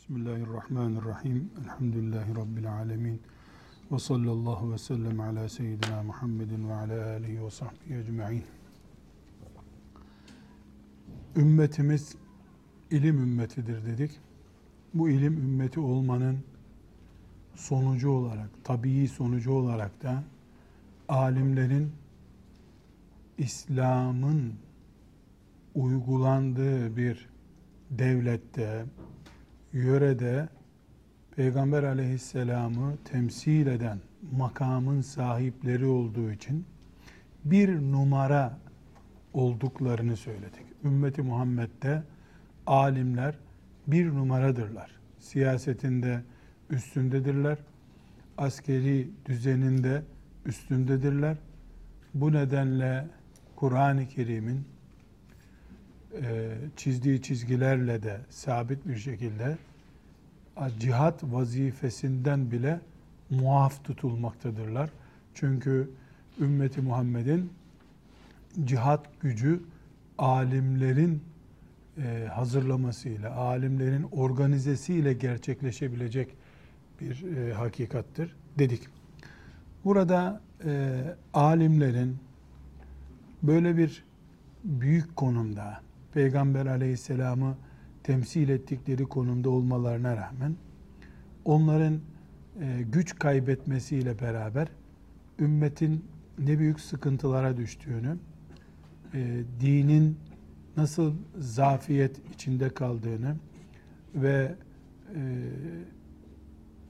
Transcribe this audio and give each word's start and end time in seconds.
Bismillahirrahmanirrahim. 0.00 1.50
Elhamdülillahi 1.64 2.34
Rabbil 2.34 2.72
alemin. 2.72 3.20
Ve 3.92 3.98
sallallahu 3.98 4.72
ve 4.72 4.78
sellem 4.78 5.20
ala 5.20 5.48
seyyidina 5.48 6.02
Muhammedin 6.02 6.68
ve 6.68 6.74
ala 6.74 7.06
alihi 7.06 7.44
ve 7.44 7.50
sahbihi 7.50 7.98
ecma'in. 7.98 8.44
Ümmetimiz 11.36 12.16
ilim 12.90 13.18
ümmetidir 13.18 13.86
dedik. 13.86 14.20
Bu 14.94 15.08
ilim 15.08 15.32
ümmeti 15.32 15.80
olmanın 15.80 16.38
sonucu 17.54 18.10
olarak, 18.10 18.50
tabii 18.64 19.08
sonucu 19.08 19.52
olarak 19.52 20.02
da 20.02 20.22
alimlerin 21.08 21.92
İslam'ın 23.38 24.54
uygulandığı 25.74 26.96
bir 26.96 27.28
devlette, 27.90 28.84
yörede 29.72 30.48
Peygamber 31.36 31.82
aleyhisselamı 31.82 32.96
temsil 33.04 33.66
eden 33.66 33.98
makamın 34.32 35.00
sahipleri 35.00 35.86
olduğu 35.86 36.30
için 36.30 36.66
bir 37.44 37.76
numara 37.76 38.58
olduklarını 39.32 40.16
söyledik. 40.16 40.64
Ümmeti 40.84 41.22
Muhammed'de 41.22 42.02
alimler 42.66 43.34
bir 43.86 44.08
numaradırlar. 44.08 44.90
Siyasetinde 45.18 46.22
üstündedirler. 46.70 47.58
Askeri 48.38 49.10
düzeninde 49.26 50.02
üstündedirler. 50.46 51.36
Bu 52.14 52.32
nedenle 52.32 53.06
Kur'an-ı 53.56 54.08
Kerim'in 54.08 54.64
çizdiği 56.76 57.22
çizgilerle 57.22 58.02
de 58.02 58.20
sabit 58.30 58.88
bir 58.88 58.96
şekilde 58.96 59.58
cihat 60.78 61.24
vazifesinden 61.24 62.50
bile 62.50 62.80
muaf 63.30 63.84
tutulmaktadırlar. 63.84 64.90
Çünkü 65.34 65.90
ümmeti 66.40 66.80
Muhammed'in 66.80 67.52
cihat 68.64 69.20
gücü 69.20 69.62
alimlerin 70.18 71.22
e, 71.98 72.28
hazırlamasıyla, 72.32 73.36
alimlerin 73.36 74.02
organizesiyle 74.02 75.12
gerçekleşebilecek 75.12 76.36
bir 77.00 77.36
e, 77.36 77.52
hakikattır 77.52 78.36
dedik. 78.58 78.82
Burada 79.84 80.40
e, 80.64 81.00
alimlerin 81.34 82.18
böyle 83.42 83.76
bir 83.76 84.04
büyük 84.64 85.16
konumda, 85.16 85.80
Peygamber 86.14 86.66
aleyhisselamı 86.66 87.56
temsil 88.02 88.48
ettikleri 88.48 89.04
konumda 89.04 89.50
olmalarına 89.50 90.16
rağmen 90.16 90.56
onların 91.44 92.00
e, 92.60 92.82
güç 92.92 93.18
kaybetmesiyle 93.18 94.20
beraber 94.20 94.68
ümmetin 95.38 96.04
ne 96.38 96.58
büyük 96.58 96.80
sıkıntılara 96.80 97.56
düştüğünü, 97.56 98.16
e, 99.14 99.42
dinin 99.60 100.18
nasıl 100.76 101.14
zafiyet 101.38 102.20
içinde 102.34 102.68
kaldığını 102.68 103.36
ve 104.14 104.54
e, 105.14 105.20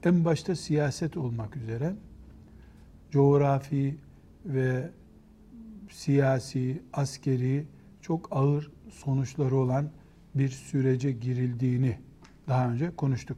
en 0.03 0.25
başta 0.25 0.55
siyaset 0.55 1.17
olmak 1.17 1.55
üzere 1.57 1.95
coğrafi 3.11 3.97
ve 4.45 4.89
siyasi, 5.89 6.81
askeri 6.93 7.65
çok 8.01 8.27
ağır 8.31 8.71
sonuçları 8.91 9.55
olan 9.55 9.89
bir 10.35 10.49
sürece 10.49 11.11
girildiğini 11.11 11.97
daha 12.47 12.71
önce 12.71 12.95
konuştuk. 12.95 13.37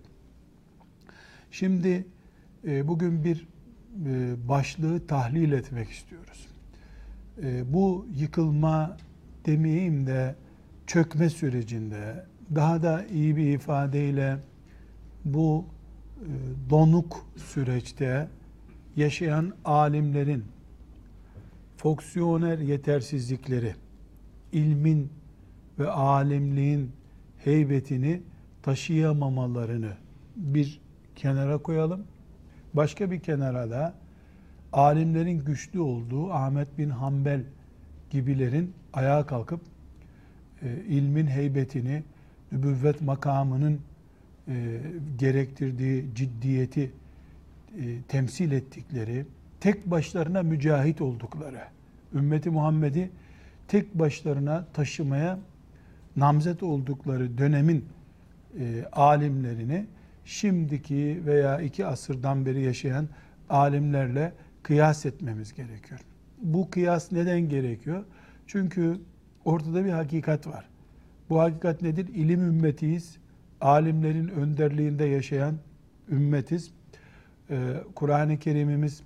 Şimdi 1.51 2.05
e, 2.67 2.87
bugün 2.87 3.23
bir 3.23 3.47
e, 4.05 4.35
başlığı 4.47 5.07
tahlil 5.07 5.51
etmek 5.51 5.89
istiyoruz. 5.89 6.47
E, 7.43 7.73
bu 7.73 8.05
yıkılma 8.15 8.97
demeyeyim 9.45 10.07
de 10.07 10.35
çökme 10.87 11.29
sürecinde 11.29 12.25
daha 12.55 12.83
da 12.83 13.05
iyi 13.05 13.35
bir 13.35 13.53
ifadeyle 13.53 14.37
bu 15.25 15.65
donuk 16.69 17.25
süreçte 17.35 18.27
yaşayan 18.95 19.53
alimlerin 19.65 20.43
fonksiyoner 21.77 22.59
yetersizlikleri, 22.59 23.75
ilmin 24.51 25.09
ve 25.79 25.89
alimliğin 25.89 26.91
heybetini 27.37 28.21
taşıyamamalarını 28.61 29.91
bir 30.35 30.81
kenara 31.15 31.57
koyalım. 31.57 32.03
Başka 32.73 33.11
bir 33.11 33.19
kenara 33.19 33.69
da 33.69 33.93
alimlerin 34.73 35.45
güçlü 35.45 35.79
olduğu 35.79 36.31
Ahmet 36.31 36.77
bin 36.77 36.89
Hanbel 36.89 37.41
gibilerin 38.09 38.73
ayağa 38.93 39.25
kalkıp 39.25 39.61
e, 40.61 40.67
ilmin 40.87 41.27
heybetini, 41.27 42.03
nübüvvet 42.51 43.01
makamının 43.01 43.79
e, 44.47 44.81
gerektirdiği 45.19 46.05
ciddiyeti 46.15 46.91
e, 47.79 48.01
temsil 48.07 48.51
ettikleri, 48.51 49.25
tek 49.59 49.91
başlarına 49.91 50.43
mücahit 50.43 51.01
oldukları, 51.01 51.61
ümmeti 52.13 52.49
Muhammed'i 52.49 53.09
tek 53.67 53.99
başlarına 53.99 54.65
taşımaya 54.73 55.39
namzet 56.15 56.63
oldukları 56.63 57.37
dönemin 57.37 57.85
e, 58.59 58.85
alimlerini 58.91 59.85
şimdiki 60.25 61.21
veya 61.25 61.61
iki 61.61 61.85
asırdan 61.85 62.45
beri 62.45 62.61
yaşayan 62.61 63.07
alimlerle 63.49 64.33
kıyas 64.63 65.05
etmemiz 65.05 65.53
gerekiyor. 65.53 65.99
Bu 66.41 66.69
kıyas 66.69 67.11
neden 67.11 67.49
gerekiyor? 67.49 68.03
Çünkü 68.47 68.99
ortada 69.45 69.85
bir 69.85 69.89
hakikat 69.89 70.47
var. 70.47 70.69
Bu 71.29 71.39
hakikat 71.39 71.81
nedir? 71.81 72.07
İlim 72.07 72.41
ümmetiyiz. 72.41 73.17
Alimlerin 73.61 74.27
önderliğinde 74.27 75.05
yaşayan 75.05 75.55
ümmetiz. 76.09 76.71
Ee, 77.49 77.73
Kur'an-ı 77.95 78.39
Kerim'imiz 78.39 79.01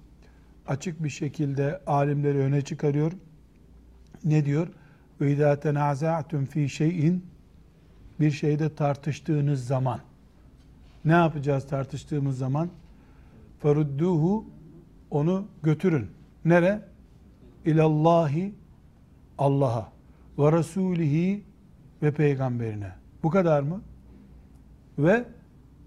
açık 0.68 1.04
bir 1.04 1.10
şekilde 1.10 1.82
alimleri 1.88 2.38
öne 2.38 2.62
çıkarıyor. 2.62 3.12
Ne 4.24 4.46
diyor? 4.46 4.68
Ve 5.22 5.32
izâ 5.32 5.60
tenâzâ'tum 5.60 6.46
fî 6.46 6.70
şeyin 6.70 7.26
bir 8.20 8.32
şeyde 8.32 8.76
tartıştığınız 8.76 9.68
zaman 9.68 10.00
ne 11.06 11.14
yapacağız 11.14 11.68
tartıştığımız 11.68 12.38
zaman? 12.38 12.70
Ferudduhu 13.62 14.46
onu 15.12 15.48
götürün. 15.64 16.08
Nere? 16.46 16.82
İlallahi 17.66 18.54
Allah'a 19.38 19.92
ve 20.38 21.42
ve 22.04 22.12
peygamberine. 22.12 22.92
Bu 23.24 23.30
kadar 23.30 23.62
mı? 23.62 23.82
Ve 25.00 25.26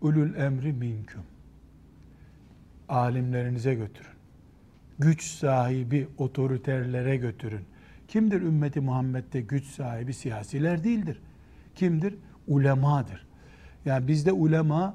ulul 0.01 0.35
emri 0.35 0.73
minküm. 0.73 1.23
Alimlerinize 2.89 3.75
götürün. 3.75 4.11
Güç 4.99 5.25
sahibi 5.25 6.09
otoriterlere 6.19 7.17
götürün. 7.17 7.65
Kimdir 8.11 8.43
ümmeti 8.43 8.81
Muhammed'de 8.81 9.41
güç 9.41 9.65
sahibi? 9.65 10.15
Siyasiler 10.15 10.85
değildir. 10.85 11.21
Kimdir? 11.75 12.15
Ulemadır. 12.49 13.27
Yani 13.85 14.09
bizde 14.09 14.33
ulema 14.33 14.95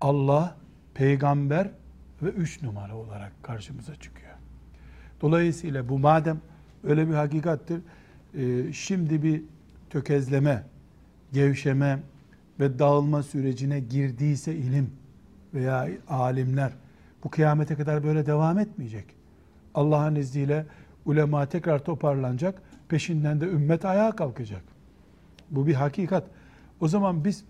Allah, 0.00 0.56
peygamber 0.94 1.70
ve 2.22 2.28
üç 2.28 2.62
numara 2.62 2.96
olarak 2.96 3.32
karşımıza 3.42 3.94
çıkıyor. 3.94 4.32
Dolayısıyla 5.20 5.88
bu 5.88 5.98
madem 5.98 6.40
öyle 6.84 7.08
bir 7.08 7.14
hakikattir, 7.14 7.80
e, 8.34 8.72
şimdi 8.72 9.22
bir 9.22 9.42
tökezleme, 9.90 10.64
gevşeme 11.32 11.98
ve 12.60 12.78
dağılma 12.78 13.22
sürecine 13.22 13.80
girdiyse 13.80 14.54
ilim 14.54 14.90
veya 15.54 15.88
alimler 16.08 16.72
bu 17.24 17.30
kıyamete 17.30 17.74
kadar 17.74 18.04
böyle 18.04 18.26
devam 18.26 18.58
etmeyecek. 18.58 19.04
Allah'ın 19.74 20.14
izniyle 20.14 20.66
ulema 21.04 21.46
tekrar 21.46 21.84
toparlanacak, 21.84 22.62
peşinden 22.88 23.40
de 23.40 23.44
ümmet 23.44 23.84
ayağa 23.84 24.16
kalkacak. 24.16 24.62
Bu 25.50 25.66
bir 25.66 25.74
hakikat. 25.74 26.24
O 26.80 26.88
zaman 26.88 27.24
biz 27.24 27.44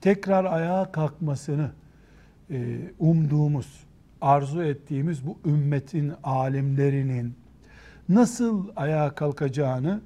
tekrar 0.00 0.44
ayağa 0.44 0.92
kalkmasını 0.92 1.70
e, 2.50 2.78
umduğumuz, 2.98 3.84
arzu 4.20 4.62
ettiğimiz 4.62 5.26
bu 5.26 5.38
ümmetin 5.44 6.12
alimlerinin 6.24 7.34
nasıl 8.08 8.68
ayağa 8.76 9.14
kalkacağını 9.14 10.00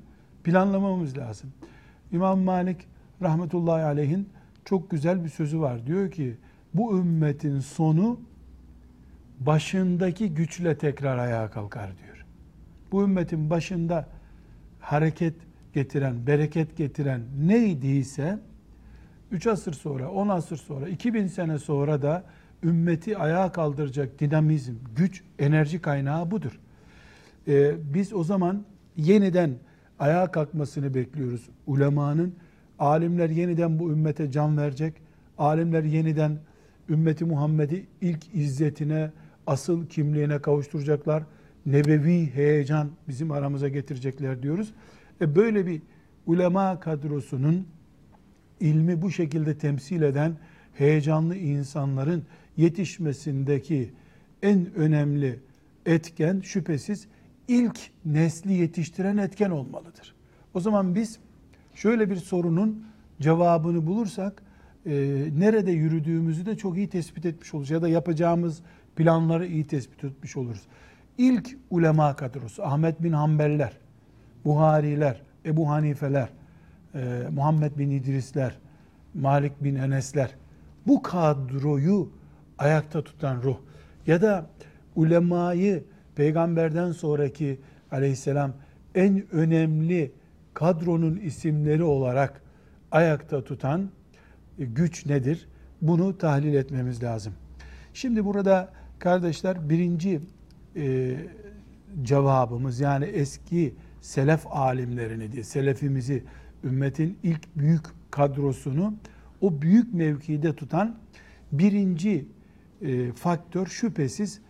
planlamamız 0.44 1.18
lazım. 1.18 1.52
İmam 2.12 2.40
Malik 2.40 2.86
rahmetullahi 3.22 3.82
aleyhin 3.84 4.28
çok 4.64 4.90
güzel 4.90 5.24
bir 5.24 5.28
sözü 5.28 5.60
var. 5.60 5.86
Diyor 5.86 6.10
ki 6.10 6.36
bu 6.74 6.98
ümmetin 6.98 7.60
sonu 7.60 8.20
başındaki 9.40 10.34
güçle 10.34 10.78
tekrar 10.78 11.18
ayağa 11.18 11.50
kalkar 11.50 11.90
diyor. 11.98 12.09
Bu 12.92 13.02
ümmetin 13.02 13.50
başında 13.50 14.08
hareket 14.80 15.34
getiren, 15.72 16.26
bereket 16.26 16.76
getiren 16.76 17.20
neydiyse 17.40 18.38
3 19.30 19.46
asır 19.46 19.72
sonra, 19.72 20.10
10 20.10 20.28
asır 20.28 20.56
sonra, 20.56 20.88
2000 20.88 21.26
sene 21.26 21.58
sonra 21.58 22.02
da 22.02 22.24
ümmeti 22.62 23.18
ayağa 23.18 23.52
kaldıracak 23.52 24.20
dinamizm, 24.20 24.74
güç, 24.96 25.22
enerji 25.38 25.80
kaynağı 25.80 26.30
budur. 26.30 26.60
Ee, 27.48 27.74
biz 27.94 28.12
o 28.12 28.24
zaman 28.24 28.64
yeniden 28.96 29.50
ayağa 29.98 30.30
kalkmasını 30.30 30.94
bekliyoruz. 30.94 31.48
Ulemanın, 31.66 32.34
alimler 32.78 33.30
yeniden 33.30 33.78
bu 33.78 33.92
ümmete 33.92 34.30
can 34.30 34.58
verecek. 34.58 34.94
Alimler 35.38 35.84
yeniden 35.84 36.38
ümmeti 36.88 37.24
Muhammed'i 37.24 37.86
ilk 38.00 38.34
izzetine, 38.34 39.10
asıl 39.46 39.86
kimliğine 39.86 40.38
kavuşturacaklar. 40.38 41.22
Nebevi 41.66 42.30
heyecan 42.34 42.90
bizim 43.08 43.30
aramıza 43.30 43.68
getirecekler 43.68 44.42
diyoruz. 44.42 44.72
E 45.20 45.36
böyle 45.36 45.66
bir 45.66 45.82
ulema 46.26 46.80
kadrosunun 46.80 47.66
ilmi 48.60 49.02
bu 49.02 49.10
şekilde 49.10 49.58
temsil 49.58 50.02
eden 50.02 50.36
heyecanlı 50.74 51.36
insanların 51.36 52.24
yetişmesindeki 52.56 53.90
en 54.42 54.74
önemli 54.74 55.38
etken 55.86 56.40
şüphesiz 56.40 57.06
ilk 57.48 57.78
nesli 58.04 58.52
yetiştiren 58.52 59.16
etken 59.16 59.50
olmalıdır. 59.50 60.14
O 60.54 60.60
zaman 60.60 60.94
biz 60.94 61.18
şöyle 61.74 62.10
bir 62.10 62.16
sorunun 62.16 62.84
cevabını 63.20 63.86
bulursak 63.86 64.42
e, 64.86 64.92
nerede 65.38 65.72
yürüdüğümüzü 65.72 66.46
de 66.46 66.56
çok 66.56 66.76
iyi 66.76 66.88
tespit 66.88 67.26
etmiş 67.26 67.54
oluruz 67.54 67.70
ya 67.70 67.82
da 67.82 67.88
yapacağımız 67.88 68.62
planları 68.96 69.46
iyi 69.46 69.66
tespit 69.66 70.04
etmiş 70.04 70.36
oluruz. 70.36 70.62
İlk 71.20 71.56
ulema 71.70 72.16
kadrosu 72.16 72.64
Ahmet 72.64 73.02
bin 73.02 73.12
Hanbeller, 73.12 73.72
Buhariler, 74.44 75.22
Ebu 75.44 75.70
Hanifeler, 75.70 76.28
e, 76.94 77.22
Muhammed 77.32 77.78
bin 77.78 77.90
İdrisler, 77.90 78.58
Malik 79.14 79.64
bin 79.64 79.74
Enesler 79.74 80.34
bu 80.86 81.02
kadroyu 81.02 82.12
ayakta 82.58 83.04
tutan 83.04 83.42
ruh 83.42 83.56
ya 84.06 84.22
da 84.22 84.46
ulemayı 84.96 85.84
peygamberden 86.14 86.92
sonraki 86.92 87.60
aleyhisselam 87.92 88.52
en 88.94 89.34
önemli 89.34 90.12
kadronun 90.54 91.16
isimleri 91.16 91.82
olarak 91.82 92.42
ayakta 92.90 93.44
tutan 93.44 93.90
e, 94.58 94.64
güç 94.64 95.06
nedir? 95.06 95.48
Bunu 95.82 96.18
tahlil 96.18 96.54
etmemiz 96.54 97.02
lazım. 97.02 97.32
Şimdi 97.94 98.24
burada 98.24 98.72
kardeşler 98.98 99.68
birinci 99.68 100.20
e, 100.76 101.16
cevabımız 102.02 102.80
yani 102.80 103.04
eski 103.04 103.74
selef 104.00 104.46
alimlerini 104.46 105.32
diye 105.32 105.44
selefimizi 105.44 106.24
ümmetin 106.64 107.18
ilk 107.22 107.56
büyük 107.56 107.84
kadrosunu 108.10 108.94
o 109.40 109.62
büyük 109.62 109.94
mevkide 109.94 110.56
tutan 110.56 110.96
birinci 111.52 112.26
e, 112.82 113.12
faktör 113.12 113.66
şüphesiz 113.66 114.40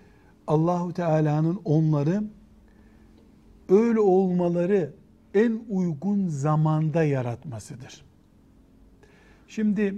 Allahu 0.47 0.93
Teala'nın 0.93 1.61
onları 1.65 2.25
öyle 3.69 4.01
olmaları 4.01 4.93
en 5.35 5.61
uygun 5.69 6.29
zamanda 6.29 7.05
yaratmasıdır. 7.05 8.05
Şimdi 9.49 9.95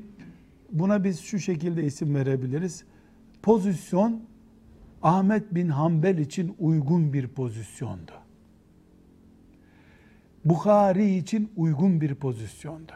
buna 0.72 1.04
biz 1.04 1.20
şu 1.20 1.38
şekilde 1.38 1.84
isim 1.84 2.14
verebiliriz. 2.14 2.84
Pozisyon 3.42 4.22
Ahmet 5.02 5.54
bin 5.54 5.68
Hanbel 5.68 6.18
için 6.18 6.54
uygun 6.58 7.12
bir 7.12 7.28
pozisyonda. 7.28 8.12
Bukhari 10.44 11.16
için 11.16 11.52
uygun 11.56 12.00
bir 12.00 12.14
pozisyonda. 12.14 12.94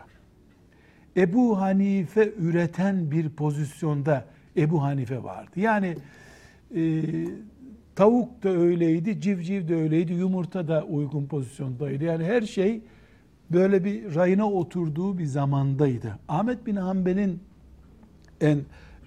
Ebu 1.17 1.61
Hanife 1.61 2.33
üreten 2.39 3.11
bir 3.11 3.29
pozisyonda 3.29 4.25
Ebu 4.57 4.83
Hanife 4.83 5.23
vardı. 5.23 5.61
Yani 5.61 5.97
e, 6.77 7.03
tavuk 7.95 8.43
da 8.43 8.49
öyleydi, 8.49 9.21
civciv 9.21 9.69
de 9.69 9.75
öyleydi, 9.75 10.13
yumurta 10.13 10.69
da 10.69 10.85
uygun 10.85 11.27
pozisyondaydı. 11.27 12.05
Yani 12.05 12.25
her 12.25 12.43
şey 12.43 12.81
böyle 13.51 13.85
bir 13.85 14.15
rayına 14.15 14.51
oturduğu 14.51 15.19
bir 15.19 15.25
zamandaydı. 15.25 16.19
Ahmet 16.29 16.67
bin 16.67 16.77
Hanbel'in 16.77 17.41
en 18.41 18.59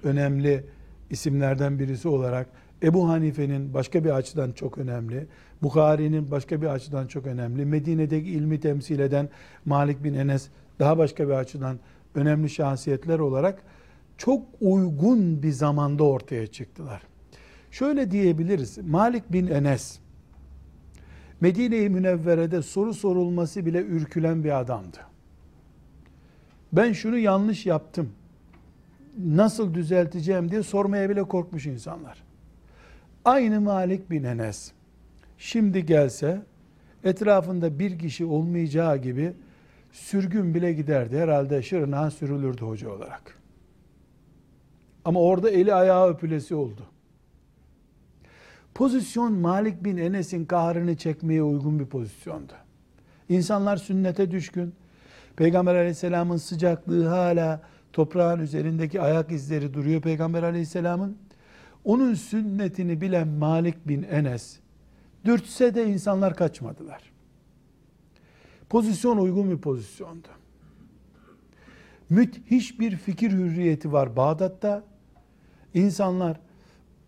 önemli 0.04 0.64
isimlerden 1.10 1.80
birisi 1.80 2.08
olarak 2.08 2.50
Ebu 2.84 3.10
Hanife'nin 3.10 3.74
başka 3.74 4.04
bir 4.04 4.10
açıdan 4.10 4.52
çok 4.52 4.78
önemli, 4.78 5.28
Bukhari'nin 5.62 6.32
başka 6.32 6.62
bir 6.62 6.68
açıdan 6.68 7.08
çok 7.08 7.28
önemli, 7.28 7.66
Medine'deki 7.66 8.30
ilmi 8.30 8.60
temsil 8.60 9.00
eden 9.00 9.30
Malik 9.66 10.04
bin 10.04 10.14
Enes 10.14 10.50
daha 10.80 10.98
başka 10.98 11.28
bir 11.28 11.34
açıdan 11.34 11.80
önemli 12.16 12.50
şahsiyetler 12.50 13.20
olarak 13.20 13.64
çok 14.18 14.46
uygun 14.62 15.44
bir 15.44 15.52
zamanda 15.52 16.04
ortaya 16.04 16.48
çıktılar. 16.48 17.02
Şöyle 17.72 18.12
diyebiliriz. 18.12 18.78
Malik 18.78 19.32
bin 19.32 19.48
Enes 19.48 20.00
Medine-i 21.42 21.90
Münevvere'de 21.90 22.62
soru 22.62 22.94
sorulması 22.94 23.66
bile 23.66 23.82
ürkülen 23.82 24.44
bir 24.44 24.60
adamdı. 24.60 24.98
Ben 26.74 26.94
şunu 26.94 27.18
yanlış 27.18 27.66
yaptım. 27.66 28.10
Nasıl 29.18 29.74
düzelteceğim 29.74 30.52
diye 30.52 30.64
sormaya 30.64 31.10
bile 31.10 31.24
korkmuş 31.24 31.66
insanlar. 31.66 32.29
Aynı 33.26 33.62
Malik 33.62 34.10
bin 34.12 34.24
Enes 34.24 34.72
şimdi 35.38 35.86
gelse 35.86 36.42
etrafında 37.04 37.80
bir 37.80 38.00
kişi 38.00 38.26
olmayacağı 38.26 38.98
gibi 38.98 39.34
sürgün 39.92 40.54
bile 40.54 40.74
giderdi. 40.74 41.18
Herhalde 41.18 41.62
şırnağa 41.62 42.12
sürülürdü 42.12 42.62
hoca 42.62 42.90
olarak. 42.90 43.40
Ama 45.06 45.22
orada 45.22 45.50
eli 45.50 45.74
ayağı 45.74 46.10
öpülesi 46.10 46.56
oldu. 46.56 46.82
Pozisyon 48.74 49.34
Malik 49.34 49.84
bin 49.84 49.98
Enes'in 49.98 50.46
kahrını 50.46 50.98
çekmeye 50.98 51.44
uygun 51.44 51.80
bir 51.80 51.86
pozisyondu. 51.86 52.54
İnsanlar 53.30 53.78
sünnete 53.78 54.32
düşkün. 54.32 54.74
Peygamber 55.36 55.76
aleyhisselamın 55.76 56.38
sıcaklığı 56.38 57.08
hala 57.08 57.62
toprağın 57.94 58.40
üzerindeki 58.40 59.02
ayak 59.02 59.32
izleri 59.32 59.74
duruyor 59.74 60.02
Peygamber 60.02 60.44
aleyhisselamın. 60.44 61.18
Onun 61.84 62.14
sünnetini 62.14 63.02
bilen 63.02 63.28
Malik 63.28 63.88
bin 63.88 64.04
Enes 64.04 64.60
dürtse 65.26 65.76
de 65.76 65.88
insanlar 65.88 66.36
kaçmadılar. 66.36 67.12
Pozisyon 68.70 69.18
uygun 69.18 69.52
bir 69.52 69.58
pozisyondu. 69.58 70.28
Müthiş 72.10 72.80
bir 72.80 72.96
fikir 72.96 73.32
hürriyeti 73.32 73.92
var 73.92 74.16
Bağdat'ta. 74.16 74.84
İnsanlar 75.74 76.40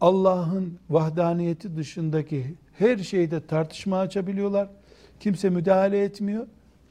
Allah'ın 0.01 0.79
vahdaniyeti 0.89 1.77
dışındaki 1.77 2.55
her 2.79 2.97
şeyde 2.97 3.45
tartışma 3.47 3.99
açabiliyorlar. 3.99 4.69
Kimse 5.19 5.49
müdahale 5.49 6.03
etmiyor. 6.03 6.47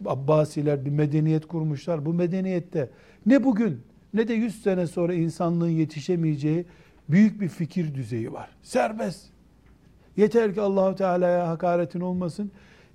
Abbasiler 0.07 0.85
bir 0.85 0.90
medeniyet 0.90 1.47
kurmuşlar. 1.47 2.07
Bu 2.07 2.14
medeniyette 2.14 2.90
ne 3.26 3.45
bugün 3.45 3.81
ne 4.14 4.28
de 4.28 4.35
100 4.35 4.62
sene 4.62 4.87
sonra 4.87 5.14
insanlığın 5.14 5.69
yetişemeyeceği 5.69 6.64
büyük 7.12 7.40
bir 7.40 7.49
fikir 7.49 7.95
düzeyi 7.95 8.33
var. 8.33 8.50
Serbest. 8.62 9.26
Yeter 10.17 10.55
ki 10.55 10.61
Allahu 10.61 10.95
Teala'ya 10.95 11.49
hakaretin 11.49 12.00
olmasın. 12.00 12.50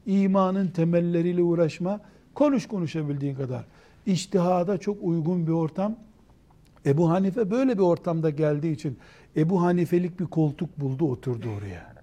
İmanın 0.06 0.68
temelleriyle 0.68 1.42
uğraşma. 1.42 2.02
Konuş 2.34 2.68
konuşabildiğin 2.68 3.36
kadar. 3.36 3.66
İçtihada 4.06 4.78
çok 4.78 4.98
uygun 5.02 5.48
bir 5.48 5.52
ortam. 5.52 5.96
Ebu 6.86 7.10
Hanife 7.10 7.52
böyle 7.52 7.74
bir 7.74 7.84
ortamda 7.84 8.30
geldiği 8.30 8.72
için 8.72 8.98
Ebu 9.36 9.62
Hanifelik 9.62 10.20
bir 10.20 10.26
koltuk 10.26 10.80
buldu 10.80 11.12
oturdu 11.12 11.50
oraya. 11.50 11.96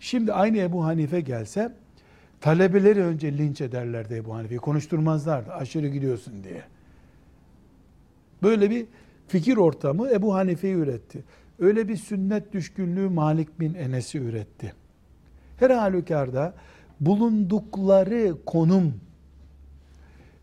Şimdi 0.00 0.32
aynı 0.32 0.58
Ebu 0.58 0.84
Hanife 0.84 1.20
gelse 1.20 1.72
talebeleri 2.40 3.02
önce 3.02 3.38
linç 3.38 3.60
ederlerdi 3.60 4.14
Ebu 4.14 4.34
Hanife'yi. 4.34 4.60
Konuşturmazlardı 4.60 5.52
aşırı 5.52 5.88
gidiyorsun 5.88 6.44
diye. 6.44 6.62
Böyle 8.42 8.70
bir 8.70 8.86
fikir 9.32 9.56
ortamı 9.56 10.10
Ebu 10.10 10.34
Hanife'yi 10.34 10.74
üretti. 10.74 11.24
Öyle 11.58 11.88
bir 11.88 11.96
sünnet 11.96 12.52
düşkünlüğü 12.52 13.08
Malik 13.08 13.60
bin 13.60 13.74
Enes'i 13.74 14.18
üretti. 14.18 14.72
Her 15.56 15.70
halükarda 15.70 16.54
bulundukları 17.00 18.34
konum 18.46 18.94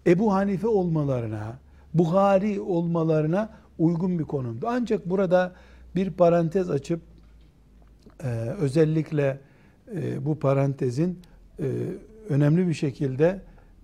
Ebu 0.07 0.33
Hanife 0.33 0.67
olmalarına, 0.67 1.59
Buhari 1.93 2.61
olmalarına 2.61 3.49
uygun 3.79 4.19
bir 4.19 4.23
konumdu. 4.23 4.65
Ancak 4.69 5.09
burada 5.09 5.53
bir 5.95 6.11
parantez 6.11 6.69
açıp 6.69 7.01
e, 8.23 8.27
özellikle 8.59 9.39
e, 9.95 10.25
bu 10.25 10.39
parantezin 10.39 11.19
e, 11.59 11.65
önemli 12.29 12.67
bir 12.67 12.73
şekilde 12.73 13.41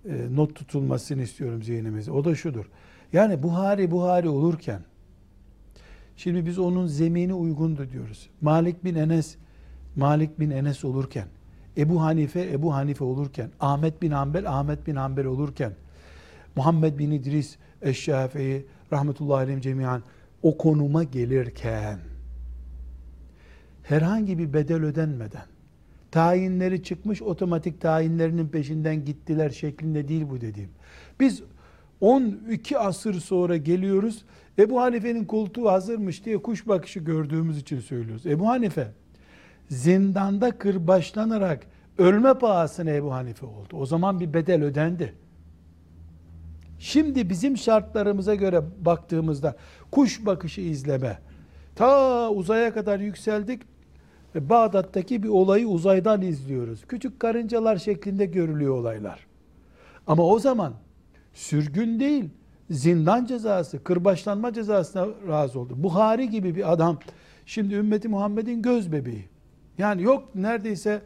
e, 0.08 0.36
not 0.36 0.54
tutulmasını 0.54 1.22
istiyorum 1.22 1.62
zihnimizde. 1.62 2.10
O 2.10 2.24
da 2.24 2.34
şudur. 2.34 2.64
Yani 3.12 3.42
Buhari 3.42 3.90
Buhari 3.90 4.28
olurken 4.28 4.80
şimdi 6.16 6.46
biz 6.46 6.58
onun 6.58 6.86
zemini 6.86 7.34
uygundu 7.34 7.90
diyoruz. 7.90 8.30
Malik 8.40 8.84
bin 8.84 8.94
Enes 8.94 9.36
Malik 9.96 10.40
bin 10.40 10.50
Enes 10.50 10.84
olurken 10.84 11.26
Ebu 11.76 12.02
Hanife 12.02 12.52
Ebu 12.52 12.74
Hanife 12.74 13.04
olurken 13.04 13.50
Ahmet 13.60 14.02
bin 14.02 14.10
Hanbel 14.10 14.50
Ahmet 14.50 14.86
bin 14.86 14.96
Hanbel 14.96 15.24
olurken 15.24 15.72
Muhammed 16.56 16.98
bin 16.98 17.10
İdris 17.10 17.56
Eşşafii 17.82 18.66
rahmetullahi 18.92 19.36
aleyhim 19.36 19.60
cemiyan 19.60 20.02
o 20.42 20.58
konuma 20.58 21.04
gelirken 21.04 21.98
herhangi 23.82 24.38
bir 24.38 24.52
bedel 24.52 24.82
ödenmeden 24.82 25.44
tayinleri 26.10 26.82
çıkmış 26.82 27.22
otomatik 27.22 27.80
tayinlerinin 27.80 28.48
peşinden 28.48 29.04
gittiler 29.04 29.50
şeklinde 29.50 30.08
değil 30.08 30.24
bu 30.30 30.40
dediğim. 30.40 30.70
Biz 31.20 31.42
12 32.00 32.78
asır 32.78 33.20
sonra 33.20 33.56
geliyoruz. 33.56 34.24
Ebu 34.58 34.80
Hanife'nin 34.80 35.24
koltuğu 35.24 35.70
hazırmış 35.70 36.24
diye 36.24 36.42
kuş 36.42 36.68
bakışı 36.68 37.00
gördüğümüz 37.00 37.58
için 37.58 37.80
söylüyoruz. 37.80 38.26
Ebu 38.26 38.48
Hanife 38.48 38.88
zindanda 39.68 40.58
kırbaçlanarak 40.58 41.66
ölme 41.98 42.34
pahasına 42.34 42.90
Ebu 42.90 43.12
Hanife 43.12 43.46
oldu. 43.46 43.76
O 43.76 43.86
zaman 43.86 44.20
bir 44.20 44.34
bedel 44.34 44.62
ödendi. 44.62 45.14
Şimdi 46.78 47.30
bizim 47.30 47.56
şartlarımıza 47.56 48.34
göre 48.34 48.62
baktığımızda 48.80 49.56
kuş 49.90 50.26
bakışı 50.26 50.60
izleme. 50.60 51.18
Ta 51.74 52.30
uzaya 52.30 52.74
kadar 52.74 53.00
yükseldik. 53.00 53.62
Ve 54.34 54.48
Bağdat'taki 54.48 55.22
bir 55.22 55.28
olayı 55.28 55.68
uzaydan 55.68 56.22
izliyoruz. 56.22 56.84
Küçük 56.88 57.20
karıncalar 57.20 57.76
şeklinde 57.76 58.26
görülüyor 58.26 58.74
olaylar. 58.74 59.26
Ama 60.06 60.22
o 60.26 60.38
zaman 60.38 60.74
sürgün 61.36 62.00
değil, 62.00 62.24
zindan 62.70 63.24
cezası, 63.24 63.84
kırbaçlanma 63.84 64.52
cezasına 64.52 65.06
razı 65.28 65.60
oldu. 65.60 65.74
Buhari 65.76 66.30
gibi 66.30 66.54
bir 66.54 66.72
adam 66.72 66.98
şimdi 67.46 67.74
ümmeti 67.74 68.08
Muhammed'in 68.08 68.62
göz 68.62 68.92
bebeği. 68.92 69.28
Yani 69.78 70.02
yok 70.02 70.34
neredeyse 70.34 71.02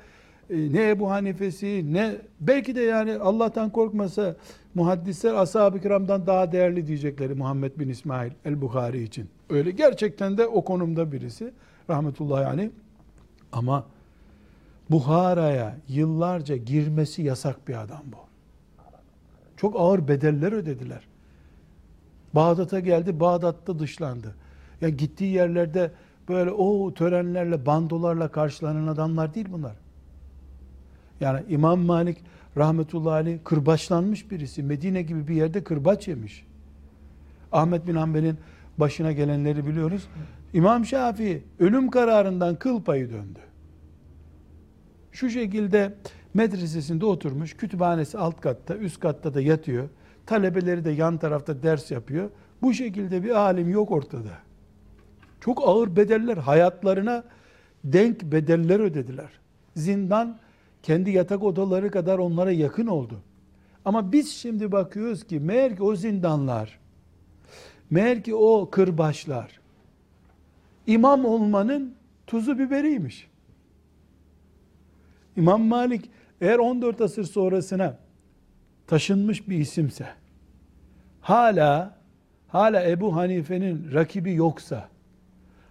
e, 0.50 0.72
ne 0.72 0.90
Ebu 0.90 1.10
Hanife'si 1.10 1.84
ne 1.92 2.16
belki 2.40 2.74
de 2.74 2.80
yani 2.80 3.16
Allah'tan 3.16 3.70
korkmasa 3.70 4.36
muhaddisler 4.74 5.34
ashab-ı 5.34 5.80
kiramdan 5.80 6.26
daha 6.26 6.52
değerli 6.52 6.86
diyecekleri 6.86 7.34
Muhammed 7.34 7.78
bin 7.78 7.88
İsmail 7.88 8.32
el-Bukhari 8.44 9.02
için. 9.02 9.28
Öyle 9.50 9.70
gerçekten 9.70 10.38
de 10.38 10.46
o 10.46 10.64
konumda 10.64 11.12
birisi 11.12 11.52
rahmetullahi 11.90 12.46
aleyh. 12.46 12.70
Ama 13.52 13.86
Buhara'ya 14.90 15.76
yıllarca 15.88 16.56
girmesi 16.56 17.22
yasak 17.22 17.68
bir 17.68 17.82
adam 17.82 18.02
bu. 18.12 18.29
Çok 19.60 19.80
ağır 19.80 20.08
bedeller 20.08 20.52
ödediler. 20.52 21.00
Bağdat'a 22.34 22.80
geldi, 22.80 23.20
Bağdat'ta 23.20 23.78
dışlandı. 23.78 24.34
Ya 24.80 24.88
gittiği 24.88 25.32
yerlerde 25.34 25.90
böyle 26.28 26.50
o 26.50 26.94
törenlerle, 26.94 27.66
bandolarla 27.66 28.28
karşılanan 28.28 28.86
adamlar 28.86 29.34
değil 29.34 29.46
bunlar. 29.52 29.76
Yani 31.20 31.40
İmam 31.48 31.80
Malik 31.80 32.18
rahmetullahi 32.56 33.14
aleyh 33.14 33.38
kırbaçlanmış 33.44 34.30
birisi. 34.30 34.62
Medine 34.62 35.02
gibi 35.02 35.28
bir 35.28 35.34
yerde 35.34 35.64
kırbaç 35.64 36.08
yemiş. 36.08 36.46
Ahmet 37.52 37.86
bin 37.86 37.94
Hanbel'in 37.94 38.38
başına 38.78 39.12
gelenleri 39.12 39.66
biliyoruz. 39.66 40.08
İmam 40.52 40.86
Şafii 40.86 41.42
ölüm 41.58 41.90
kararından 41.90 42.56
kıl 42.56 42.82
payı 42.82 43.10
döndü. 43.10 43.38
Şu 45.12 45.30
şekilde 45.30 45.94
medresesinde 46.34 47.06
oturmuş, 47.06 47.56
kütüphanesi 47.56 48.18
alt 48.18 48.40
katta, 48.40 48.76
üst 48.76 49.00
katta 49.00 49.34
da 49.34 49.40
yatıyor. 49.40 49.88
Talebeleri 50.26 50.84
de 50.84 50.90
yan 50.90 51.18
tarafta 51.18 51.62
ders 51.62 51.90
yapıyor. 51.90 52.30
Bu 52.62 52.74
şekilde 52.74 53.24
bir 53.24 53.30
alim 53.30 53.70
yok 53.70 53.90
ortada. 53.90 54.32
Çok 55.40 55.68
ağır 55.68 55.96
bedeller, 55.96 56.36
hayatlarına 56.36 57.24
denk 57.84 58.22
bedeller 58.22 58.80
ödediler. 58.80 59.30
Zindan 59.76 60.38
kendi 60.82 61.10
yatak 61.10 61.42
odaları 61.42 61.90
kadar 61.90 62.18
onlara 62.18 62.52
yakın 62.52 62.86
oldu. 62.86 63.20
Ama 63.84 64.12
biz 64.12 64.30
şimdi 64.30 64.72
bakıyoruz 64.72 65.24
ki 65.24 65.40
meğer 65.40 65.76
ki 65.76 65.82
o 65.82 65.96
zindanlar, 65.96 66.78
meğer 67.90 68.22
ki 68.22 68.34
o 68.34 68.70
kırbaçlar, 68.70 69.60
imam 70.86 71.24
olmanın 71.24 71.94
tuzu 72.26 72.58
biberiymiş. 72.58 73.30
İmam 75.36 75.62
Malik 75.62 76.10
eğer 76.40 76.58
14 76.58 77.00
asır 77.00 77.24
sonrasına 77.24 77.96
taşınmış 78.86 79.48
bir 79.48 79.58
isimse, 79.58 80.06
hala 81.20 81.98
hala 82.48 82.90
Ebu 82.90 83.16
Hanife'nin 83.16 83.92
rakibi 83.92 84.34
yoksa, 84.34 84.88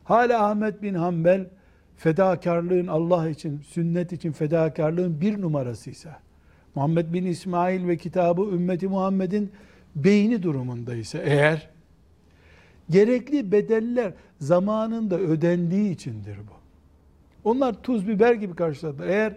hala 0.03 0.49
Ahmet 0.49 0.81
bin 0.81 0.93
Hanbel 0.93 1.45
fedakarlığın 1.97 2.87
Allah 2.87 3.29
için, 3.29 3.61
sünnet 3.61 4.13
için 4.13 4.31
fedakarlığın 4.31 5.21
bir 5.21 5.41
numarasıysa, 5.41 6.19
Muhammed 6.75 7.13
bin 7.13 7.25
İsmail 7.25 7.87
ve 7.87 7.97
kitabı 7.97 8.41
ümmeti 8.41 8.87
Muhammed'in 8.87 9.51
beyni 9.95 10.43
durumundaysa 10.43 11.17
eğer, 11.17 11.69
gerekli 12.89 13.51
bedeller 13.51 14.13
zamanında 14.39 15.19
ödendiği 15.19 15.91
içindir 15.91 16.37
bu. 16.37 16.59
Onlar 17.49 17.73
tuz 17.73 18.07
biber 18.07 18.33
gibi 18.33 18.55
karşıladılar. 18.55 19.07
Eğer 19.07 19.33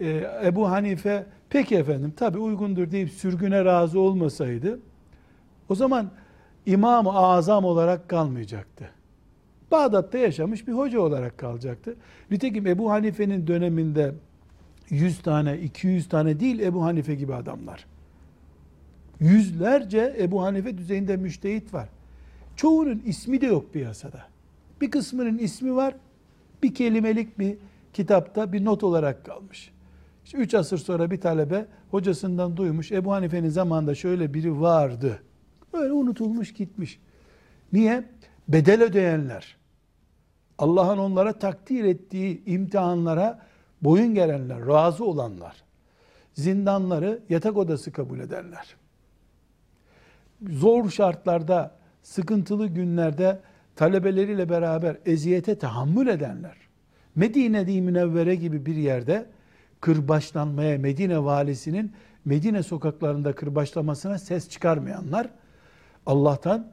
e, 0.00 0.30
Ebu 0.44 0.70
Hanife 0.70 1.26
peki 1.50 1.76
efendim 1.76 2.12
tabi 2.16 2.38
uygundur 2.38 2.90
deyip 2.90 3.10
sürgüne 3.10 3.64
razı 3.64 4.00
olmasaydı 4.00 4.80
o 5.68 5.74
zaman 5.74 6.10
İmam-ı 6.66 7.12
Azam 7.12 7.64
olarak 7.64 8.08
kalmayacaktı. 8.08 8.90
Bağdat'ta 9.70 10.18
yaşamış 10.18 10.68
bir 10.68 10.72
hoca 10.72 11.00
olarak 11.00 11.38
kalacaktı. 11.38 11.96
Nitekim 12.30 12.66
Ebu 12.66 12.90
Hanife'nin 12.90 13.46
döneminde 13.46 14.14
100 14.90 15.22
tane, 15.22 15.58
200 15.58 16.08
tane 16.08 16.40
değil 16.40 16.58
Ebu 16.58 16.84
Hanife 16.84 17.14
gibi 17.14 17.34
adamlar. 17.34 17.86
Yüzlerce 19.20 20.16
Ebu 20.18 20.42
Hanife 20.42 20.78
düzeyinde 20.78 21.16
müştehit 21.16 21.74
var. 21.74 21.88
Çoğunun 22.56 23.02
ismi 23.06 23.40
de 23.40 23.46
yok 23.46 23.72
piyasada. 23.72 24.22
Bir 24.80 24.90
kısmının 24.90 25.38
ismi 25.38 25.76
var, 25.76 25.94
bir 26.62 26.74
kelimelik 26.74 27.38
bir 27.38 27.56
kitapta 27.92 28.52
bir 28.52 28.64
not 28.64 28.84
olarak 28.84 29.24
kalmış. 29.24 29.73
İşte 30.24 30.38
üç 30.38 30.54
asır 30.54 30.78
sonra 30.78 31.10
bir 31.10 31.20
talebe 31.20 31.66
hocasından 31.90 32.56
duymuş. 32.56 32.92
Ebu 32.92 33.12
Hanife'nin 33.12 33.48
zamanında 33.48 33.94
şöyle 33.94 34.34
biri 34.34 34.60
vardı. 34.60 35.22
Böyle 35.72 35.92
unutulmuş 35.92 36.52
gitmiş. 36.52 37.00
Niye? 37.72 38.04
Bedel 38.48 38.82
ödeyenler. 38.82 39.56
Allah'ın 40.58 40.98
onlara 40.98 41.32
takdir 41.32 41.84
ettiği 41.84 42.44
imtihanlara 42.44 43.42
boyun 43.82 44.14
gelenler, 44.14 44.66
razı 44.66 45.04
olanlar. 45.04 45.64
Zindanları 46.34 47.22
yatak 47.28 47.56
odası 47.56 47.92
kabul 47.92 48.20
edenler. 48.20 48.76
Zor 50.48 50.90
şartlarda, 50.90 51.76
sıkıntılı 52.02 52.66
günlerde 52.66 53.40
talebeleriyle 53.76 54.48
beraber 54.48 54.96
eziyete 55.06 55.58
tahammül 55.58 56.06
edenler. 56.06 56.56
Medine-i 57.14 57.82
Münevvere 57.82 58.34
gibi 58.34 58.66
bir 58.66 58.76
yerde 58.76 59.26
kırbaçlanmaya 59.84 60.78
Medine 60.78 61.24
valisinin 61.24 61.92
Medine 62.24 62.62
sokaklarında 62.62 63.34
kırbaçlamasına 63.34 64.18
ses 64.18 64.48
çıkarmayanlar 64.48 65.30
Allah'tan 66.06 66.66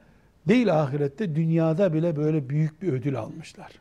değil 0.47 0.81
ahirette 0.81 1.35
dünyada 1.35 1.93
bile 1.93 2.15
böyle 2.15 2.49
büyük 2.49 2.81
bir 2.81 2.93
ödül 2.93 3.19
almışlar. 3.19 3.71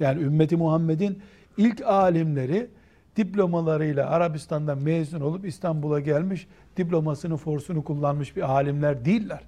Yani 0.00 0.22
ümmeti 0.22 0.56
Muhammed'in 0.56 1.22
ilk 1.56 1.82
alimleri 1.82 2.70
diplomalarıyla 3.16 4.10
Arabistan'dan 4.10 4.78
mezun 4.78 5.20
olup 5.20 5.46
İstanbul'a 5.46 6.00
gelmiş, 6.00 6.46
diplomasını, 6.76 7.36
forsunu 7.36 7.84
kullanmış 7.84 8.36
bir 8.36 8.42
alimler 8.42 9.04
değiller. 9.04 9.40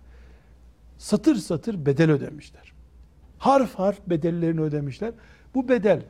Satır 0.99 1.35
satır 1.35 1.87
bedel 1.87 2.11
ödemişler. 2.11 2.73
Harf 3.38 3.75
harf 3.75 3.99
bedellerini 4.07 4.61
ödemişler. 4.61 5.12
Bu 5.55 5.69
bedel 5.69 6.03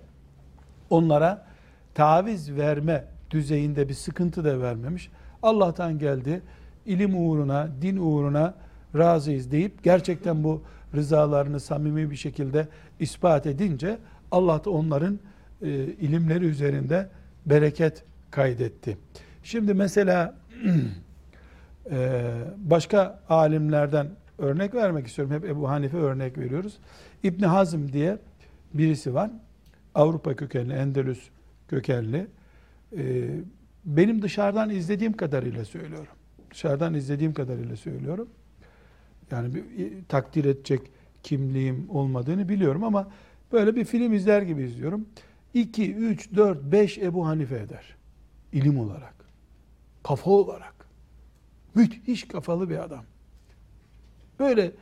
onlara 0.90 1.55
taviz 1.96 2.56
verme 2.56 3.04
düzeyinde 3.30 3.88
bir 3.88 3.94
sıkıntı 3.94 4.44
da 4.44 4.60
vermemiş. 4.60 5.10
Allah'tan 5.42 5.98
geldi. 5.98 6.42
ilim 6.86 7.28
uğruna, 7.28 7.68
din 7.82 7.96
uğruna 7.96 8.54
razıyız 8.96 9.52
deyip 9.52 9.84
gerçekten 9.84 10.44
bu 10.44 10.62
rızalarını 10.94 11.60
samimi 11.60 12.10
bir 12.10 12.16
şekilde 12.16 12.68
ispat 13.00 13.46
edince 13.46 13.98
Allah 14.30 14.64
da 14.64 14.70
onların 14.70 15.18
e, 15.62 15.68
ilimleri 15.84 16.44
üzerinde 16.44 17.08
bereket 17.46 18.04
kaydetti. 18.30 18.98
Şimdi 19.42 19.74
mesela 19.74 20.34
e, 21.90 22.22
başka 22.56 23.20
alimlerden 23.28 24.06
örnek 24.38 24.74
vermek 24.74 25.06
istiyorum. 25.06 25.34
Hep 25.34 25.44
Ebu 25.44 25.68
Hanife 25.68 25.96
örnek 25.96 26.38
veriyoruz. 26.38 26.78
İbn 27.22 27.44
Hazm 27.44 27.92
diye 27.92 28.18
birisi 28.74 29.14
var. 29.14 29.30
Avrupa 29.94 30.36
kökenli, 30.36 30.72
Endülüs 30.72 31.30
kökenli. 31.68 32.26
Ee, 32.96 33.28
benim 33.84 34.22
dışarıdan 34.22 34.70
izlediğim 34.70 35.12
kadarıyla 35.12 35.64
söylüyorum. 35.64 36.12
Dışarıdan 36.50 36.94
izlediğim 36.94 37.34
kadarıyla 37.34 37.76
söylüyorum. 37.76 38.28
Yani 39.30 39.54
bir, 39.54 39.64
takdir 40.08 40.44
edecek 40.44 40.80
kimliğim 41.22 41.90
olmadığını 41.90 42.48
biliyorum 42.48 42.84
ama 42.84 43.10
böyle 43.52 43.76
bir 43.76 43.84
film 43.84 44.12
izler 44.12 44.42
gibi 44.42 44.62
izliyorum. 44.62 45.06
2, 45.54 45.94
3, 45.94 46.34
4, 46.34 46.62
5 46.62 46.98
Ebu 46.98 47.26
Hanife 47.26 47.56
eder. 47.56 47.96
İlim 48.52 48.78
olarak. 48.78 49.14
Kafa 50.02 50.30
olarak. 50.30 50.74
Müthiş 51.74 52.28
kafalı 52.28 52.70
bir 52.70 52.84
adam. 52.84 53.04
Böyle 54.38 54.72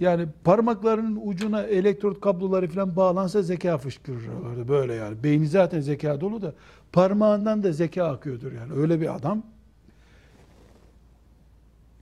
Yani 0.00 0.26
parmaklarının 0.44 1.20
ucuna 1.24 1.62
elektrot 1.62 2.20
kabloları 2.20 2.68
falan 2.68 2.96
bağlansa 2.96 3.42
zeka 3.42 3.78
fışkırır. 3.78 4.68
Böyle 4.68 4.94
yani. 4.94 5.24
Beyni 5.24 5.48
zaten 5.48 5.80
zeka 5.80 6.20
dolu 6.20 6.42
da 6.42 6.52
parmağından 6.92 7.62
da 7.62 7.72
zeka 7.72 8.04
akıyordur 8.04 8.52
yani. 8.52 8.72
Öyle 8.72 9.00
bir 9.00 9.14
adam 9.14 9.42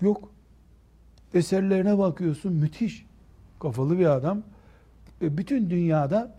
yok. 0.00 0.28
Eserlerine 1.34 1.98
bakıyorsun 1.98 2.52
müthiş. 2.52 3.06
Kafalı 3.60 3.98
bir 3.98 4.06
adam. 4.06 4.42
E, 5.22 5.38
bütün 5.38 5.70
dünyada 5.70 6.34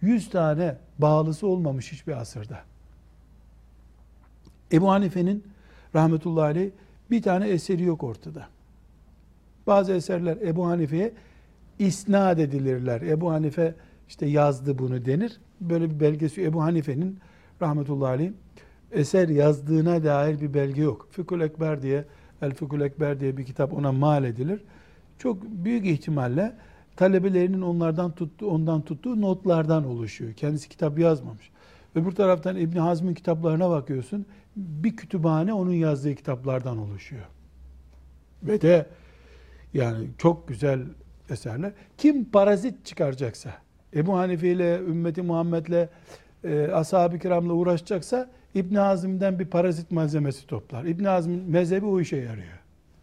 100 0.00 0.30
tane 0.30 0.76
bağlısı 0.98 1.46
olmamış 1.46 1.92
hiçbir 1.92 2.12
asırda. 2.12 2.60
Ebu 4.72 4.90
Hanife'nin 4.90 5.44
rahmetullahi 5.94 6.44
aleyh 6.44 6.70
bir 7.10 7.22
tane 7.22 7.48
eseri 7.48 7.82
yok 7.82 8.02
ortada. 8.02 8.48
Bazı 9.66 9.92
eserler 9.92 10.36
Ebu 10.36 10.66
Hanife'ye 10.66 11.12
isnat 11.78 12.38
edilirler. 12.38 13.00
Ebu 13.00 13.32
Hanife 13.32 13.74
işte 14.08 14.26
yazdı 14.26 14.78
bunu 14.78 15.04
denir. 15.04 15.40
Böyle 15.60 15.90
bir 15.90 16.00
belgesi 16.00 16.44
Ebu 16.44 16.62
Hanife'nin 16.62 17.18
rahmetullahi 17.62 18.10
aleyh 18.10 18.30
eser 18.92 19.28
yazdığına 19.28 20.04
dair 20.04 20.40
bir 20.40 20.54
belge 20.54 20.82
yok. 20.82 21.08
Fıkhul 21.10 21.40
Ekber 21.40 21.82
diye 21.82 22.04
El 22.42 22.54
Fıkhul 22.54 22.80
Ekber 22.80 23.20
diye 23.20 23.36
bir 23.36 23.44
kitap 23.44 23.72
ona 23.72 23.92
mal 23.92 24.24
edilir. 24.24 24.64
Çok 25.18 25.42
büyük 25.42 25.86
ihtimalle 25.86 26.52
talebelerinin 26.96 27.62
onlardan 27.62 28.12
tuttuğu, 28.12 28.46
ondan 28.46 28.82
tuttuğu 28.82 29.20
notlardan 29.20 29.86
oluşuyor. 29.86 30.32
Kendisi 30.32 30.68
kitap 30.68 30.98
yazmamış. 30.98 31.50
Öbür 31.94 32.12
taraftan 32.12 32.56
İbni 32.56 32.80
Hazm'ın 32.80 33.14
kitaplarına 33.14 33.70
bakıyorsun. 33.70 34.26
Bir 34.56 34.96
kütüphane 34.96 35.52
onun 35.52 35.72
yazdığı 35.72 36.14
kitaplardan 36.14 36.78
oluşuyor. 36.78 37.24
Ve 38.42 38.60
de 38.60 38.86
yani 39.74 40.06
çok 40.18 40.48
güzel 40.48 40.80
eserler. 41.30 41.72
Kim 41.98 42.24
parazit 42.24 42.86
çıkaracaksa, 42.86 43.50
Ebu 43.94 44.16
Hanife 44.16 44.48
ile, 44.48 44.78
ümmeti 44.78 45.22
Muhammed'le, 45.22 45.88
e, 46.44 46.68
ashab-ı 46.72 47.18
kiramla 47.18 47.52
uğraşacaksa 47.52 48.30
İbn 48.54 48.74
Hazm'den 48.74 49.38
bir 49.38 49.46
parazit 49.46 49.90
malzemesi 49.90 50.46
toplar. 50.46 50.84
İbn 50.84 51.04
Hazm'in 51.04 51.50
mezhebi 51.50 51.86
o 51.86 52.00
işe 52.00 52.16
yarıyor. 52.16 52.58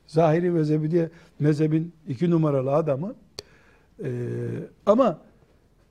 Zahiri 0.08 0.52
mezhebi 0.52 0.92
diye 0.92 1.10
mezhebin 1.40 1.94
iki 2.08 2.30
numaralı 2.30 2.72
adamı. 2.72 3.16
E, 4.04 4.10
ama 4.86 5.20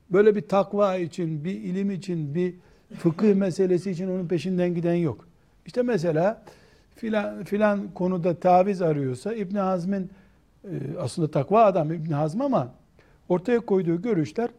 böyle 0.09 0.35
bir 0.35 0.41
takva 0.41 0.97
için, 0.97 1.43
bir 1.43 1.51
ilim 1.51 1.91
için, 1.91 2.35
bir 2.35 2.53
fıkıh 2.97 3.35
meselesi 3.35 3.91
için 3.91 4.07
onun 4.07 4.27
peşinden 4.27 4.75
giden 4.75 4.93
yok. 4.93 5.27
İşte 5.65 5.81
mesela 5.81 6.43
filan, 6.95 7.43
filan 7.43 7.87
konuda 7.93 8.35
taviz 8.35 8.81
arıyorsa 8.81 9.33
İbn 9.33 9.55
Hazm'in 9.55 10.11
aslında 10.99 11.31
takva 11.31 11.63
adam 11.63 11.93
İbn 11.93 12.11
Hazm 12.11 12.41
ama 12.41 12.73
ortaya 13.29 13.59
koyduğu 13.59 14.01
görüşler 14.01 14.49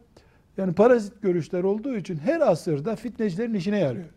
yani 0.57 0.73
parazit 0.73 1.23
görüşler 1.23 1.63
olduğu 1.63 1.97
için 1.97 2.17
her 2.17 2.41
asırda 2.41 2.97
fitnecilerin 2.97 3.55
işine 3.55 3.79
yarıyor. 3.79 4.09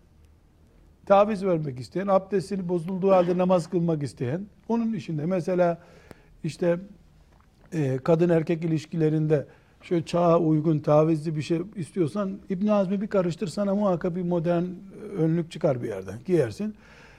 Taviz 1.06 1.46
vermek 1.46 1.80
isteyen, 1.80 2.08
abdestini 2.08 2.70
bozulduğu 2.70 3.12
halde 3.12 3.38
namaz 3.38 3.70
kılmak 3.70 4.04
isteyen 4.04 4.46
onun 4.70 4.94
işinde. 4.94 5.26
Mesela 5.26 5.82
işte 6.44 6.80
e, 7.74 7.98
kadın 7.98 8.30
erkek 8.30 8.64
ilişkilerinde 8.64 9.46
şöyle 9.82 10.06
çağa 10.06 10.40
uygun 10.40 10.80
tavizli 10.80 11.36
bir 11.36 11.42
şey 11.42 11.62
istiyorsan 11.76 12.40
İbn 12.50 12.68
Hazm'i 12.68 13.02
bir 13.02 13.08
karıştır 13.08 13.48
sana 13.48 13.76
muhakkak 13.76 14.16
bir 14.16 14.22
modern 14.22 14.64
önlük 15.18 15.52
çıkar 15.52 15.84
bir 15.84 15.88
yerden 15.88 16.20
giyersin. 16.26 16.76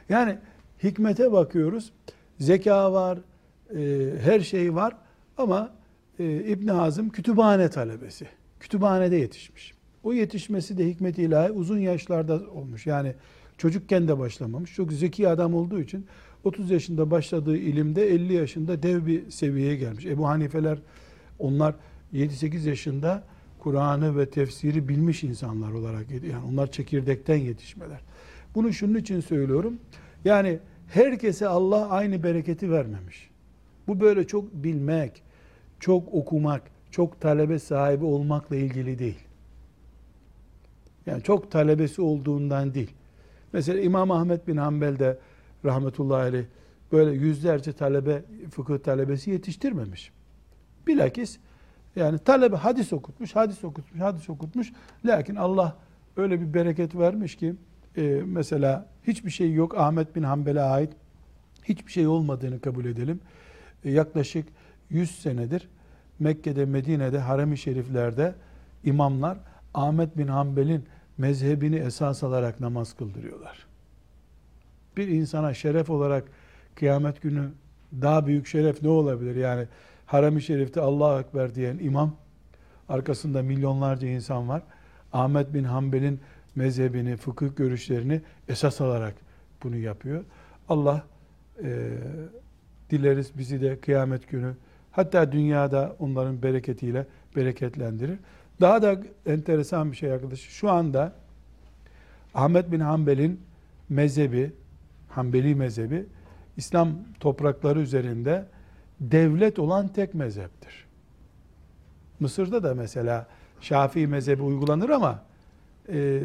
Yani 0.08 0.38
hikmete 0.82 1.32
bakıyoruz. 1.32 1.92
Zeka 2.38 2.92
var, 2.92 3.18
e, 3.74 4.10
her 4.20 4.40
şey 4.40 4.74
var 4.74 4.96
ama 5.36 5.72
e, 6.18 6.34
İbn 6.34 6.68
Hazım 6.68 7.10
kütüphane 7.10 7.70
talebesi. 7.70 8.26
Kütüphanede 8.60 9.16
yetişmiş. 9.16 9.74
O 10.02 10.12
yetişmesi 10.12 10.78
de 10.78 10.88
hikmet 10.88 11.18
ilahi 11.18 11.50
uzun 11.50 11.78
yaşlarda 11.78 12.34
olmuş. 12.34 12.86
Yani 12.86 13.14
çocukken 13.58 14.08
de 14.08 14.18
başlamamış. 14.18 14.74
Çok 14.74 14.92
zeki 14.92 15.28
adam 15.28 15.54
olduğu 15.54 15.80
için 15.80 16.06
30 16.44 16.70
yaşında 16.70 17.10
başladığı 17.10 17.56
ilimde 17.56 18.08
50 18.14 18.32
yaşında 18.32 18.82
dev 18.82 19.06
bir 19.06 19.30
seviyeye 19.30 19.76
gelmiş. 19.76 20.06
Ebu 20.06 20.28
Hanifeler 20.28 20.78
onlar 21.38 21.74
7-8 22.14 22.68
yaşında 22.68 23.24
Kur'an'ı 23.58 24.18
ve 24.18 24.30
tefsiri 24.30 24.88
bilmiş 24.88 25.24
insanlar 25.24 25.72
olarak 25.72 26.10
yani 26.10 26.44
onlar 26.52 26.72
çekirdekten 26.72 27.36
yetişmeler. 27.36 28.00
Bunu 28.54 28.72
şunun 28.72 28.98
için 28.98 29.20
söylüyorum. 29.20 29.78
Yani 30.24 30.58
herkese 30.88 31.48
Allah 31.48 31.88
aynı 31.88 32.22
bereketi 32.22 32.70
vermemiş. 32.70 33.30
Bu 33.88 34.00
böyle 34.00 34.26
çok 34.26 34.52
bilmek, 34.54 35.22
çok 35.80 36.14
okumak, 36.14 36.62
çok 36.90 37.20
talebe 37.20 37.58
sahibi 37.58 38.04
olmakla 38.04 38.56
ilgili 38.56 38.98
değil. 38.98 39.18
Yani 41.06 41.22
çok 41.22 41.50
talebesi 41.50 42.02
olduğundan 42.02 42.74
değil. 42.74 42.90
Mesela 43.52 43.80
İmam 43.80 44.10
Ahmet 44.10 44.48
bin 44.48 44.56
Hanbel 44.56 44.98
de 44.98 45.18
rahmetullahi 45.64 46.22
aleyh 46.22 46.44
böyle 46.92 47.10
yüzlerce 47.10 47.72
talebe, 47.72 48.22
fıkıh 48.50 48.78
talebesi 48.78 49.30
yetiştirmemiş. 49.30 50.12
Bilakis 50.86 51.38
yani 51.96 52.18
talebe 52.18 52.56
hadis 52.56 52.92
okutmuş, 52.92 53.36
hadis 53.36 53.64
okutmuş, 53.64 54.00
hadis 54.00 54.30
okutmuş. 54.30 54.72
Lakin 55.04 55.36
Allah 55.36 55.76
öyle 56.16 56.40
bir 56.40 56.54
bereket 56.54 56.94
vermiş 56.94 57.36
ki 57.36 57.54
e, 57.96 58.02
mesela 58.26 58.86
hiçbir 59.06 59.30
şey 59.30 59.52
yok 59.52 59.78
Ahmet 59.78 60.16
bin 60.16 60.22
Hanbel'e 60.22 60.62
ait 60.62 60.92
hiçbir 61.64 61.92
şey 61.92 62.06
olmadığını 62.06 62.60
kabul 62.60 62.84
edelim. 62.84 63.20
E, 63.84 63.90
yaklaşık 63.90 64.48
100 64.90 65.10
senedir 65.10 65.68
Mekke'de, 66.18 66.64
Medine'de, 66.64 67.18
harem-i 67.18 67.58
şeriflerde 67.58 68.34
imamlar 68.84 69.38
Ahmet 69.74 70.18
bin 70.18 70.26
Hanbel'in 70.26 70.84
mezhebini 71.18 71.76
esas 71.76 72.22
alarak 72.22 72.60
namaz 72.60 72.92
kıldırıyorlar. 72.92 73.66
Bir 74.96 75.08
insana 75.08 75.54
şeref 75.54 75.90
olarak 75.90 76.24
kıyamet 76.74 77.22
günü 77.22 77.50
daha 78.02 78.26
büyük 78.26 78.46
şeref 78.46 78.82
ne 78.82 78.88
olabilir? 78.88 79.36
Yani 79.36 79.66
harem-i 80.06 80.42
şerifte 80.42 80.80
Allahu 80.80 81.20
Ekber 81.20 81.54
diyen 81.54 81.78
imam, 81.78 82.16
arkasında 82.88 83.42
milyonlarca 83.42 84.08
insan 84.08 84.48
var. 84.48 84.62
Ahmet 85.12 85.54
bin 85.54 85.64
Hanbel'in 85.64 86.20
mezhebini, 86.54 87.16
fıkıh 87.16 87.56
görüşlerini 87.56 88.20
esas 88.48 88.80
alarak 88.80 89.14
bunu 89.62 89.76
yapıyor. 89.76 90.24
Allah 90.68 91.04
e, 91.62 91.90
dileriz 92.90 93.38
bizi 93.38 93.60
de 93.60 93.80
kıyamet 93.80 94.28
günü 94.28 94.54
hatta 94.92 95.32
dünyada 95.32 95.96
onların 95.98 96.42
bereketiyle 96.42 97.06
bereketlendirir. 97.36 98.18
Daha 98.60 98.82
da 98.82 98.96
enteresan 99.26 99.92
bir 99.92 99.96
şey 99.96 100.12
arkadaşlar. 100.12 100.50
Şu 100.50 100.70
anda 100.70 101.12
Ahmet 102.34 102.72
bin 102.72 102.80
Hanbel'in 102.80 103.40
mezhebi, 103.88 104.52
Hanbeli 105.08 105.54
mezhebi 105.54 106.06
İslam 106.56 106.90
toprakları 107.20 107.80
üzerinde 107.80 108.46
devlet 109.00 109.58
olan 109.58 109.88
tek 109.88 110.14
mezheptir. 110.14 110.86
Mısır'da 112.20 112.62
da 112.62 112.74
mesela 112.74 113.26
Şafii 113.60 114.06
mezhebi 114.06 114.42
uygulanır 114.42 114.90
ama 114.90 115.22
e, 115.88 116.22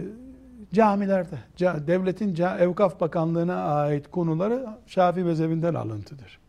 camilerde, 0.73 1.37
devletin 1.59 2.35
evkaf 2.59 2.99
bakanlığına 2.99 3.63
ait 3.63 4.11
konuları 4.11 4.67
Şafii 4.87 5.23
mezhebinden 5.23 5.73
alıntıdır. 5.73 6.39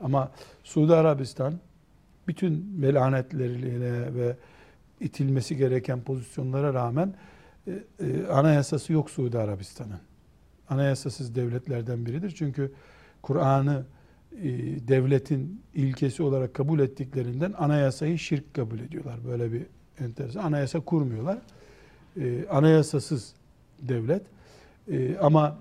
Ama 0.00 0.32
Suudi 0.64 0.94
Arabistan 0.94 1.54
bütün 2.28 2.72
melanetleriyle 2.78 4.14
ve 4.14 4.36
itilmesi 5.00 5.56
gereken 5.56 6.00
pozisyonlara 6.00 6.74
rağmen 6.74 7.14
e, 7.66 7.72
e, 8.00 8.26
anayasası 8.26 8.92
yok 8.92 9.10
Suudi 9.10 9.38
Arabistan'ın. 9.38 10.00
Anayasasız 10.68 11.34
devletlerden 11.34 12.06
biridir. 12.06 12.30
Çünkü 12.30 12.72
Kur'an'ı 13.22 13.84
e, 14.32 14.48
devletin 14.88 15.62
ilkesi 15.74 16.22
olarak 16.22 16.54
kabul 16.54 16.80
ettiklerinden 16.80 17.54
anayasayı 17.58 18.18
şirk 18.18 18.54
kabul 18.54 18.78
ediyorlar. 18.78 19.24
Böyle 19.26 19.52
bir 19.52 19.62
enteresan. 20.00 20.42
Anayasa 20.44 20.80
kurmuyorlar. 20.80 21.38
E, 22.20 22.46
anayasasız 22.50 23.34
devlet. 23.82 24.22
E, 24.90 25.16
ama 25.18 25.58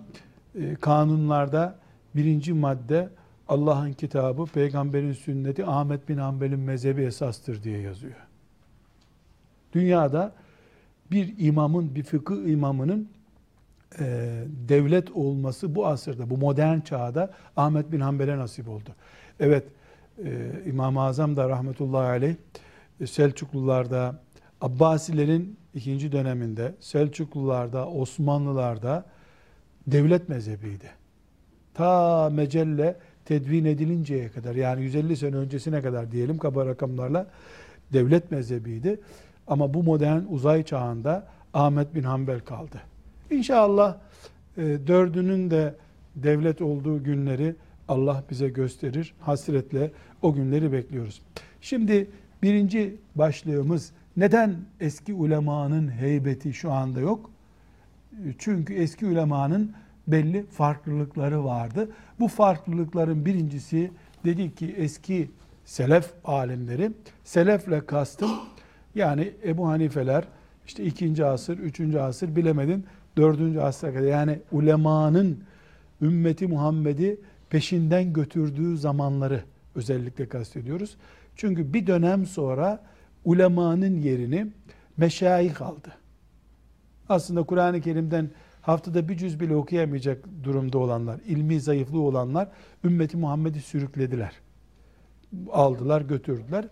e, 0.59 0.75
kanunlarda 0.75 1.79
birinci 2.15 2.53
madde 2.53 3.09
Allah'ın 3.47 3.93
kitabı, 3.93 4.45
peygamberin 4.45 5.13
sünneti, 5.13 5.65
Ahmet 5.65 6.09
bin 6.09 6.17
Hanbel'in 6.17 6.59
mezhebi 6.59 7.01
esastır 7.01 7.63
diye 7.63 7.79
yazıyor. 7.79 8.15
Dünyada 9.73 10.33
bir 11.11 11.33
imamın, 11.37 11.95
bir 11.95 12.03
fıkıh 12.03 12.47
imamının 12.47 13.09
e, 13.99 14.43
devlet 14.69 15.11
olması 15.11 15.75
bu 15.75 15.87
asırda, 15.87 16.29
bu 16.29 16.37
modern 16.37 16.79
çağda 16.79 17.33
Ahmet 17.57 17.91
bin 17.91 17.99
Hanbel'e 17.99 18.37
nasip 18.37 18.69
oldu. 18.69 18.89
Evet, 19.39 19.63
e, 20.25 20.51
İmam-ı 20.65 21.01
Azam 21.01 21.35
da 21.35 21.49
rahmetullahi 21.49 22.07
aleyh 22.07 22.35
e, 23.01 23.07
Selçuklularda, 23.07 24.19
Abbasilerin 24.61 25.57
ikinci 25.75 26.11
döneminde, 26.11 26.75
Selçuklularda, 26.79 27.87
Osmanlılarda 27.87 29.05
devlet 29.87 30.29
mezhebiydi. 30.29 30.89
Ta 31.73 32.29
Mecelle 32.29 32.95
tedvin 33.27 33.65
edilinceye 33.65 34.29
kadar 34.29 34.55
yani 34.55 34.83
150 34.83 35.17
sene 35.17 35.35
öncesine 35.35 35.81
kadar 35.81 36.11
diyelim 36.11 36.37
kaba 36.37 36.65
rakamlarla 36.65 37.27
devlet 37.93 38.31
mezhebiydi. 38.31 38.99
Ama 39.47 39.73
bu 39.73 39.83
modern 39.83 40.21
uzay 40.29 40.63
çağında 40.63 41.27
Ahmet 41.53 41.95
bin 41.95 42.03
Hanbel 42.03 42.39
kaldı. 42.39 42.81
İnşallah 43.31 43.97
e, 44.57 44.61
dördünün 44.87 45.51
de 45.51 45.75
devlet 46.15 46.61
olduğu 46.61 47.03
günleri 47.03 47.55
Allah 47.87 48.23
bize 48.29 48.49
gösterir. 48.49 49.13
Hasretle 49.19 49.91
o 50.21 50.33
günleri 50.33 50.71
bekliyoruz. 50.71 51.21
Şimdi 51.61 52.09
birinci 52.43 52.95
başlığımız 53.15 53.91
neden 54.17 54.55
eski 54.79 55.13
ulemanın 55.13 55.91
heybeti 55.91 56.53
şu 56.53 56.71
anda 56.71 56.99
yok? 56.99 57.31
Çünkü 58.37 58.73
eski 58.73 59.05
ulemanın 59.05 59.73
belli 60.07 60.45
farklılıkları 60.45 61.43
vardı. 61.43 61.89
Bu 62.19 62.27
farklılıkların 62.27 63.25
birincisi 63.25 63.91
dedi 64.25 64.55
ki 64.55 64.75
eski 64.77 65.29
selef 65.65 66.13
alimleri, 66.25 66.91
selefle 67.23 67.85
kastım 67.85 68.31
yani 68.95 69.33
Ebu 69.45 69.67
Hanifeler 69.67 70.23
işte 70.67 70.83
ikinci 70.83 71.25
asır, 71.25 71.57
üçüncü 71.57 71.99
asır 71.99 72.35
bilemedin 72.35 72.85
dördüncü 73.17 73.59
asra 73.59 73.93
kadar 73.93 74.07
yani 74.07 74.39
ulemanın 74.51 75.43
ümmeti 76.01 76.47
Muhammed'i 76.47 77.19
peşinden 77.49 78.13
götürdüğü 78.13 78.77
zamanları 78.77 79.43
özellikle 79.75 80.27
kastediyoruz. 80.29 80.97
Çünkü 81.35 81.73
bir 81.73 81.87
dönem 81.87 82.25
sonra 82.25 82.83
ulemanın 83.25 84.01
yerini 84.01 84.47
meşayih 84.97 85.61
aldı. 85.61 85.89
Aslında 87.09 87.43
Kur'an-ı 87.43 87.81
Kerim'den 87.81 88.29
haftada 88.67 89.09
bir 89.09 89.17
cüz 89.17 89.39
bile 89.39 89.55
okuyamayacak 89.55 90.25
durumda 90.43 90.77
olanlar, 90.77 91.19
ilmi 91.27 91.61
zayıflığı 91.61 92.01
olanlar 92.01 92.47
ümmeti 92.83 93.17
Muhammed'i 93.17 93.61
sürüklediler. 93.61 94.31
Aldılar, 95.51 96.01
götürdüler. 96.01 96.65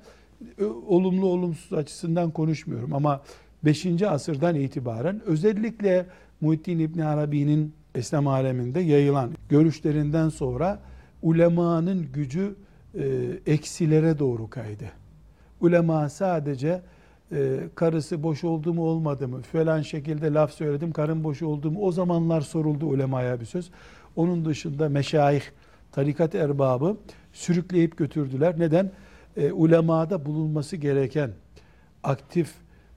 Olumlu 0.88 1.25
olumsuz 1.25 1.73
açısından 1.73 2.31
konuşmuyorum 2.31 2.93
ama 2.93 3.21
5. 3.65 4.01
asırdan 4.01 4.55
itibaren 4.55 5.21
özellikle 5.25 6.05
Muhittin 6.41 6.79
İbni 6.79 7.05
Arabi'nin 7.05 7.73
İslam 7.95 8.27
aleminde 8.27 8.79
yayılan 8.79 9.31
görüşlerinden 9.49 10.29
sonra 10.29 10.79
ulemanın 11.21 12.08
gücü 12.13 12.55
e, 12.95 13.05
eksilere 13.45 14.19
doğru 14.19 14.49
kaydı. 14.49 14.91
Ulema 15.62 16.10
sadece 16.10 16.81
e, 17.31 17.59
karısı 17.75 18.23
boş 18.23 18.43
oldu 18.43 18.73
mu 18.73 18.83
olmadı 18.83 19.27
mı 19.27 19.41
falan 19.41 19.81
şekilde 19.81 20.33
laf 20.33 20.51
söyledim 20.51 20.91
karın 20.91 21.23
boş 21.23 21.41
oldu 21.41 21.71
mu 21.71 21.79
o 21.81 21.91
zamanlar 21.91 22.41
soruldu 22.41 22.85
ulemaya 22.85 23.39
bir 23.39 23.45
söz. 23.45 23.71
Onun 24.15 24.45
dışında 24.45 24.89
meşayih, 24.89 25.41
tarikat 25.91 26.35
erbabı 26.35 26.97
sürükleyip 27.33 27.97
götürdüler. 27.97 28.59
Neden? 28.59 28.91
E, 29.38 29.51
ulemada 29.51 30.25
bulunması 30.25 30.75
gereken 30.75 31.31
aktif 32.03 32.53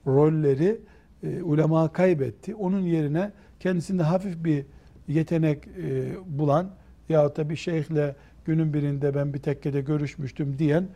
rolleri 0.07 0.81
e, 1.23 1.43
ulema 1.43 1.93
kaybetti. 1.93 2.55
Onun 2.55 2.81
yerine 2.81 3.33
kendisinde 3.61 4.03
hafif 4.03 4.45
bir 4.45 4.67
yetenek 5.09 5.69
e, 5.69 6.15
bulan 6.27 6.71
yahut 7.09 7.37
da 7.37 7.51
bir 7.51 7.57
şeyhle 7.57 8.17
günün 8.45 8.75
birinde 8.75 9.15
ben 9.15 9.35
bir 9.35 9.39
tekkede 9.39 9.81
görüşmüştüm 9.81 10.59
diyen 10.59 10.89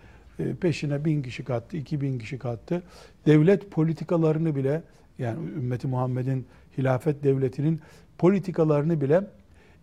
peşine 0.60 1.04
bin 1.04 1.22
kişi 1.22 1.44
kattı, 1.44 1.76
iki 1.76 2.00
bin 2.00 2.18
kişi 2.18 2.38
kattı. 2.38 2.82
Devlet 3.26 3.70
politikalarını 3.70 4.56
bile 4.56 4.82
yani 5.18 5.50
ümmeti 5.50 5.86
Muhammed'in 5.86 6.46
hilafet 6.78 7.24
devletinin 7.24 7.80
politikalarını 8.18 9.00
bile 9.00 9.20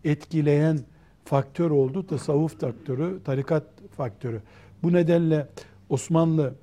etkileyen 0.04 0.80
faktör 1.26 1.72
oldu. 1.72 2.08
Tasavvuf 2.08 2.60
faktörü, 2.60 3.20
tarikat 3.24 3.64
faktörü. 3.98 4.42
Bu 4.84 4.94
nedenle 4.94 5.48
Osmanlı 5.90 6.54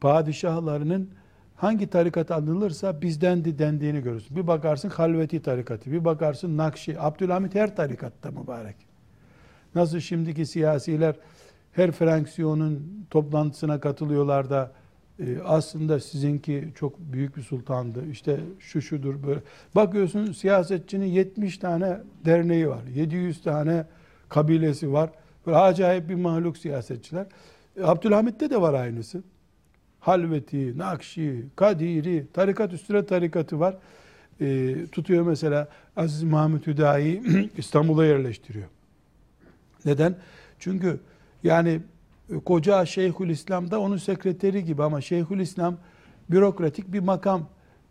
padişahlarının 0.00 1.10
hangi 1.56 1.86
tarikat 1.86 2.30
alınırsa 2.30 3.02
bizdendi 3.02 3.58
dendiğini 3.58 4.02
görürsün. 4.02 4.36
Bir 4.36 4.46
bakarsın 4.46 4.88
Halveti 4.88 5.42
tarikatı, 5.42 5.92
bir 5.92 6.04
bakarsın 6.04 6.56
Nakşi, 6.56 7.00
Abdülhamit 7.00 7.54
her 7.54 7.76
tarikatta 7.76 8.30
mübarek. 8.30 8.76
Nasıl 9.74 10.00
şimdiki 10.00 10.46
siyasiler 10.46 11.14
her 11.72 11.92
fraksiyonun 11.92 13.06
toplantısına 13.10 13.80
katılıyorlar 13.80 14.50
da 14.50 14.72
e, 15.20 15.38
aslında 15.44 16.00
sizinki 16.00 16.68
çok 16.74 16.98
büyük 16.98 17.36
bir 17.36 17.42
sultandı. 17.42 18.06
İşte 18.10 18.40
şu 18.58 18.82
şudur 18.82 19.22
böyle. 19.26 19.40
Bakıyorsun 19.74 20.32
siyasetçinin 20.32 21.06
70 21.06 21.58
tane 21.58 21.98
derneği 22.24 22.68
var. 22.68 22.82
700 22.94 23.42
tane 23.42 23.86
kabilesi 24.28 24.92
var. 24.92 25.10
Böyle 25.46 25.56
acayip 25.56 26.08
bir 26.08 26.14
mahluk 26.14 26.58
siyasetçiler. 26.58 27.26
E, 27.76 27.84
Abdülhamit'te 27.84 28.50
de 28.50 28.60
var 28.60 28.74
aynısı. 28.74 29.22
Halveti, 30.00 30.78
Nakşi, 30.78 31.46
Kadiri, 31.56 32.26
tarikat 32.32 32.72
üstüne 32.72 33.06
tarikatı 33.06 33.60
var. 33.60 33.76
E, 34.40 34.76
tutuyor 34.92 35.26
mesela 35.26 35.68
Aziz 35.96 36.22
Mahmut 36.22 36.66
Hüdayi 36.66 37.22
İstanbul'a 37.56 38.06
yerleştiriyor. 38.06 38.66
Neden? 39.84 40.16
Çünkü 40.58 41.00
yani 41.42 41.80
e, 42.32 42.38
koca 42.38 42.86
Şeyhül 42.86 43.28
İslam 43.30 43.70
da 43.70 43.80
onun 43.80 43.96
sekreteri 43.96 44.64
gibi 44.64 44.82
ama 44.82 45.00
Şeyhül 45.00 45.40
İslam 45.40 45.76
bürokratik 46.30 46.92
bir 46.92 47.00
makam 47.00 47.48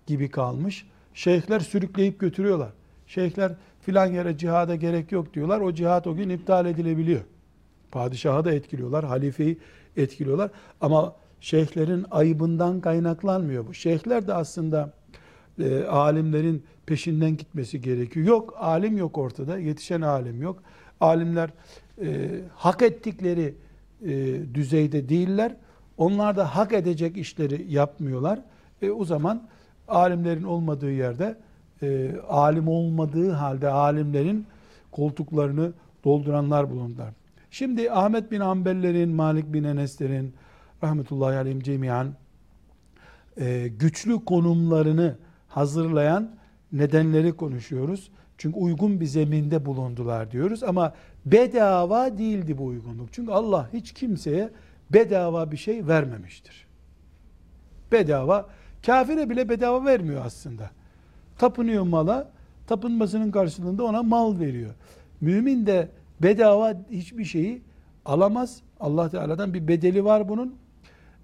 gibi 0.07 0.29
kalmış. 0.31 0.87
Şeyhler 1.13 1.59
sürükleyip 1.59 2.19
götürüyorlar. 2.19 2.69
Şeyhler 3.07 3.55
filan 3.81 4.05
yere 4.05 4.37
cihada 4.37 4.75
gerek 4.75 5.11
yok 5.11 5.33
diyorlar. 5.33 5.61
O 5.61 5.73
cihat 5.73 6.07
o 6.07 6.15
gün 6.15 6.29
iptal 6.29 6.65
edilebiliyor. 6.65 7.21
Padişahı 7.91 8.45
da 8.45 8.51
etkiliyorlar, 8.51 9.05
halifeyi 9.05 9.57
etkiliyorlar. 9.97 10.51
Ama 10.81 11.15
şeyhlerin 11.41 12.05
ayıbından 12.11 12.81
kaynaklanmıyor 12.81 13.67
bu. 13.67 13.73
Şeyhler 13.73 14.27
de 14.27 14.33
aslında 14.33 14.93
e, 15.59 15.83
alimlerin 15.83 16.63
peşinden 16.85 17.37
gitmesi 17.37 17.81
gerekiyor. 17.81 18.25
Yok, 18.25 18.53
alim 18.57 18.97
yok 18.97 19.17
ortada, 19.17 19.57
yetişen 19.57 20.01
alim 20.01 20.41
yok. 20.41 20.63
Alimler 20.99 21.49
e, 22.01 22.41
hak 22.55 22.81
ettikleri 22.81 23.55
e, 24.05 24.39
düzeyde 24.53 25.09
değiller. 25.09 25.55
Onlar 25.97 26.37
da 26.37 26.55
hak 26.55 26.73
edecek 26.73 27.17
işleri 27.17 27.73
yapmıyorlar. 27.73 28.39
E, 28.81 28.91
o 28.91 29.05
zaman 29.05 29.47
alimlerin 29.87 30.43
olmadığı 30.43 30.91
yerde, 30.91 31.37
e, 31.81 32.11
alim 32.29 32.67
olmadığı 32.67 33.31
halde 33.31 33.69
alimlerin 33.69 34.45
koltuklarını 34.91 35.73
dolduranlar 36.03 36.71
bulundular. 36.71 37.13
Şimdi 37.51 37.91
Ahmet 37.91 38.31
bin 38.31 38.39
Ambellerin, 38.39 39.09
Malik 39.09 39.53
bin 39.53 39.63
Eneslerin, 39.63 40.33
rahmetullahi 40.83 41.37
aleyhim 41.37 41.61
cemiyan 41.61 42.13
e, 43.37 43.67
güçlü 43.67 44.25
konumlarını 44.25 45.15
hazırlayan 45.47 46.31
nedenleri 46.71 47.33
konuşuyoruz. 47.33 48.11
Çünkü 48.37 48.59
uygun 48.59 48.99
bir 48.99 49.05
zeminde 49.05 49.65
bulundular 49.65 50.31
diyoruz 50.31 50.63
ama 50.63 50.93
bedava 51.25 52.17
değildi 52.17 52.57
bu 52.57 52.65
uygunluk. 52.65 53.13
Çünkü 53.13 53.31
Allah 53.31 53.69
hiç 53.73 53.93
kimseye 53.93 54.49
bedava 54.93 55.51
bir 55.51 55.57
şey 55.57 55.87
vermemiştir. 55.87 56.67
Bedava, 57.91 58.49
kafire 58.85 59.29
bile 59.29 59.49
bedava 59.49 59.85
vermiyor 59.85 60.25
aslında. 60.25 60.71
Tapınıyor 61.37 61.83
mala, 61.83 62.31
tapınmasının 62.67 63.31
karşılığında 63.31 63.83
ona 63.83 64.03
mal 64.03 64.39
veriyor. 64.39 64.73
Mümin 65.21 65.65
de 65.65 65.89
bedava 66.21 66.73
hiçbir 66.91 67.25
şeyi 67.25 67.61
alamaz. 68.05 68.61
Allah 68.79 69.09
Teala'dan 69.09 69.53
bir 69.53 69.67
bedeli 69.67 70.05
var 70.05 70.29
bunun. 70.29 70.55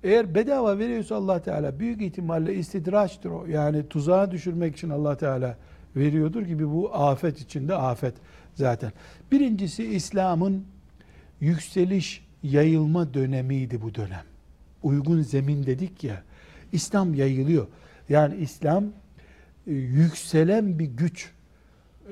Eğer 0.04 0.36
bedava 0.36 0.80
veriyorsa 0.80 1.16
Allah 1.16 1.42
Teala 1.42 1.80
büyük 1.80 2.02
ihtimalle 2.02 2.56
istidraçtır 2.56 3.30
o. 3.30 3.46
Yani 3.46 3.88
tuzağa 3.88 4.32
düşürmek 4.32 4.76
için 4.76 4.90
Allah 4.90 5.18
Teala 5.18 5.58
veriyordur 5.96 6.42
gibi 6.42 6.70
bu 6.70 6.96
afet 6.96 7.40
içinde 7.40 7.76
afet 7.76 8.14
zaten. 8.56 8.92
Birincisi 9.32 9.86
İslam'ın 9.86 10.66
yükseliş, 11.40 12.26
yayılma 12.44 13.14
dönemiydi 13.14 13.82
bu 13.82 13.96
dönem. 13.96 14.24
Uygun 14.84 15.22
zemin 15.22 15.66
dedik 15.66 16.04
ya. 16.04 16.24
İslam 16.72 17.14
yayılıyor. 17.14 17.68
Yani 18.10 18.36
İslam 18.36 18.84
e, 19.68 19.72
yükselen 19.74 20.80
bir 20.80 20.86
güç. 20.86 21.32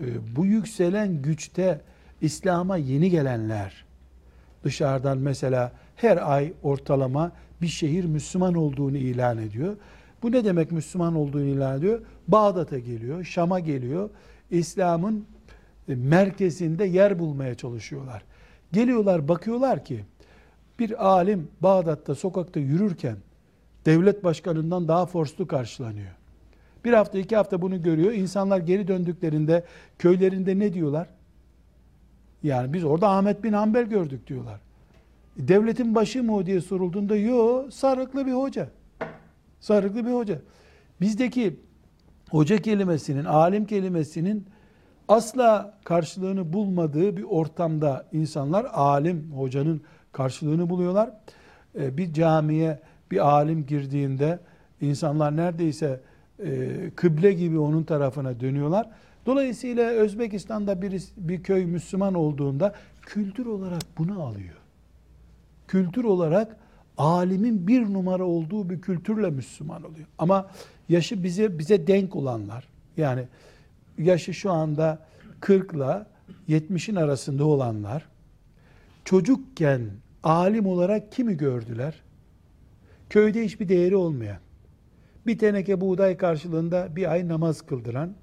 E, 0.02 0.36
bu 0.36 0.46
yükselen 0.46 1.22
güçte 1.22 1.82
İslam'a 2.22 2.78
yeni 2.78 3.10
gelenler 3.10 3.86
dışarıdan 4.64 5.18
mesela 5.18 5.72
her 5.96 6.32
ay 6.32 6.54
ortalama 6.64 7.32
bir 7.62 7.68
şehir 7.68 8.06
Müslüman 8.06 8.54
olduğunu 8.54 8.98
ilan 8.98 9.38
ediyor. 9.38 9.76
Bu 10.24 10.32
ne 10.32 10.46
demek 10.46 10.72
Müslüman 10.72 11.16
olduğunu 11.16 11.44
ilan 11.44 11.78
ediyor? 11.78 12.02
Bağdat'a 12.28 12.80
geliyor, 12.80 13.24
Şam'a 13.24 13.60
geliyor. 13.60 14.10
İslam'ın 14.52 15.26
e, 15.90 15.96
merkezinde 15.96 16.86
yer 16.86 17.20
bulmaya 17.20 17.56
çalışıyorlar. 17.56 18.24
Geliyorlar 18.72 19.28
bakıyorlar 19.28 19.86
ki 19.86 20.06
bir 20.80 21.08
alim 21.08 21.48
Bağdat'ta 21.62 22.16
sokakta 22.16 22.60
yürürken 22.60 23.18
devlet 23.86 24.24
başkanından 24.24 24.88
daha 24.88 25.06
forslu 25.06 25.48
karşılanıyor. 25.48 26.12
Bir 26.86 26.94
hafta 26.94 27.20
iki 27.20 27.36
hafta 27.36 27.62
bunu 27.62 27.84
görüyor. 27.84 28.12
İnsanlar 28.12 28.58
geri 28.60 28.88
döndüklerinde 28.88 29.64
köylerinde 30.00 30.60
ne 30.60 30.74
diyorlar? 30.74 31.08
Yani 32.44 32.74
biz 32.74 32.84
orada 32.84 33.10
Ahmet 33.10 33.44
bin 33.44 33.54
Hanbel 33.54 33.84
gördük 33.84 34.28
diyorlar. 34.28 34.60
Devletin 35.38 35.96
başı 35.96 36.24
mı 36.24 36.36
o 36.36 36.46
diye 36.46 36.62
sorulduğunda 36.62 37.16
yo 37.16 37.72
sarıklı 37.72 38.26
bir 38.26 38.34
hoca. 38.34 38.70
Sarıklı 39.62 40.06
bir 40.06 40.12
hoca. 40.12 40.40
Bizdeki 41.02 41.60
hoca 42.30 42.58
kelimesinin, 42.58 43.26
alim 43.26 43.66
kelimesinin 43.66 44.46
asla 45.08 45.78
karşılığını 45.84 46.54
bulmadığı 46.54 47.18
bir 47.18 47.24
ortamda 47.24 48.06
insanlar 48.12 48.66
alim 48.74 49.32
hocanın 49.36 49.82
karşılığını 50.12 50.70
buluyorlar. 50.70 51.10
Ee, 51.80 51.98
bir 51.98 52.14
camiye 52.14 52.80
bir 53.12 53.28
alim 53.28 53.66
girdiğinde 53.66 54.40
insanlar 54.82 55.38
neredeyse 55.38 56.02
e, 56.40 56.70
kıble 56.96 57.34
gibi 57.34 57.60
onun 57.60 57.84
tarafına 57.84 58.40
dönüyorlar. 58.40 58.90
Dolayısıyla 59.26 59.90
Özbekistan'da 59.90 60.82
bir, 60.82 61.04
bir 61.18 61.44
köy 61.44 61.66
Müslüman 61.66 62.14
olduğunda 62.14 62.74
kültür 63.02 63.46
olarak 63.46 63.82
bunu 63.98 64.24
alıyor. 64.24 64.56
Kültür 65.68 66.04
olarak 66.04 66.58
alimin 67.02 67.68
bir 67.68 67.94
numara 67.94 68.24
olduğu 68.24 68.70
bir 68.70 68.82
kültürle 68.82 69.30
Müslüman 69.30 69.84
oluyor. 69.84 70.08
Ama 70.18 70.50
yaşı 70.90 71.24
bize 71.24 71.60
bize 71.60 71.88
denk 71.88 72.16
olanlar 72.16 72.68
yani 72.98 73.28
yaşı 73.98 74.34
şu 74.34 74.52
anda 74.52 75.00
40 75.40 75.74
ile 75.74 76.06
70'in 76.50 76.96
arasında 76.96 77.46
olanlar 77.46 78.06
çocukken 79.06 79.82
alim 80.24 80.68
olarak 80.68 81.12
kimi 81.12 81.38
gördüler? 81.38 82.02
Köyde 83.10 83.46
hiçbir 83.46 83.70
değeri 83.70 83.96
olmayan, 83.96 84.40
bir 85.28 85.38
teneke 85.38 85.82
buğday 85.82 86.18
karşılığında 86.18 86.96
bir 86.96 87.12
ay 87.12 87.28
namaz 87.28 87.62
kıldıran, 87.62 88.14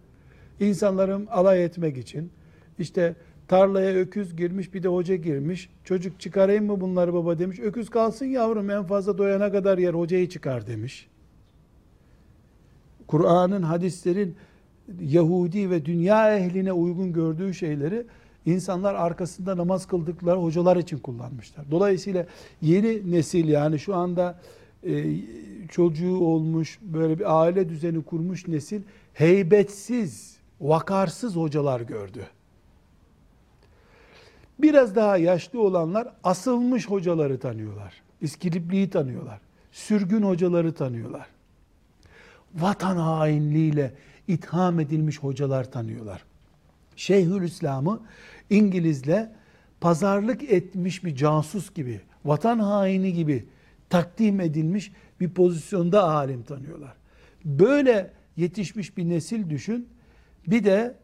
insanların 0.60 1.26
alay 1.26 1.64
etmek 1.64 1.98
için, 1.98 2.32
işte 2.78 3.14
tarlaya 3.48 3.94
öküz 3.94 4.36
girmiş 4.36 4.74
bir 4.74 4.82
de 4.82 4.88
hoca 4.88 5.16
girmiş, 5.16 5.70
çocuk 5.84 6.20
çıkarayım 6.20 6.66
mı 6.66 6.80
bunları 6.80 7.14
baba 7.14 7.38
demiş, 7.38 7.58
öküz 7.60 7.90
kalsın 7.90 8.26
yavrum 8.26 8.70
en 8.70 8.84
fazla 8.84 9.18
doyana 9.18 9.52
kadar 9.52 9.78
yer 9.78 9.94
hocayı 9.94 10.28
çıkar 10.28 10.66
demiş. 10.66 11.08
Kur'an'ın, 13.06 13.62
hadislerin 13.62 14.36
Yahudi 15.00 15.70
ve 15.70 15.84
dünya 15.84 16.36
ehline 16.36 16.72
uygun 16.72 17.12
gördüğü 17.12 17.54
şeyleri 17.54 18.06
insanlar 18.46 18.94
arkasında 18.94 19.56
namaz 19.56 19.86
kıldıkları 19.86 20.38
hocalar 20.38 20.76
için 20.76 20.98
kullanmışlar. 20.98 21.70
Dolayısıyla 21.70 22.26
yeni 22.62 23.12
nesil 23.12 23.48
yani 23.48 23.78
şu 23.78 23.94
anda 23.94 24.40
e, 24.86 25.16
çocuğu 25.68 26.16
olmuş, 26.16 26.78
böyle 26.82 27.18
bir 27.18 27.40
aile 27.40 27.68
düzeni 27.68 28.02
kurmuş 28.02 28.48
nesil 28.48 28.82
heybetsiz, 29.12 30.36
vakarsız 30.60 31.36
hocalar 31.36 31.80
gördü. 31.80 32.26
Biraz 34.58 34.96
daha 34.96 35.16
yaşlı 35.16 35.62
olanlar 35.62 36.08
asılmış 36.24 36.88
hocaları 36.88 37.40
tanıyorlar. 37.40 37.94
İskilipliği 38.20 38.90
tanıyorlar. 38.90 39.40
Sürgün 39.72 40.22
hocaları 40.22 40.74
tanıyorlar. 40.74 41.26
Vatan 42.54 42.96
hainliğiyle 42.96 43.94
itham 44.28 44.80
edilmiş 44.80 45.18
hocalar 45.18 45.72
tanıyorlar. 45.72 46.24
Şeyhülislam'ı 46.96 48.00
İngilizle 48.50 49.32
pazarlık 49.80 50.42
etmiş 50.42 51.04
bir 51.04 51.16
casus 51.16 51.74
gibi, 51.74 52.00
vatan 52.24 52.58
haini 52.58 53.12
gibi 53.12 53.46
takdim 53.90 54.40
edilmiş 54.40 54.92
bir 55.20 55.30
pozisyonda 55.30 56.04
alim 56.04 56.42
tanıyorlar. 56.42 56.92
Böyle 57.44 58.10
yetişmiş 58.36 58.96
bir 58.96 59.08
nesil 59.08 59.50
düşün. 59.50 59.88
Bir 60.46 60.64
de 60.64 60.94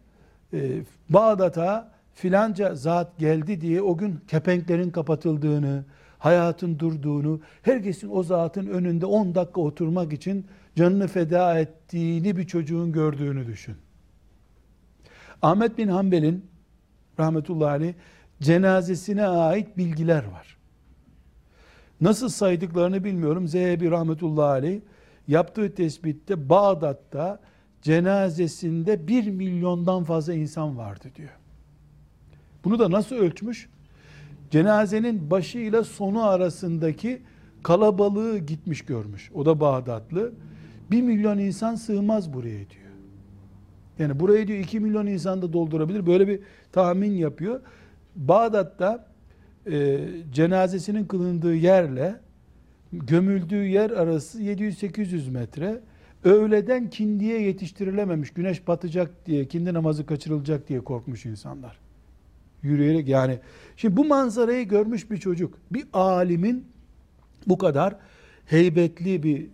e, 0.53 0.81
Bağdat'a 1.09 1.94
filanca 2.15 2.75
zat 2.75 3.19
geldi 3.19 3.61
diye 3.61 3.83
o 3.83 3.97
gün 3.97 4.21
kepenklerin 4.29 4.91
kapatıldığını, 4.91 5.85
hayatın 6.19 6.79
durduğunu, 6.79 7.41
herkesin 7.63 8.11
o 8.13 8.23
zatın 8.23 8.67
önünde 8.67 9.07
10 9.07 9.35
dakika 9.35 9.61
oturmak 9.61 10.13
için 10.13 10.47
canını 10.77 11.09
feda 11.09 11.59
ettiğini 11.59 12.37
bir 12.37 12.47
çocuğun 12.47 12.93
gördüğünü 12.93 13.47
düşün. 13.47 13.77
Ahmet 15.43 15.79
bin 15.79 15.89
Hanbel'in 15.89 16.47
rahmetullahi 17.19 17.71
aleyh 17.71 17.95
cenazesine 18.41 19.27
ait 19.27 19.79
bilgiler 19.79 20.25
var. 20.25 20.57
Nasıl 22.01 22.29
saydıklarını 22.29 23.05
bilmiyorum. 23.05 23.49
Zehebi 23.49 23.91
rahmetullahi 23.91 24.47
aleyh 24.47 24.81
yaptığı 25.29 25.75
tespitte 25.75 26.49
Bağdat'ta 26.49 27.41
cenazesinde 27.83 29.09
bir 29.09 29.27
milyondan 29.27 30.05
fazla 30.05 30.35
insan 30.35 30.79
vardı 30.79 31.09
diyor. 31.15 31.31
Bunu 32.65 32.79
da 32.79 32.91
nasıl 32.91 33.17
ölçmüş? 33.17 33.69
Cenazenin 34.51 35.31
başıyla 35.31 35.85
sonu 35.85 36.25
arasındaki 36.25 37.23
kalabalığı 37.63 38.39
gitmiş 38.39 38.83
görmüş. 38.83 39.31
O 39.35 39.47
da 39.47 39.61
Bağdatlı. 39.61 40.33
Bir 40.91 41.03
milyon 41.03 41.39
insan 41.39 41.75
sığmaz 41.75 42.33
buraya 42.33 42.71
diyor. 42.71 42.85
Yani 43.99 44.21
burayı 44.21 44.49
diyor 44.49 44.59
iki 44.59 44.81
milyon 44.81 45.07
insan 45.07 45.43
da 45.43 45.53
doldurabilir. 45.53 46.07
Böyle 46.07 46.29
bir 46.29 46.41
tahmin 46.73 47.13
yapıyor. 47.13 47.61
Bağdat'ta 48.17 49.07
e, 49.67 50.01
cenazesinin 50.33 51.05
kılındığı 51.05 51.55
yerle 51.55 52.21
gömüldüğü 52.93 53.67
yer 53.67 53.91
arası 53.91 54.43
700-800 54.43 55.31
metre. 55.31 55.81
Öğleden 56.25 56.91
kindiye 56.91 57.43
yetiştirilememiş. 57.43 58.31
Güneş 58.31 58.69
batacak 58.69 59.27
diye, 59.27 59.49
kindi 59.49 59.75
namazı 59.75 60.07
kaçırılacak 60.07 60.69
diye 60.69 60.81
korkmuş 60.81 61.27
insanlar. 61.27 61.84
Yürüyerek 62.65 63.09
yani. 63.09 63.39
Şimdi 63.77 63.97
bu 63.97 64.05
manzarayı 64.05 64.69
görmüş 64.69 65.11
bir 65.11 65.17
çocuk. 65.17 65.59
Bir 65.71 65.85
alimin 65.93 66.67
bu 67.47 67.59
kadar 67.59 67.97
heybetli 68.47 69.23
bir 69.23 69.47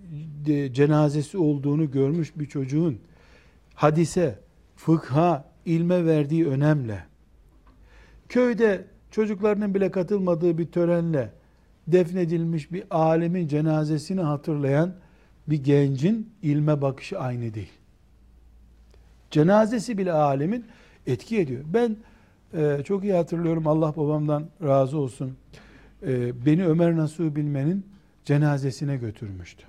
cenazesi 0.73 1.39
olduğunu 1.39 1.91
görmüş 1.91 2.39
bir 2.39 2.47
çocuğun 2.47 2.99
hadise, 3.75 4.39
fıkha, 4.77 5.45
ilme 5.67 6.07
verdiği 6.07 6.47
önemle 6.47 7.05
köyde 8.29 8.85
çocuklarının 9.11 9.75
bile 9.75 9.91
katılmadığı 9.91 10.59
bir 10.59 10.67
törenle 10.67 11.33
defnedilmiş 11.87 12.73
bir 12.73 12.85
alemin 12.91 13.49
cenazesini 13.49 14.21
hatırlayan 14.21 14.95
bir 15.47 15.65
gencin 15.65 16.33
ilme 16.43 16.83
bakışı 16.83 17.19
aynı 17.19 17.55
değil. 17.55 17.73
Cenazesi 19.31 19.99
bile 19.99 20.13
alemin 20.13 20.65
etki 21.07 21.39
ediyor. 21.39 21.65
Ben 21.67 21.97
e, 22.55 22.83
çok 22.85 23.05
iyi 23.05 23.13
hatırlıyorum 23.13 23.67
Allah 23.67 23.97
babamdan 23.97 24.47
razı 24.63 24.99
olsun. 24.99 25.37
E, 26.03 26.47
beni 26.47 26.67
Ömer 26.67 26.97
Nasuh 26.97 27.35
Bilmen'in 27.35 27.87
cenazesine 28.25 28.97
götürmüştü. 28.97 29.65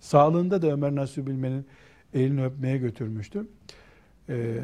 Sağlığında 0.00 0.62
da 0.62 0.66
Ömer 0.66 0.94
Nasuh 0.94 1.26
Bilmen'in 1.26 1.66
elini 2.14 2.44
öpmeye 2.44 2.78
götürmüştü. 2.78 3.46
E, 4.28 4.60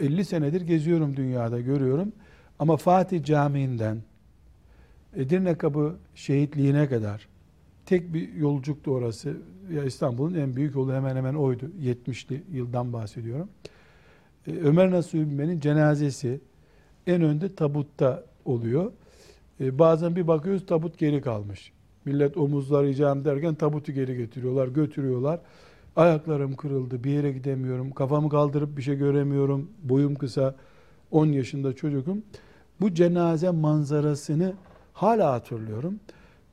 50 0.00 0.24
senedir 0.24 0.60
geziyorum 0.60 1.16
dünyada 1.16 1.60
görüyorum. 1.60 2.12
Ama 2.58 2.76
Fatih 2.76 3.24
Camii'nden 3.24 3.98
Edirne 5.16 5.54
Kapı 5.58 5.96
şehitliğine 6.14 6.88
kadar 6.88 7.28
tek 7.86 8.14
bir 8.14 8.32
yolculuktu 8.34 8.90
orası. 8.90 9.36
Ya 9.72 9.84
İstanbul'un 9.84 10.34
en 10.34 10.56
büyük 10.56 10.74
yolu 10.74 10.92
hemen 10.92 11.16
hemen 11.16 11.34
oydu. 11.34 11.70
70'li 11.82 12.42
yıldan 12.52 12.92
bahsediyorum. 12.92 13.48
Ee, 14.46 14.50
Ömer 14.50 14.90
Nasuh 14.90 15.18
Bilmen'in 15.18 15.60
cenazesi 15.60 16.40
en 17.06 17.22
önde 17.22 17.54
tabutta 17.54 18.24
oluyor. 18.44 18.92
Ee, 19.60 19.78
bazen 19.78 20.16
bir 20.16 20.26
bakıyoruz 20.26 20.66
tabut 20.66 20.98
geri 20.98 21.20
kalmış. 21.20 21.72
Millet 22.04 22.36
omuzlarıyacağım 22.36 23.24
derken 23.24 23.54
tabutu 23.54 23.92
geri 23.92 24.16
getiriyorlar, 24.16 24.68
götürüyorlar. 24.68 25.40
Ayaklarım 25.96 26.56
kırıldı, 26.56 27.04
bir 27.04 27.10
yere 27.10 27.32
gidemiyorum, 27.32 27.90
kafamı 27.90 28.28
kaldırıp 28.28 28.76
bir 28.76 28.82
şey 28.82 28.96
göremiyorum, 28.96 29.70
boyum 29.82 30.14
kısa, 30.14 30.54
10 31.10 31.26
yaşında 31.26 31.72
çocukum. 31.76 32.22
Bu 32.80 32.94
cenaze 32.94 33.50
manzarasını 33.50 34.54
hala 34.92 35.32
hatırlıyorum. 35.32 36.00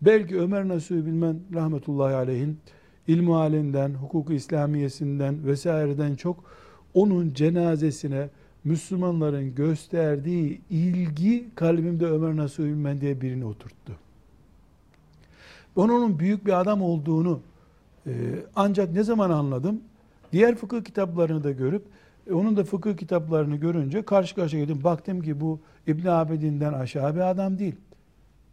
Belki 0.02 0.40
Ömer 0.40 0.68
Nasuh 0.68 0.96
Bilmen 0.96 1.40
rahmetullahi 1.54 2.16
aleyhin 2.16 2.60
ilmu 3.08 3.36
halinden, 3.36 3.94
hukuk 3.94 4.30
İslamiyesinden 4.30 5.46
vesaireden 5.46 6.16
çok 6.16 6.44
onun 6.94 7.34
cenazesine 7.34 8.30
Müslümanların 8.64 9.56
gösterdiği 9.56 10.62
ilgi 10.70 11.46
kalbimde 11.56 12.06
Ömer 12.06 12.36
Nasuh 12.36 12.64
Bilmen 12.64 13.02
diye 13.02 13.22
birini 13.22 13.46
oturttu. 13.46 13.94
Onun 15.76 16.20
büyük 16.20 16.46
bir 16.46 16.60
adam 16.62 16.82
olduğunu 16.82 17.40
e, 18.08 18.12
ancak 18.56 18.94
ne 18.94 19.04
zaman 19.04 19.30
anladım? 19.30 19.82
Diğer 20.32 20.56
fıkıh 20.56 20.84
kitaplarını 20.84 21.44
da 21.44 21.52
görüp 21.52 21.84
e, 22.30 22.34
onun 22.34 22.58
da 22.58 22.64
fıkıh 22.64 22.98
kitaplarını 22.98 23.56
görünce 23.56 24.02
karşı 24.02 24.36
karşıya 24.36 24.64
geldim. 24.64 24.84
Baktım 24.84 25.22
ki 25.22 25.42
bu 25.42 25.60
İbn 25.88 26.08
Abidin'den 26.08 26.74
aşağı 26.74 27.16
bir 27.16 27.30
adam 27.30 27.60
değil. 27.60 27.76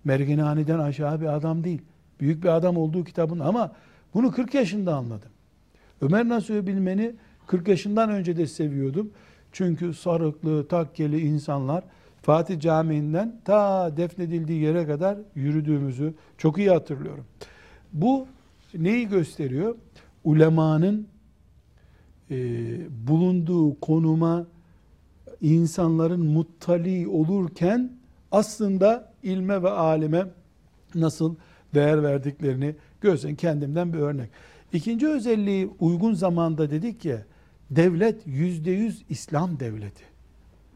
Merginani'den 0.04 0.78
aşağı 0.78 1.20
bir 1.20 1.26
adam 1.26 1.64
değil. 1.64 1.82
Büyük 2.20 2.42
bir 2.42 2.48
adam 2.48 2.76
olduğu 2.76 3.04
kitabın 3.04 3.38
ama 3.38 3.72
bunu 4.14 4.32
40 4.32 4.54
yaşında 4.54 4.94
anladım. 4.94 5.30
Ömer 6.00 6.28
Nasuh'u 6.28 6.66
bilmeni 6.66 7.12
40 7.46 7.68
yaşından 7.68 8.10
önce 8.10 8.36
de 8.36 8.46
seviyordum. 8.46 9.10
Çünkü 9.52 9.94
sarıklı, 9.94 10.68
takkeli 10.68 11.20
insanlar 11.20 11.84
Fatih 12.22 12.60
Camii'nden 12.60 13.40
ta 13.44 13.96
defnedildiği 13.96 14.62
yere 14.62 14.86
kadar 14.86 15.18
yürüdüğümüzü 15.34 16.14
çok 16.38 16.58
iyi 16.58 16.70
hatırlıyorum. 16.70 17.24
Bu 17.92 18.26
neyi 18.74 19.08
gösteriyor? 19.08 19.74
Ulemanın 20.24 21.08
e, 22.30 22.36
bulunduğu 23.08 23.80
konuma 23.80 24.46
insanların 25.40 26.26
muttali 26.26 27.08
olurken 27.08 27.92
aslında 28.32 29.12
ilme 29.22 29.62
ve 29.62 29.70
alime 29.70 30.26
nasıl 30.94 31.34
değer 31.74 32.02
verdiklerini 32.02 32.74
görsen 33.00 33.34
kendimden 33.34 33.92
bir 33.92 33.98
örnek. 33.98 34.30
İkinci 34.72 35.08
özelliği 35.08 35.70
uygun 35.80 36.14
zamanda 36.14 36.70
dedik 36.70 37.04
ya 37.04 37.22
devlet 37.70 38.26
yüzde 38.26 38.70
yüz 38.70 39.04
İslam 39.08 39.60
devleti. 39.60 40.04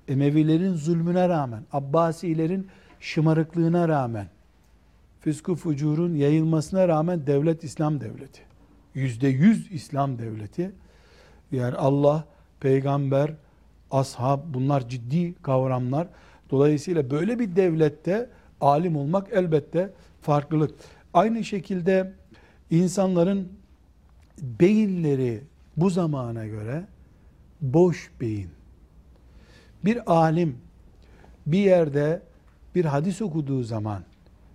Emevilerin 0.09 0.75
zulmüne 0.75 1.29
rağmen, 1.29 1.63
Abbasilerin 1.73 2.69
şımarıklığına 3.01 3.89
rağmen, 3.89 4.27
fıskı 5.21 5.55
fucurun 5.55 6.15
yayılmasına 6.15 6.89
rağmen 6.89 7.27
devlet 7.27 7.65
İslam 7.65 8.01
devleti. 8.01 8.41
Yüzde 8.95 9.29
yüz 9.29 9.73
İslam 9.73 10.19
devleti. 10.19 10.73
Yani 11.53 11.77
Allah, 11.77 12.25
peygamber, 12.61 13.33
ashab 13.91 14.41
bunlar 14.55 14.89
ciddi 14.89 15.35
kavramlar. 15.43 16.09
Dolayısıyla 16.51 17.11
böyle 17.11 17.39
bir 17.39 17.57
devlette 17.57 18.31
alim 18.61 18.97
olmak 18.97 19.29
elbette 19.33 19.93
farklılık. 20.21 20.75
Aynı 21.15 21.45
şekilde 21.45 22.13
insanların 22.71 23.49
beyinleri 24.43 25.41
bu 25.77 25.91
zamana 25.91 26.47
göre 26.47 26.85
boş 27.61 28.11
beyin. 28.21 28.51
Bir 29.85 30.13
alim 30.13 30.59
bir 31.47 31.59
yerde 31.59 32.23
bir 32.75 32.85
hadis 32.85 33.23
okuduğu 33.23 33.63
zaman 33.63 34.03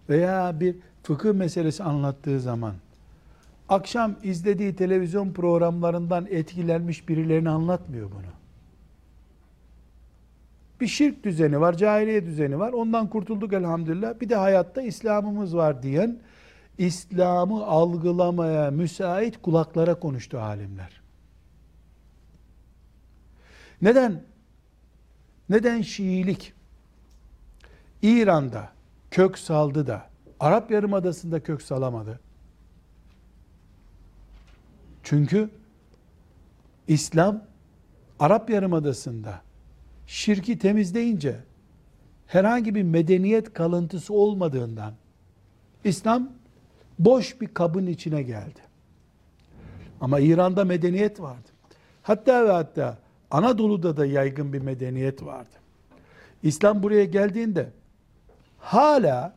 veya 0.10 0.60
bir 0.60 0.76
fıkıh 1.04 1.34
meselesi 1.34 1.84
anlattığı 1.84 2.40
zaman 2.40 2.74
akşam 3.70 4.16
izlediği 4.24 4.76
televizyon 4.76 5.34
programlarından 5.34 6.28
etkilenmiş 6.30 7.10
birilerini 7.10 7.50
anlatmıyor 7.50 8.12
bunu. 8.12 8.40
Bir 10.82 10.88
şirk 10.88 11.24
düzeni 11.24 11.60
var, 11.60 11.78
cahiliye 11.78 12.26
düzeni 12.26 12.60
var. 12.60 12.74
Ondan 12.74 13.08
kurtulduk 13.08 13.54
elhamdülillah. 13.54 14.22
Bir 14.22 14.30
de 14.30 14.36
hayatta 14.36 14.82
İslam'ımız 14.82 15.56
var 15.56 15.84
diyen 15.84 16.20
İslam'ı 16.78 17.66
algılamaya 17.66 18.72
müsait 18.72 19.42
kulaklara 19.42 19.96
konuştu 19.96 20.40
alimler. 20.40 20.99
Neden? 23.82 24.24
Neden 25.50 25.82
Şiilik 25.82 26.54
İran'da 28.02 28.70
kök 29.12 29.38
saldı 29.38 29.88
da 29.88 30.10
Arap 30.40 30.72
Yarımadası'nda 30.72 31.44
kök 31.44 31.62
salamadı? 31.62 32.20
Çünkü 35.04 35.50
İslam 36.88 37.44
Arap 38.20 38.50
Yarımadası'nda 38.50 39.42
şirki 40.08 40.60
temizleyince 40.60 41.40
herhangi 42.28 42.76
bir 42.76 42.84
medeniyet 42.84 43.54
kalıntısı 43.54 44.14
olmadığından 44.14 44.94
İslam 45.84 46.30
boş 47.00 47.42
bir 47.42 47.48
kabın 47.48 47.86
içine 47.86 48.24
geldi. 48.24 48.60
Ama 50.02 50.20
İran'da 50.20 50.66
medeniyet 50.66 51.20
vardı. 51.20 51.50
Hatta 52.04 52.46
ve 52.46 52.52
hatta 52.52 52.98
Anadolu'da 53.32 53.98
da 53.98 54.06
yaygın 54.06 54.54
bir 54.54 54.62
medeniyet 54.62 55.26
vardı. 55.26 55.56
İslam 56.44 56.84
buraya 56.84 57.06
geldiğinde 57.06 57.70
hala 58.58 59.36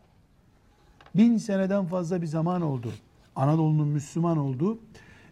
bin 1.15 1.37
seneden 1.37 1.87
fazla 1.87 2.23
bir 2.23 2.27
zaman 2.27 2.63
oldu. 2.63 2.93
Anadolu'nun 3.37 3.89
Müslüman 3.89 4.39
olduğu. 4.39 4.79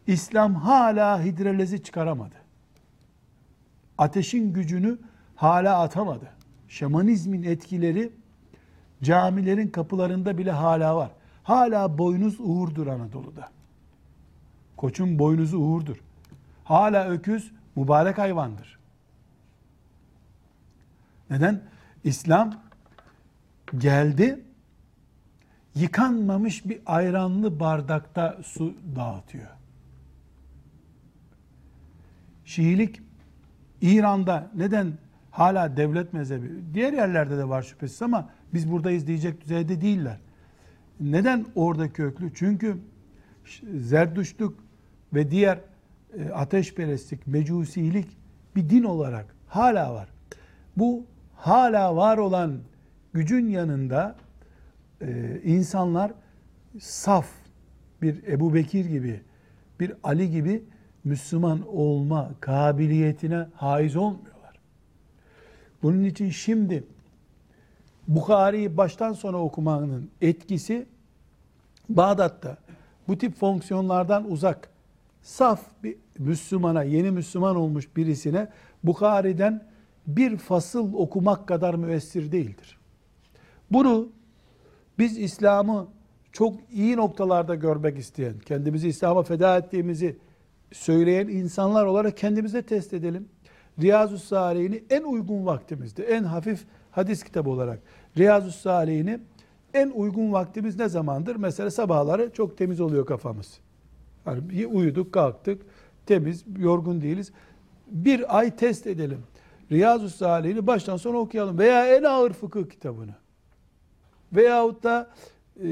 İslam 0.07 0.55
hala 0.55 1.25
hidrolezi 1.25 1.83
çıkaramadı. 1.83 2.35
Ateşin 3.99 4.53
gücünü 4.53 4.99
hala 5.37 5.81
atamadı. 5.81 6.29
Şamanizmin 6.69 7.43
etkileri 7.43 8.13
camilerin 9.03 9.69
kapılarında 9.69 10.39
bile 10.39 10.51
hala 10.51 10.97
var. 10.97 11.11
Hala 11.43 11.99
boynuz 11.99 12.37
uğurdur 12.41 12.87
Anadolu'da. 12.87 13.49
Koçun 14.77 15.19
boynuzu 15.19 15.59
uğurdur. 15.59 15.97
Hala 16.65 17.09
öküz 17.09 17.53
mübarek 17.77 18.19
hayvandır. 18.19 18.79
Neden? 21.31 21.63
İslam 22.05 22.63
geldi, 23.79 24.45
yıkanmamış 25.75 26.65
bir 26.65 26.81
ayranlı 26.87 27.61
bardakta 27.61 28.39
su 28.43 28.75
dağıtıyor. 28.97 29.51
Şiilik 32.45 33.03
İran'da 33.81 34.51
neden 34.57 34.93
hala 35.31 35.77
devlet 35.77 36.13
mezhebi, 36.13 36.51
diğer 36.75 36.93
yerlerde 36.93 37.39
de 37.39 37.49
var 37.49 37.63
şüphesiz 37.63 38.03
ama 38.03 38.31
biz 38.55 38.71
buradayız 38.71 39.07
diyecek 39.07 39.41
düzeyde 39.41 39.81
değiller. 39.81 40.19
Neden 41.01 41.47
orada 41.55 41.93
köklü? 41.93 42.35
Çünkü 42.35 42.77
zerdüştlük 43.77 44.53
ve 45.15 45.31
diğer 45.31 45.61
ateşperestlik, 46.35 47.27
mecusilik 47.27 48.09
bir 48.57 48.71
din 48.71 48.83
olarak 48.83 49.35
hala 49.47 49.95
var. 49.95 50.09
Bu 50.77 51.05
hala 51.35 51.97
var 51.97 52.19
olan 52.19 52.59
gücün 53.13 53.49
yanında 53.49 54.17
e, 55.01 55.41
insanlar 55.45 56.13
saf 56.81 57.27
bir 58.03 58.27
Ebu 58.27 58.55
Bekir 58.55 58.85
gibi, 58.85 59.21
bir 59.81 59.93
Ali 60.03 60.31
gibi 60.31 60.65
Müslüman 61.05 61.67
olma 61.77 62.31
kabiliyetine 62.41 63.47
haiz 63.55 63.97
olmuyorlar. 63.97 64.61
Bunun 65.83 66.05
için 66.05 66.31
şimdi 66.31 66.85
Bukhari'yi 68.09 68.77
baştan 68.77 69.13
sona 69.13 69.37
okumanın 69.37 70.11
etkisi 70.21 70.87
Bağdat'ta 71.89 72.57
bu 73.09 73.19
tip 73.19 73.37
fonksiyonlardan 73.37 74.31
uzak 74.31 74.70
saf 75.23 75.61
bir 75.83 75.97
Müslümana, 76.19 76.83
yeni 76.83 77.11
Müslüman 77.11 77.57
olmuş 77.57 77.97
birisine 77.97 78.49
Bukhari'den 78.85 79.67
bir 80.07 80.37
fasıl 80.37 80.95
okumak 80.95 81.49
kadar 81.49 81.75
müessir 81.75 82.33
değildir. 82.33 82.79
Bunu 83.71 84.09
biz 84.99 85.19
İslam'ı 85.19 85.89
çok 86.33 86.55
iyi 86.73 86.97
noktalarda 86.97 87.55
görmek 87.55 87.99
isteyen, 87.99 88.39
kendimizi 88.39 88.89
İslam'a 88.89 89.23
feda 89.23 89.59
ettiğimizi 89.59 90.19
söyleyen 90.73 91.29
insanlar 91.29 91.85
olarak 91.85 92.17
kendimize 92.17 92.63
test 92.63 92.95
edelim. 92.95 93.29
Riyazu 93.81 94.19
Salihini 94.19 94.85
en 94.91 95.03
uygun 95.03 95.47
vaktimizde, 95.47 96.05
en 96.05 96.25
hafif 96.25 96.65
hadis 96.91 97.23
kitabı 97.23 97.51
olarak 97.51 97.83
Riyazu 98.19 98.53
Salihini 98.53 99.21
en 99.75 99.91
uygun 99.91 100.33
vaktimiz 100.33 100.79
ne 100.79 100.89
zamandır? 100.89 101.37
Mesela 101.37 101.71
sabahları 101.71 102.33
çok 102.33 102.59
temiz 102.59 102.81
oluyor 102.81 103.07
kafamız. 103.07 103.61
Yani 104.27 104.67
uyuduk, 104.67 105.13
kalktık, 105.13 105.63
temiz, 106.07 106.45
yorgun 106.59 107.01
değiliz. 107.01 107.33
Bir 107.87 108.39
ay 108.39 108.57
test 108.57 108.87
edelim. 108.87 109.19
Riyazu 109.73 110.11
Salihini 110.11 110.67
baştan 110.67 110.97
sona 110.97 111.17
okuyalım. 111.17 111.59
Veya 111.59 111.97
en 111.97 112.03
ağır 112.03 112.33
fıkıh 112.33 112.71
kitabını. 112.71 113.15
Veyahut 114.33 114.83
da 114.83 115.11
e, 115.65 115.69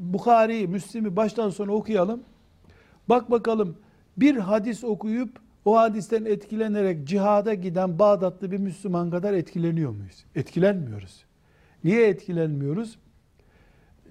Bukhari, 0.00 0.68
Müslim'i 0.68 1.16
baştan 1.16 1.50
sona 1.50 1.72
okuyalım. 1.72 2.22
Bak 3.08 3.30
bakalım 3.30 3.76
bir 4.16 4.36
hadis 4.36 4.84
okuyup 4.84 5.38
o 5.64 5.76
hadisten 5.76 6.24
etkilenerek 6.24 7.08
cihada 7.08 7.54
giden 7.54 7.98
Bağdatlı 7.98 8.50
bir 8.50 8.58
Müslüman 8.58 9.10
kadar 9.10 9.32
etkileniyor 9.34 9.90
muyuz? 9.90 10.24
Etkilenmiyoruz. 10.34 11.24
Niye 11.84 12.08
etkilenmiyoruz? 12.08 12.98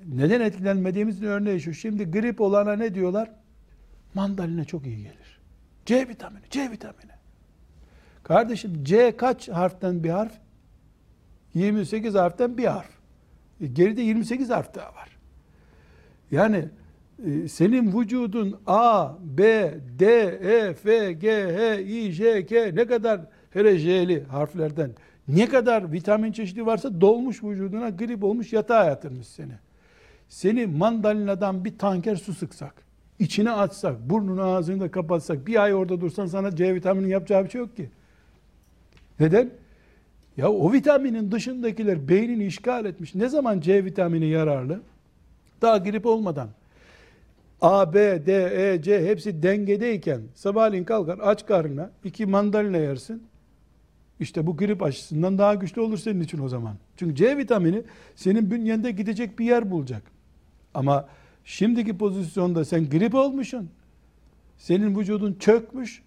Neden 0.05 0.41
etkilenmediğimizin 0.41 1.25
örneği 1.25 1.59
şu. 1.59 1.73
Şimdi 1.73 2.11
grip 2.11 2.41
olana 2.41 2.75
ne 2.75 2.95
diyorlar? 2.95 3.31
Mandalina 4.13 4.65
çok 4.65 4.85
iyi 4.85 4.97
gelir. 4.97 5.39
C 5.85 6.07
vitamini, 6.07 6.43
C 6.49 6.71
vitamini. 6.71 7.11
Kardeşim 8.23 8.83
C 8.83 9.17
kaç 9.17 9.49
harften 9.49 10.03
bir 10.03 10.09
harf? 10.09 10.33
28 11.53 12.15
harften 12.15 12.57
bir 12.57 12.65
harf. 12.65 12.89
E, 13.61 13.67
geride 13.67 14.01
28 14.01 14.49
harf 14.49 14.75
daha 14.75 14.95
var. 14.95 15.17
Yani 16.31 16.65
e, 17.25 17.47
senin 17.47 17.99
vücudun 17.99 18.61
A, 18.67 19.13
B, 19.19 19.73
D, 19.99 20.05
E, 20.41 20.73
F, 20.73 21.13
G, 21.13 21.31
H, 21.57 21.83
I, 21.83 22.11
J, 22.11 22.45
K 22.45 22.75
ne 22.75 22.87
kadar 22.87 23.21
hereceli 23.49 24.23
harflerden 24.23 24.91
ne 25.27 25.49
kadar 25.49 25.91
vitamin 25.91 26.31
çeşidi 26.31 26.65
varsa 26.65 27.01
dolmuş 27.01 27.43
vücuduna 27.43 27.89
grip 27.89 28.23
olmuş 28.23 28.53
yatağa 28.53 28.85
yatırmış 28.85 29.27
seni. 29.27 29.53
Seni 30.29 30.65
mandalinadan 30.65 31.65
bir 31.65 31.77
tanker 31.77 32.15
su 32.15 32.33
sıksak, 32.33 32.75
içine 33.21 33.51
açsak, 33.51 34.09
burnunu 34.09 34.43
ağzını 34.43 34.79
da 34.79 34.91
kapatsak, 34.91 35.47
bir 35.47 35.63
ay 35.63 35.73
orada 35.73 36.01
dursan 36.01 36.25
sana 36.25 36.55
C 36.55 36.75
vitamini 36.75 37.09
yapacağı 37.09 37.45
bir 37.45 37.49
şey 37.49 37.61
yok 37.61 37.77
ki. 37.77 37.89
Neden? 39.19 39.49
Ya 40.37 40.51
o 40.51 40.73
vitaminin 40.73 41.31
dışındakiler 41.31 42.07
beynini 42.07 42.45
işgal 42.45 42.85
etmiş. 42.85 43.15
Ne 43.15 43.29
zaman 43.29 43.59
C 43.59 43.85
vitamini 43.85 44.27
yararlı? 44.27 44.81
Daha 45.61 45.77
grip 45.77 46.05
olmadan. 46.05 46.49
A, 47.61 47.93
B, 47.93 48.25
D, 48.25 48.33
E, 48.73 48.81
C 48.81 49.05
hepsi 49.05 49.43
dengedeyken 49.43 50.21
sabahleyin 50.35 50.83
kalkar 50.83 51.19
aç 51.21 51.45
karnına 51.45 51.91
iki 52.03 52.25
mandalina 52.25 52.77
yersin. 52.77 53.23
İşte 54.19 54.47
bu 54.47 54.57
grip 54.57 54.83
aşısından 54.83 55.37
daha 55.37 55.55
güçlü 55.55 55.81
olur 55.81 55.97
senin 55.97 56.21
için 56.21 56.39
o 56.39 56.49
zaman. 56.49 56.75
Çünkü 56.97 57.15
C 57.15 57.37
vitamini 57.37 57.83
senin 58.15 58.51
bünyende 58.51 58.91
gidecek 58.91 59.39
bir 59.39 59.45
yer 59.45 59.71
bulacak. 59.71 60.03
Ama 60.73 61.07
şimdiki 61.45 61.97
pozisyonda 61.97 62.65
sen 62.65 62.89
grip 62.89 63.15
olmuşsun. 63.15 63.69
Senin 64.57 64.99
vücudun 64.99 65.33
çökmüş. 65.33 66.03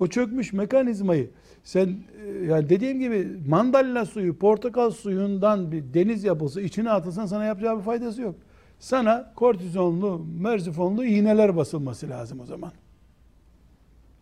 O 0.00 0.06
çökmüş 0.06 0.52
mekanizmayı 0.52 1.30
sen 1.64 1.96
e, 2.26 2.44
yani 2.44 2.68
dediğim 2.68 3.00
gibi 3.00 3.28
mandalina 3.48 4.06
suyu, 4.06 4.38
portakal 4.38 4.90
suyundan 4.90 5.72
bir 5.72 5.94
deniz 5.94 6.24
yapılsa 6.24 6.60
içine 6.60 6.90
atılsan 6.90 7.26
sana 7.26 7.44
yapacağı 7.44 7.78
bir 7.78 7.82
faydası 7.82 8.22
yok. 8.22 8.34
Sana 8.78 9.32
kortizonlu, 9.36 10.26
merzifonlu 10.40 11.04
iğneler 11.04 11.56
basılması 11.56 12.08
lazım 12.08 12.40
o 12.40 12.46
zaman. 12.46 12.72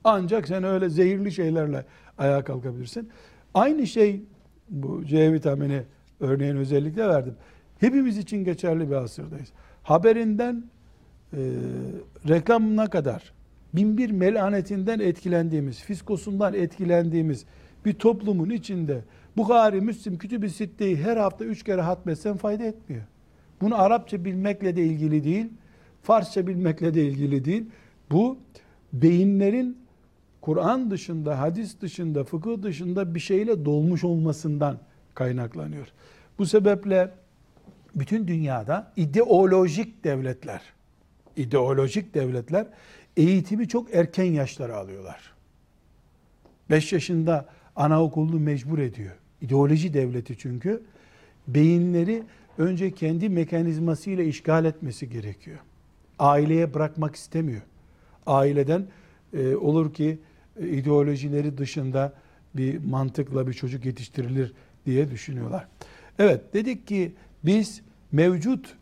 Ancak 0.05 0.49
sen 0.49 0.65
öyle 0.65 0.89
zehirli 0.89 1.33
şeylerle 1.33 1.85
ayağa 2.19 2.45
kalkabilirsin. 2.45 3.09
Aynı 3.55 3.87
şey 3.87 4.23
bu 4.69 5.05
C 5.05 5.33
vitamini 5.33 5.83
örneğin 6.21 6.57
özellikle 6.57 7.09
verdim. 7.09 7.35
Hepimiz 7.79 8.19
için 8.19 8.45
geçerli 8.45 8.91
bir 8.91 8.95
asırdayız. 8.95 9.53
Haberinden 9.85 10.65
e, 11.33 11.39
reklamına 12.29 12.91
kadar 12.91 13.33
binbir 13.75 14.11
melanetinden 14.11 15.01
etkilendiğimiz, 15.01 15.81
fiskosundan 15.81 16.55
etkilendiğimiz 16.55 17.45
bir 17.85 17.93
toplumun 17.93 18.51
içinde 18.51 19.01
Bukhari, 19.37 19.81
Müslim, 19.81 20.19
Kütüb-i 20.19 20.51
Sitte'yi 20.51 20.97
her 20.97 21.17
hafta 21.17 21.45
üç 21.45 21.63
kere 21.63 21.81
hatmetsen 21.81 22.37
fayda 22.37 22.65
etmiyor. 22.65 23.03
Bunu 23.61 23.83
Arapça 23.83 24.25
bilmekle 24.25 24.77
de 24.77 24.85
ilgili 24.85 25.25
değil, 25.25 25.47
Farsça 26.03 26.47
bilmekle 26.47 26.95
de 26.95 27.05
ilgili 27.05 27.45
değil. 27.45 27.65
Bu 28.11 28.39
beyinlerin 28.93 29.79
Kur'an 30.41 30.91
dışında, 30.91 31.41
hadis 31.41 31.81
dışında, 31.81 32.25
fıkıh 32.25 32.63
dışında 32.63 33.15
bir 33.15 33.21
şeyle 33.21 33.65
dolmuş 33.65 34.05
olmasından 34.05 34.79
kaynaklanıyor. 35.15 35.87
Bu 36.39 36.47
sebeple 36.47 37.11
bütün 37.95 38.29
dünyada 38.29 38.93
ideolojik 38.97 40.05
devletler, 40.05 40.63
ideolojik 41.37 42.15
devletler 42.15 42.67
eğitimi 43.17 43.69
çok 43.69 43.95
erken 43.95 44.25
yaşlara 44.25 44.77
alıyorlar. 44.77 45.33
5 46.71 46.93
yaşında 46.93 47.49
anaokulunu 47.77 48.41
mecbur 48.41 48.79
ediyor. 48.79 49.15
İdeoloji 49.41 49.95
devleti 49.95 50.39
çünkü 50.39 50.83
beyinleri 51.49 52.23
önce 52.59 52.91
kendi 52.91 53.29
mekanizmasıyla 53.29 54.25
işgal 54.25 54.65
etmesi 54.65 55.11
gerekiyor. 55.11 55.59
Aileye 56.19 56.75
bırakmak 56.75 57.17
istemiyor. 57.17 57.63
Aileden 58.27 58.87
e, 59.33 59.57
olur 59.57 59.95
ki 59.95 60.19
e, 60.61 60.69
ideolojileri 60.69 61.59
dışında 61.59 62.13
bir 62.55 62.79
mantıkla 62.79 63.47
bir 63.47 63.53
çocuk 63.53 63.85
yetiştirilir 63.85 64.53
diye 64.87 65.11
düşünüyorlar. 65.11 65.69
Evet 66.19 66.55
dedik 66.55 66.87
ki 66.87 67.13
biz 67.45 67.83
mevcut 68.13 68.77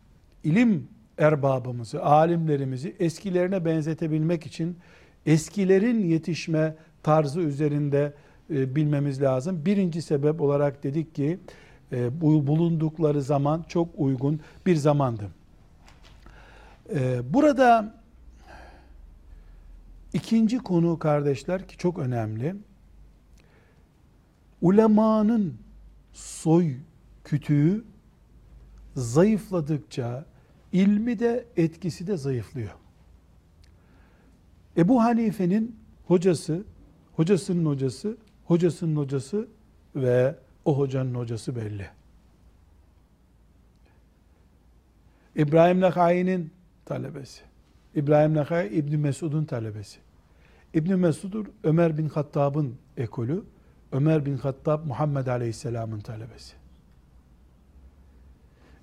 ilim 0.44 0.88
erbabımızı, 1.18 2.02
alimlerimizi 2.02 2.96
eskilerine 2.98 3.64
benzetebilmek 3.64 4.46
için 4.46 4.78
eskilerin 5.26 6.00
yetişme 6.00 6.74
tarzı 7.02 7.40
üzerinde 7.40 8.14
e, 8.50 8.76
bilmemiz 8.76 9.22
lazım. 9.22 9.64
Birinci 9.64 10.02
sebep 10.02 10.40
olarak 10.40 10.82
dedik 10.82 11.14
ki 11.14 11.38
e, 11.92 12.20
bu 12.20 12.46
bulundukları 12.46 13.22
zaman 13.22 13.64
çok 13.68 13.88
uygun 13.96 14.40
bir 14.66 14.76
zamandı. 14.76 15.30
E, 16.94 17.20
burada 17.34 17.94
ikinci 20.12 20.58
konu 20.58 20.98
kardeşler 20.98 21.68
ki 21.68 21.76
çok 21.76 21.98
önemli. 21.98 22.54
Ulemanın 24.60 25.54
soy 26.12 26.74
kütüğü 27.24 27.84
zayıfladıkça 28.96 30.24
ilmi 30.72 31.18
de 31.18 31.46
etkisi 31.56 32.06
de 32.06 32.16
zayıflıyor. 32.16 32.70
Ebu 34.76 35.02
Hanife'nin 35.02 35.76
hocası, 36.06 36.64
hocasının 37.12 37.66
hocası, 37.66 38.16
hocasının 38.44 38.96
hocası 38.96 39.48
ve 39.96 40.36
o 40.64 40.78
hocanın 40.78 41.14
hocası 41.14 41.56
belli. 41.56 41.86
İbrahim 45.36 45.80
Nakai'nin 45.80 46.52
talebesi. 46.84 47.42
İbrahim 47.94 48.34
Nakai 48.34 48.68
İbn 48.68 48.98
Mesud'un 48.98 49.44
talebesi. 49.44 49.98
İbn 50.74 50.94
Mesud'ur 50.94 51.46
Ömer 51.64 51.98
bin 51.98 52.08
Hattab'ın 52.08 52.74
ekolü. 52.96 53.44
Ömer 53.92 54.26
bin 54.26 54.36
Hattab 54.36 54.86
Muhammed 54.86 55.26
Aleyhisselam'ın 55.26 56.00
talebesi. 56.00 56.61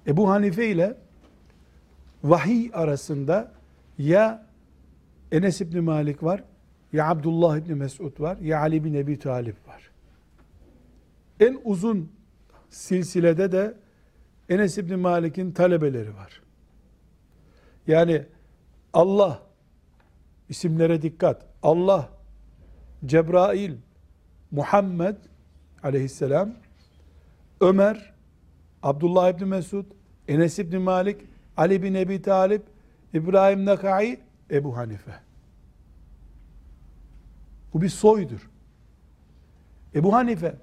Ebu 0.09 0.29
Hanife 0.29 0.67
ile 0.67 0.97
vahiy 2.23 2.69
arasında 2.73 3.51
ya 3.97 4.45
Enes 5.31 5.61
İbni 5.61 5.81
Malik 5.81 6.23
var, 6.23 6.43
ya 6.93 7.09
Abdullah 7.09 7.57
İbni 7.57 7.75
Mesud 7.75 8.19
var, 8.19 8.37
ya 8.37 8.59
Ali 8.59 8.83
bin 8.83 8.93
Ebi 8.93 9.19
Talip 9.19 9.67
var. 9.67 9.91
En 11.39 11.59
uzun 11.63 12.11
silsilede 12.69 13.51
de 13.51 13.73
Enes 14.49 14.77
İbni 14.77 14.95
Malik'in 14.95 15.51
talebeleri 15.51 16.15
var. 16.15 16.41
Yani 17.87 18.25
Allah, 18.93 19.41
isimlere 20.49 21.01
dikkat, 21.01 21.45
Allah, 21.63 22.09
Cebrail, 23.05 23.75
Muhammed 24.51 25.15
aleyhisselam, 25.83 26.53
Ömer, 27.61 28.13
Abdullah 28.83 29.29
İbni 29.29 29.45
Mesud, 29.45 29.85
Enes 30.29 30.59
İbni 30.59 30.77
Malik, 30.77 31.17
Ali 31.57 31.83
bin 31.83 31.93
Ebi 31.93 32.21
Talip, 32.21 32.61
İbrahim 33.13 33.65
Nakai, 33.65 34.19
Ebu 34.51 34.77
Hanife. 34.77 35.11
Bu 37.73 37.81
bir 37.81 37.89
soydur. 37.89 38.49
Ebu 39.95 40.13
Hanife 40.13 40.55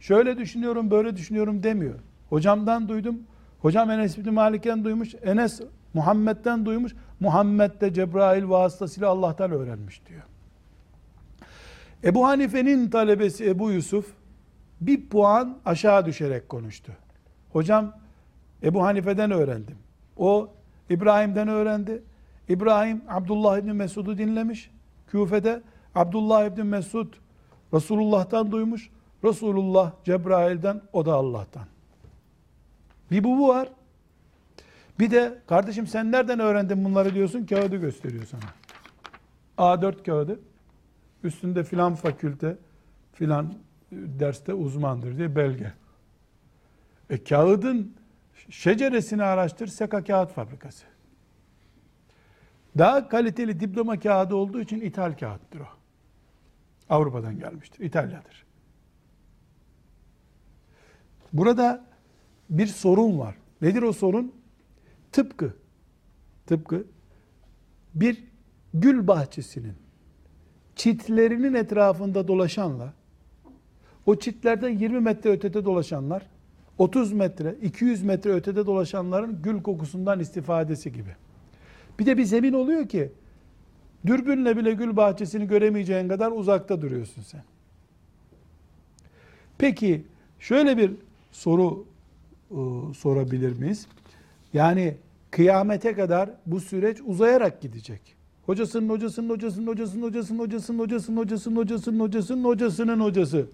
şöyle 0.00 0.38
düşünüyorum 0.38 0.90
böyle 0.90 1.16
düşünüyorum 1.16 1.62
demiyor. 1.62 1.94
Hocamdan 2.28 2.88
duydum. 2.88 3.18
Hocam 3.58 3.90
Enes 3.90 4.18
bin 4.18 4.34
Malik'ten 4.34 4.84
duymuş. 4.84 5.14
Enes 5.22 5.60
Muhammed'den 5.94 6.66
duymuş. 6.66 6.94
Muhammed 7.20 7.80
de 7.80 7.92
Cebrail 7.92 8.48
vasıtasıyla 8.48 9.08
Allah'tan 9.08 9.50
öğrenmiş 9.50 10.06
diyor. 10.06 10.22
Ebu 12.04 12.26
Hanife'nin 12.26 12.90
talebesi 12.90 13.48
Ebu 13.48 13.70
Yusuf 13.70 14.14
bir 14.80 15.08
puan 15.08 15.58
aşağı 15.64 16.06
düşerek 16.06 16.48
konuştu. 16.48 16.92
Hocam 17.52 17.92
Ebu 18.62 18.82
Hanife'den 18.82 19.30
öğrendim. 19.30 19.76
O 20.16 20.50
İbrahim'den 20.90 21.48
öğrendi. 21.48 22.02
İbrahim 22.48 23.02
Abdullah 23.08 23.58
İbni 23.58 23.72
Mesud'u 23.72 24.18
dinlemiş. 24.18 24.70
Küfe'de 25.06 25.62
Abdullah 25.94 26.46
İbni 26.46 26.62
Mesud 26.62 27.14
Resulullah'tan 27.74 28.52
duymuş. 28.52 28.90
Resulullah 29.24 29.92
Cebrail'den 30.04 30.82
o 30.92 31.06
da 31.06 31.14
Allah'tan. 31.14 31.64
Bir 33.10 33.24
bu, 33.24 33.38
bu 33.38 33.48
var. 33.48 33.68
Bir 34.98 35.10
de 35.10 35.38
kardeşim 35.46 35.86
sen 35.86 36.12
nereden 36.12 36.40
öğrendin 36.40 36.84
bunları 36.84 37.14
diyorsun 37.14 37.46
kağıdı 37.46 37.76
gösteriyor 37.76 38.24
sana. 38.24 38.40
A4 39.58 40.02
kağıdı. 40.02 40.40
Üstünde 41.24 41.64
filan 41.64 41.94
fakülte 41.94 42.56
filan 43.12 43.54
derste 43.92 44.54
uzmandır 44.54 45.18
diye 45.18 45.36
belge. 45.36 45.72
E 47.10 47.24
kağıdın 47.24 47.94
şeceresini 48.48 49.22
araştır 49.22 49.66
Seka 49.66 50.04
Kağıt 50.04 50.32
Fabrikası. 50.32 50.84
Daha 52.78 53.08
kaliteli 53.08 53.60
diploma 53.60 53.98
kağıdı 54.00 54.36
olduğu 54.36 54.60
için 54.60 54.80
ithal 54.80 55.16
kağıttır 55.16 55.60
o. 55.60 55.66
Avrupa'dan 56.88 57.38
gelmiştir. 57.38 57.84
İtalya'dır. 57.84 58.46
Burada 61.32 61.84
bir 62.50 62.66
sorun 62.66 63.18
var. 63.18 63.34
Nedir 63.62 63.82
o 63.82 63.92
sorun? 63.92 64.34
Tıpkı 65.12 65.54
tıpkı 66.46 66.84
bir 67.94 68.24
gül 68.74 69.06
bahçesinin 69.06 69.74
çitlerinin 70.76 71.54
etrafında 71.54 72.28
dolaşanla 72.28 72.92
o 74.06 74.18
çitlerden 74.18 74.78
20 74.78 75.00
metre 75.00 75.30
ötede 75.30 75.64
dolaşanlar 75.64 76.26
30 76.80 77.12
metre, 77.12 77.54
200 77.62 78.02
metre 78.02 78.32
ötede 78.32 78.66
dolaşanların 78.66 79.42
gül 79.42 79.62
kokusundan 79.62 80.20
istifadesi 80.20 80.92
gibi. 80.92 81.16
Bir 81.98 82.06
de 82.06 82.18
bir 82.18 82.24
zemin 82.24 82.52
oluyor 82.52 82.88
ki 82.88 83.12
dürbünle 84.06 84.56
bile 84.56 84.72
gül 84.72 84.96
bahçesini 84.96 85.46
göremeyeceğin 85.46 86.08
kadar 86.08 86.32
uzakta 86.32 86.82
duruyorsun 86.82 87.22
sen. 87.22 87.42
Peki 89.58 90.04
Şöyle 90.40 90.76
bir 90.78 90.92
soru 91.32 91.84
e, 92.50 92.58
sorabilir 92.94 93.58
miyiz? 93.58 93.86
Yani 94.52 94.96
kıyamete 95.30 95.94
kadar 95.94 96.30
bu 96.46 96.60
süreç 96.60 96.98
uzayarak 97.06 97.60
gidecek. 97.60 98.00
Hocasının 98.46 98.88
hocasının 98.88 99.30
hocasının 99.30 99.66
hocasının 99.66 100.02
hocasının 100.02 100.38
hocasının 100.38 100.78
hocasının 100.78 101.16
hocasının 101.18 101.56
hocasının 101.56 102.00
hocasının 102.00 102.44
hocasının 102.44 103.00
hocası 103.00 103.46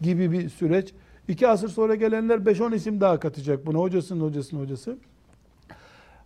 gibi 0.00 0.32
bir 0.32 0.48
süreç. 0.48 0.92
İki 1.28 1.48
asır 1.48 1.68
sonra 1.68 1.94
gelenler 1.94 2.38
5-10 2.38 2.74
isim 2.74 3.00
daha 3.00 3.20
katacak 3.20 3.66
buna. 3.66 3.78
Hocasının 3.78 4.24
hocasının 4.24 4.60
hocası. 4.60 4.96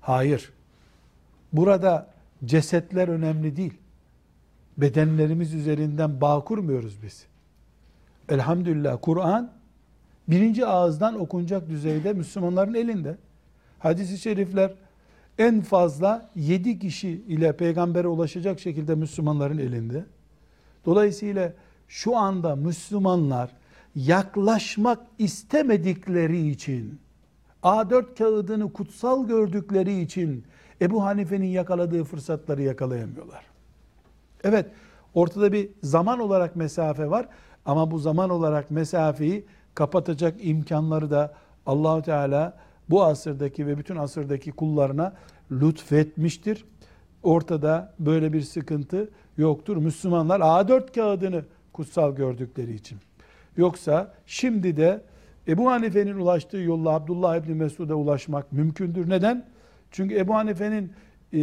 Hayır. 0.00 0.52
Burada 1.52 2.06
cesetler 2.44 3.08
önemli 3.08 3.56
değil. 3.56 3.74
Bedenlerimiz 4.76 5.54
üzerinden 5.54 6.20
bağ 6.20 6.44
kurmuyoruz 6.44 7.02
biz. 7.02 7.26
Elhamdülillah 8.28 8.98
Kur'an 9.02 9.52
birinci 10.28 10.66
ağızdan 10.66 11.20
okunacak 11.20 11.68
düzeyde 11.68 12.12
Müslümanların 12.12 12.74
elinde. 12.74 13.16
Hadis-i 13.78 14.18
şerifler 14.18 14.72
en 15.38 15.60
fazla 15.60 16.30
yedi 16.34 16.78
kişi 16.78 17.08
ile 17.08 17.56
peygambere 17.56 18.08
ulaşacak 18.08 18.60
şekilde 18.60 18.94
Müslümanların 18.94 19.58
elinde. 19.58 20.04
Dolayısıyla 20.86 21.52
şu 21.88 22.16
anda 22.16 22.56
Müslümanlar 22.56 23.50
yaklaşmak 23.94 24.98
istemedikleri 25.18 26.48
için, 26.48 27.00
A4 27.62 28.14
kağıdını 28.18 28.72
kutsal 28.72 29.26
gördükleri 29.26 30.00
için 30.00 30.44
Ebu 30.80 31.04
Hanife'nin 31.04 31.46
yakaladığı 31.46 32.04
fırsatları 32.04 32.62
yakalayamıyorlar. 32.62 33.44
Evet, 34.44 34.66
ortada 35.14 35.52
bir 35.52 35.68
zaman 35.82 36.18
olarak 36.18 36.56
mesafe 36.56 37.10
var 37.10 37.28
ama 37.64 37.90
bu 37.90 37.98
zaman 37.98 38.30
olarak 38.30 38.70
mesafeyi 38.70 39.44
kapatacak 39.74 40.34
imkanları 40.40 41.10
da 41.10 41.34
Allahu 41.66 42.02
Teala 42.02 42.58
bu 42.90 43.04
asırdaki 43.04 43.66
ve 43.66 43.78
bütün 43.78 43.96
asırdaki 43.96 44.52
kullarına 44.52 45.12
lütfetmiştir. 45.50 46.64
Ortada 47.22 47.94
böyle 47.98 48.32
bir 48.32 48.42
sıkıntı 48.42 49.10
yoktur. 49.38 49.76
Müslümanlar 49.76 50.40
A4 50.40 50.94
kağıdını 50.94 51.44
kutsal 51.72 52.16
gördükleri 52.16 52.74
için. 52.74 52.98
Yoksa 53.58 54.12
şimdi 54.26 54.76
de 54.76 55.00
Ebu 55.48 55.70
Hanife'nin 55.70 56.14
ulaştığı 56.14 56.56
yolla 56.56 56.90
Abdullah 56.90 57.36
İbni 57.36 57.54
Mesud'a 57.54 57.94
ulaşmak 57.94 58.52
mümkündür. 58.52 59.10
Neden? 59.10 59.46
Çünkü 59.90 60.18
Ebu 60.18 60.34
Hanife'nin 60.34 60.92
e, 61.32 61.40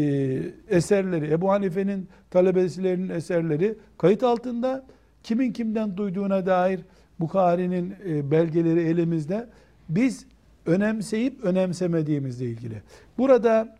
eserleri, 0.68 1.32
Ebu 1.32 1.52
Hanife'nin 1.52 2.10
talebesilerinin 2.32 3.10
eserleri 3.10 3.78
kayıt 3.98 4.24
altında. 4.24 4.86
Kimin 5.24 5.52
kimden 5.52 5.98
duyduğuna 5.98 6.46
dair 6.46 6.80
Bukhari'nin 7.20 7.96
e, 8.06 8.32
belgeleri 8.32 8.82
elimizde. 8.82 9.50
Biz 9.90 10.26
önemseyip 10.66 11.44
önemsemediğimizle 11.44 12.46
ilgili. 12.46 12.82
Burada 13.18 13.78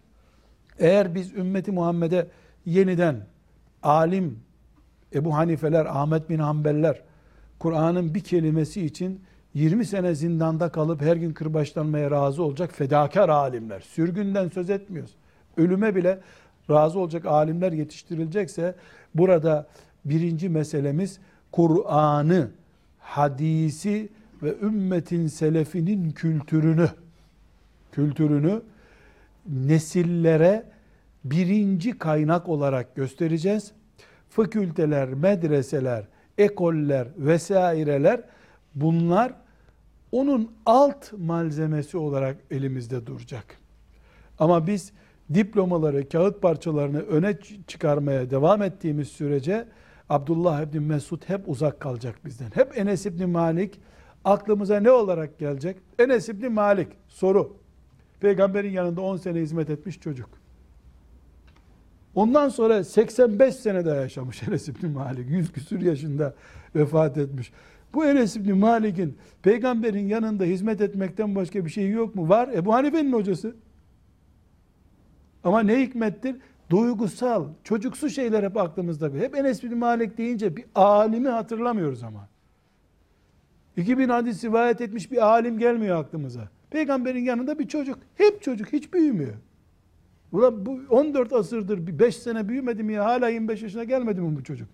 eğer 0.80 1.16
biz 1.16 1.34
ümmeti 1.34 1.72
Muhammed'e 1.72 2.28
yeniden 2.66 3.16
alim 3.84 4.40
Ebu 5.14 5.36
Hanifeler, 5.36 5.86
Ahmet 5.86 6.30
bin 6.30 6.40
Hanbeller 6.40 7.02
Kur'an'ın 7.66 8.14
bir 8.14 8.20
kelimesi 8.20 8.86
için 8.86 9.22
20 9.54 9.86
sene 9.86 10.16
zindanda 10.16 10.70
kalıp 10.70 11.02
her 11.02 11.16
gün 11.16 11.34
kırbaçlanmaya 11.34 12.12
razı 12.12 12.44
olacak 12.44 12.72
fedakar 12.74 13.30
alimler. 13.30 13.80
Sürgünden 13.80 14.50
söz 14.50 14.70
etmiyoruz. 14.70 15.16
Ölüme 15.58 15.96
bile 15.96 16.20
razı 16.70 17.00
olacak 17.00 17.26
alimler 17.26 17.72
yetiştirilecekse 17.72 18.76
burada 19.16 19.68
birinci 20.06 20.50
meselemiz 20.50 21.20
Kur'an'ı, 21.52 22.52
hadisi 23.00 24.10
ve 24.44 24.56
ümmetin 24.62 25.28
selefinin 25.28 26.12
kültürünü 26.12 26.90
kültürünü 27.92 28.62
nesillere 29.48 30.64
birinci 31.24 31.98
kaynak 31.98 32.50
olarak 32.50 32.96
göstereceğiz. 32.96 33.72
Fakülteler, 34.30 35.10
medreseler, 35.10 36.06
ekoller 36.38 37.08
vesaireler 37.18 38.22
bunlar 38.76 39.34
onun 40.12 40.52
alt 40.66 41.14
malzemesi 41.14 41.98
olarak 41.98 42.38
elimizde 42.52 43.08
duracak. 43.08 43.46
Ama 44.40 44.68
biz 44.68 44.92
diplomaları, 45.34 46.10
kağıt 46.10 46.42
parçalarını 46.42 47.00
öne 47.02 47.38
çıkarmaya 47.68 48.30
devam 48.30 48.62
ettiğimiz 48.62 49.08
sürece 49.08 49.68
Abdullah 50.10 50.62
İbni 50.62 50.80
Mesud 50.80 51.22
hep 51.28 51.50
uzak 51.50 51.80
kalacak 51.80 52.26
bizden. 52.26 52.50
Hep 52.54 52.78
Enes 52.78 53.06
İbni 53.06 53.26
Malik 53.26 53.80
aklımıza 54.24 54.80
ne 54.80 54.92
olarak 54.92 55.40
gelecek? 55.40 55.78
Enes 56.00 56.30
İbni 56.30 56.50
Malik 56.50 56.88
soru. 57.08 57.58
Peygamberin 58.20 58.72
yanında 58.72 59.02
10 59.02 59.18
sene 59.18 59.40
hizmet 59.40 59.70
etmiş 59.70 60.00
çocuk. 60.00 60.30
Ondan 62.16 62.50
sonra 62.50 62.84
85 62.84 63.56
sene 63.56 63.86
daha 63.86 63.96
yaşamış 63.96 64.44
Enes 64.48 64.68
İbni 64.68 64.90
Malik. 64.90 65.30
100 65.30 65.52
küsür 65.52 65.82
yaşında 65.82 66.34
vefat 66.76 67.18
etmiş. 67.18 67.52
Bu 67.94 68.06
Enes 68.06 68.36
İbni 68.36 68.54
Malik'in 68.54 69.18
peygamberin 69.44 70.08
yanında 70.08 70.44
hizmet 70.44 70.82
etmekten 70.82 71.36
başka 71.36 71.66
bir 71.66 71.70
şey 71.70 71.90
yok 71.90 72.16
mu? 72.16 72.30
Var. 72.30 72.50
Ebu 72.54 72.74
Hanife'nin 72.74 73.14
hocası. 73.14 73.56
Ama 75.44 75.60
ne 75.60 75.82
hikmettir? 75.82 76.36
Duygusal, 76.70 77.48
çocuksu 77.64 78.10
şeyler 78.10 78.44
hep 78.44 78.58
aklımızda. 78.58 79.10
Hep 79.10 79.36
Enes 79.36 79.64
bin 79.64 79.78
Malik 79.78 80.18
deyince 80.18 80.56
bir 80.56 80.66
alimi 80.76 81.30
hatırlamıyoruz 81.30 82.04
ama. 82.04 82.28
2000 83.78 84.10
hadis 84.10 84.44
rivayet 84.44 84.82
etmiş 84.82 85.12
bir 85.12 85.26
alim 85.26 85.60
gelmiyor 85.60 86.00
aklımıza. 86.00 86.50
Peygamberin 86.70 87.24
yanında 87.24 87.60
bir 87.60 87.68
çocuk. 87.68 88.00
Hep 88.16 88.42
çocuk, 88.42 88.74
hiç 88.74 88.94
büyümüyor. 88.94 89.34
Ulan 90.32 90.66
bu 90.66 90.80
14 90.90 91.34
asırdır 91.34 92.00
5 92.00 92.18
sene 92.18 92.50
büyümedi 92.50 92.84
mi 92.84 92.94
ya? 92.94 93.06
Hala 93.06 93.30
25 93.30 93.62
yaşına 93.62 93.84
gelmedi 93.84 94.22
mi 94.22 94.36
bu 94.36 94.44
çocuk? 94.44 94.68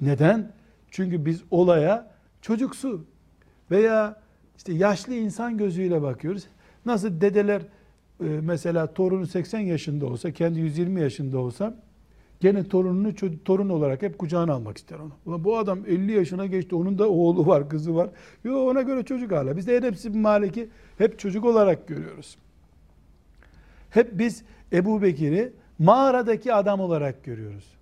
Neden? 0.00 0.52
Çünkü 0.90 1.26
biz 1.26 1.42
olaya 1.50 2.10
çocuksu 2.42 3.04
veya 3.70 4.20
işte 4.56 4.72
yaşlı 4.72 5.14
insan 5.14 5.58
gözüyle 5.58 6.02
bakıyoruz. 6.02 6.46
Nasıl 6.86 7.20
dedeler 7.20 7.62
e, 8.20 8.24
mesela 8.24 8.94
torunu 8.94 9.26
80 9.26 9.58
yaşında 9.58 10.06
olsa, 10.06 10.30
kendi 10.30 10.60
120 10.60 11.00
yaşında 11.00 11.38
olsa 11.38 11.76
gene 12.40 12.68
torununu 12.68 13.14
torun 13.44 13.68
olarak 13.68 14.02
hep 14.02 14.18
kucağına 14.18 14.52
almak 14.52 14.78
ister 14.78 14.98
onu. 14.98 15.12
Ulan 15.26 15.44
bu 15.44 15.58
adam 15.58 15.78
50 15.86 16.12
yaşına 16.12 16.46
geçti, 16.46 16.74
onun 16.74 16.98
da 16.98 17.08
oğlu 17.08 17.46
var, 17.46 17.68
kızı 17.68 17.94
var. 17.94 18.10
Yo 18.44 18.58
ona 18.58 18.82
göre 18.82 19.02
çocuk 19.02 19.32
hala. 19.32 19.56
Biz 19.56 19.66
de 19.66 19.80
hepsi 19.80 20.14
bir 20.14 20.18
maliki 20.18 20.68
hep 20.98 21.18
çocuk 21.18 21.44
olarak 21.44 21.88
görüyoruz. 21.88 22.36
Hep 23.90 24.18
biz 24.18 24.44
Ebu 24.72 25.02
Bekir'i 25.02 25.52
mağaradaki 25.78 26.54
adam 26.54 26.80
olarak 26.80 27.24
görüyoruz. 27.24 27.76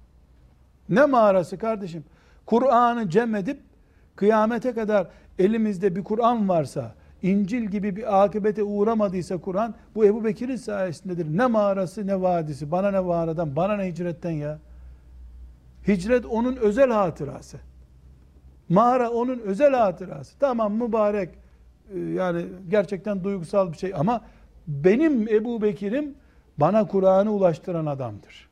Ne 0.89 1.05
mağarası 1.07 1.59
kardeşim? 1.59 2.05
Kur'an'ı 2.47 3.11
cem 3.11 3.35
edip 3.35 3.61
kıyamete 4.17 4.73
kadar 4.73 5.07
elimizde 5.39 5.97
bir 5.97 6.05
Kur'an 6.05 6.49
varsa, 6.49 6.95
İncil 7.23 7.65
gibi 7.65 7.97
bir 7.97 8.25
akıbete 8.25 8.63
uğramadıysa 8.63 9.39
Kur'an, 9.39 9.75
bu 9.95 10.05
Ebu 10.05 10.25
Bekir'in 10.25 10.57
sayesindedir. 10.57 11.39
Ne 11.39 11.47
mağarası 11.47 12.07
ne 12.07 12.21
vadisi. 12.21 12.71
Bana 12.71 12.91
ne 12.91 13.01
mağaradan, 13.01 13.57
bana 13.57 13.77
ne 13.77 13.87
hicretten 13.87 14.31
ya. 14.31 14.59
Hicret 15.89 16.27
onun 16.27 16.57
özel 16.57 16.91
hatırası. 16.91 17.57
Mağara 18.69 19.11
onun 19.11 19.39
özel 19.39 19.75
hatırası. 19.75 20.39
Tamam 20.39 20.75
mübarek, 20.75 21.31
e, 21.95 21.99
yani 21.99 22.47
gerçekten 22.69 23.25
duygusal 23.25 23.73
bir 23.73 23.77
şey 23.77 23.93
ama 23.97 24.21
benim 24.69 25.29
Ebu 25.29 25.63
Bekir'im 25.63 26.15
bana 26.59 26.87
Kur'an'ı 26.87 27.33
ulaştıran 27.33 27.87
adamdır. 27.87 28.49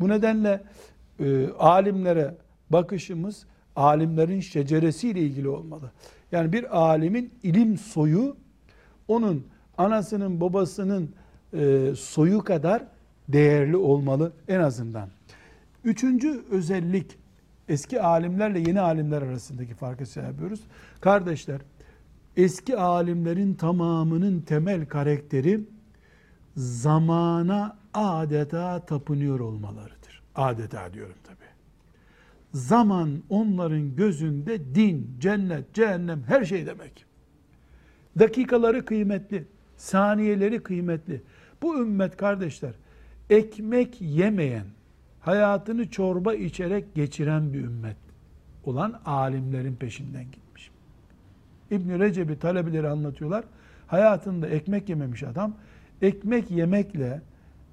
Bu 0.00 0.08
nedenle 0.08 0.62
e, 1.20 1.48
alimlere 1.48 2.34
bakışımız 2.70 3.46
alimlerin 3.76 4.40
şeceresiyle 4.40 5.20
ilgili 5.20 5.48
olmalı. 5.48 5.90
Yani 6.32 6.52
bir 6.52 6.78
alimin 6.78 7.32
ilim 7.42 7.78
soyu 7.78 8.36
onun 9.08 9.46
anasının 9.78 10.40
babasının 10.40 11.14
e, 11.52 11.92
soyu 11.96 12.44
kadar 12.44 12.82
değerli 13.28 13.76
olmalı 13.76 14.32
en 14.48 14.60
azından. 14.60 15.08
Üçüncü 15.84 16.44
özellik 16.50 17.18
eski 17.68 18.02
alimlerle 18.02 18.58
yeni 18.58 18.80
alimler 18.80 19.22
arasındaki 19.22 19.74
farkı 19.74 20.06
şey. 20.06 20.22
Kardeşler 21.00 21.60
eski 22.36 22.76
alimlerin 22.76 23.54
tamamının 23.54 24.40
temel 24.40 24.86
karakteri 24.86 25.60
zamana 26.56 27.78
adeta 27.94 28.80
tapınıyor 28.86 29.40
olmalarıdır. 29.40 30.22
Adeta 30.34 30.92
diyorum 30.92 31.16
tabi. 31.24 31.36
Zaman 32.52 33.22
onların 33.28 33.96
gözünde 33.96 34.74
din, 34.74 35.16
cennet, 35.18 35.74
cehennem 35.74 36.22
her 36.22 36.44
şey 36.44 36.66
demek. 36.66 37.04
Dakikaları 38.18 38.84
kıymetli, 38.84 39.46
saniyeleri 39.76 40.62
kıymetli. 40.62 41.22
Bu 41.62 41.78
ümmet 41.78 42.16
kardeşler 42.16 42.72
ekmek 43.30 44.00
yemeyen, 44.00 44.66
hayatını 45.20 45.90
çorba 45.90 46.34
içerek 46.34 46.94
geçiren 46.94 47.52
bir 47.52 47.60
ümmet 47.60 47.96
olan 48.64 49.00
alimlerin 49.04 49.76
peşinden 49.76 50.24
gitmiş. 50.24 50.70
İbn 51.70 51.98
Recep'i 51.98 52.38
talebeleri 52.38 52.88
anlatıyorlar. 52.88 53.44
Hayatında 53.86 54.48
ekmek 54.48 54.88
yememiş 54.88 55.22
adam. 55.22 55.54
Ekmek 56.02 56.50
yemekle 56.50 57.22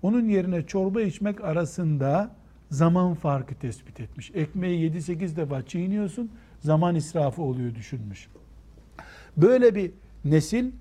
onun 0.01 0.29
yerine 0.29 0.65
çorba 0.65 1.01
içmek 1.01 1.43
arasında 1.43 2.35
zaman 2.71 3.13
farkı 3.13 3.55
tespit 3.55 3.99
etmiş. 3.99 4.31
Ekmeği 4.33 4.91
7-8 4.91 5.35
defa 5.35 5.65
çiğniyorsun, 5.65 6.31
zaman 6.59 6.95
israfı 6.95 7.41
oluyor 7.41 7.75
düşünmüş. 7.75 8.27
Böyle 9.37 9.75
bir 9.75 9.91
nesil 10.25 10.71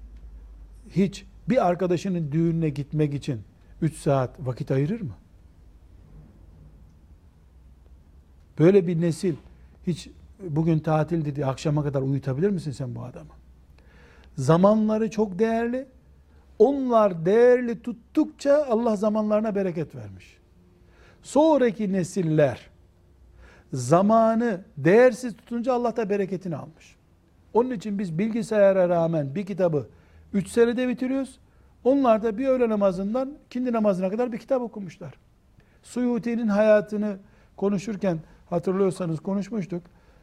hiç 0.90 1.24
bir 1.48 1.66
arkadaşının 1.66 2.32
düğününe 2.32 2.68
gitmek 2.68 3.14
için 3.14 3.40
3 3.82 3.96
saat 3.96 4.46
vakit 4.46 4.70
ayırır 4.70 5.00
mı? 5.00 5.14
Böyle 8.58 8.86
bir 8.86 9.00
nesil 9.00 9.34
hiç 9.86 10.08
bugün 10.42 10.78
tatildi 10.78 11.36
diye 11.36 11.46
akşama 11.46 11.82
kadar 11.82 12.02
uyutabilir 12.02 12.50
misin 12.50 12.70
sen 12.70 12.94
bu 12.94 13.04
adamı? 13.04 13.30
Zamanları 14.36 15.10
çok 15.10 15.38
değerli. 15.38 15.86
Onlar 16.58 17.26
değerli 17.26 17.82
tuttukça 17.82 18.66
Allah 18.68 18.96
zamanlarına 18.96 19.54
bereket 19.54 19.94
vermiş. 19.94 20.38
Sonraki 21.22 21.92
nesiller 21.92 22.70
zamanı 23.72 24.60
değersiz 24.76 25.36
tutunca 25.36 25.72
Allah 25.72 25.96
da 25.96 26.10
bereketini 26.10 26.56
almış. 26.56 26.96
Onun 27.54 27.70
için 27.70 27.98
biz 27.98 28.18
bilgisayara 28.18 28.88
rağmen 28.88 29.34
bir 29.34 29.46
kitabı 29.46 29.88
3 30.32 30.48
senede 30.48 30.88
bitiriyoruz. 30.88 31.38
Onlar 31.84 32.22
da 32.22 32.38
bir 32.38 32.46
öğle 32.46 32.68
namazından 32.68 33.32
kindi 33.50 33.72
namazına 33.72 34.10
kadar 34.10 34.32
bir 34.32 34.38
kitap 34.38 34.62
okumuşlar. 34.62 35.14
Suyuti'nin 35.82 36.48
hayatını 36.48 37.16
konuşurken 37.56 38.18
hatırlıyorsanız 38.50 39.20
konuşmuştuk. 39.20 39.82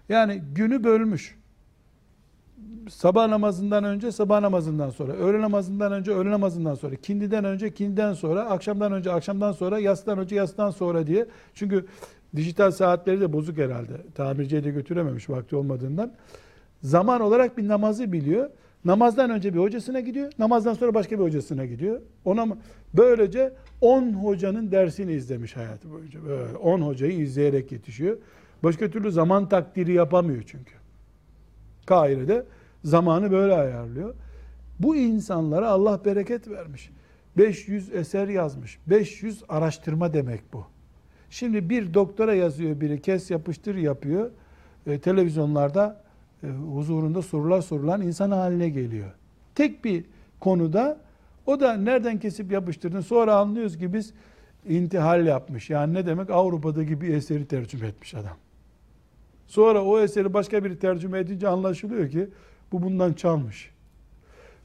Yani 0.10 0.42
günü 0.56 0.84
bölmüş. 0.84 1.38
Sabah 2.89 3.28
namazından 3.28 3.84
önce, 3.84 4.11
sabah 4.11 4.41
namazından 4.41 4.89
sonra, 4.89 5.14
öğle 5.14 5.41
namazından 5.41 5.91
önce, 5.91 6.11
öğle 6.11 6.32
namazından 6.32 6.76
sonra, 6.76 6.95
kindiden 6.95 7.45
önce, 7.45 7.74
kindiden 7.74 8.14
sonra, 8.14 8.41
akşamdan 8.41 8.91
önce, 8.91 9.11
akşamdan 9.11 9.51
sonra, 9.51 9.80
yastan 9.80 10.20
önce, 10.20 10.36
yastan 10.36 10.72
sonra 10.72 11.07
diye. 11.07 11.26
Çünkü 11.53 11.86
dijital 12.36 12.72
saatleri 12.72 13.22
de 13.22 13.34
bozuk 13.34 13.57
herhalde. 13.57 13.93
Tamirciye 14.16 14.64
de 14.64 14.70
götürememiş 14.70 15.30
vakti 15.30 15.55
olmadığından. 15.55 16.11
Zaman 16.82 17.22
olarak 17.22 17.57
bir 17.57 17.68
namazı 17.68 18.11
biliyor. 18.11 18.49
Namazdan 18.86 19.30
önce 19.30 19.53
bir 19.53 19.59
hocasına 19.59 19.99
gidiyor. 19.99 20.32
Namazdan 20.39 20.74
sonra 20.74 20.93
başka 20.93 21.20
bir 21.20 21.24
hocasına 21.24 21.66
gidiyor. 21.66 22.01
Ona? 22.26 22.47
Böylece 22.93 23.53
10 23.82 24.14
hocanın 24.14 24.72
dersini 24.72 25.11
izlemiş 25.11 25.55
hayatı 25.55 25.91
boyunca. 25.91 26.20
Böyle 26.26 26.57
10 26.57 26.82
hocayı 26.82 27.14
izleyerek 27.14 27.72
yetişiyor. 27.72 28.18
Başka 28.64 28.89
türlü 28.89 29.11
zaman 29.11 29.49
takdiri 29.49 29.93
yapamıyor 29.93 30.43
çünkü. 30.47 30.83
Kaire'de 31.86 32.46
zamanı 32.84 33.32
böyle 33.32 33.54
ayarlıyor. 33.54 34.16
Bu 34.80 34.96
insanlara 34.96 35.70
Allah 35.70 36.06
bereket 36.06 36.48
vermiş. 36.48 36.90
500 37.38 37.94
eser 37.94 38.28
yazmış. 38.28 38.80
500 38.88 39.44
araştırma 39.50 40.14
demek 40.14 40.54
bu. 40.54 40.66
Şimdi 41.30 41.70
bir 41.70 41.94
doktora 41.94 42.34
yazıyor 42.34 42.82
biri, 42.82 43.02
kes 43.02 43.32
yapıştır 43.32 43.76
yapıyor. 43.76 44.32
E, 44.88 45.00
televizyonlarda 45.00 46.02
e, 46.44 46.48
huzurunda 46.48 47.22
sorular 47.22 47.62
sorulan 47.62 48.02
insan 48.02 48.32
haline 48.32 48.70
geliyor. 48.70 49.12
Tek 49.56 49.86
bir 49.86 50.06
konuda 50.40 50.98
o 51.46 51.60
da 51.60 51.74
nereden 51.74 52.20
kesip 52.20 52.52
yapıştırdın 52.52 53.02
sonra 53.02 53.36
anlıyoruz 53.36 53.78
ki 53.78 53.94
biz 53.94 54.14
intihal 54.70 55.26
yapmış. 55.26 55.70
Yani 55.70 55.94
ne 55.94 56.06
demek 56.06 56.30
Avrupa'daki 56.30 57.02
bir 57.02 57.14
eseri 57.14 57.46
tercüme 57.46 57.88
etmiş 57.88 58.14
adam. 58.14 58.38
Sonra 59.54 59.84
o 59.84 59.99
eseri 59.99 60.34
başka 60.34 60.64
biri 60.64 60.80
tercüme 60.80 61.20
edince 61.20 61.47
anlaşılıyor 61.47 62.10
ki 62.10 62.30
bu 62.72 62.82
bundan 62.82 63.14
çalmış. 63.14 63.72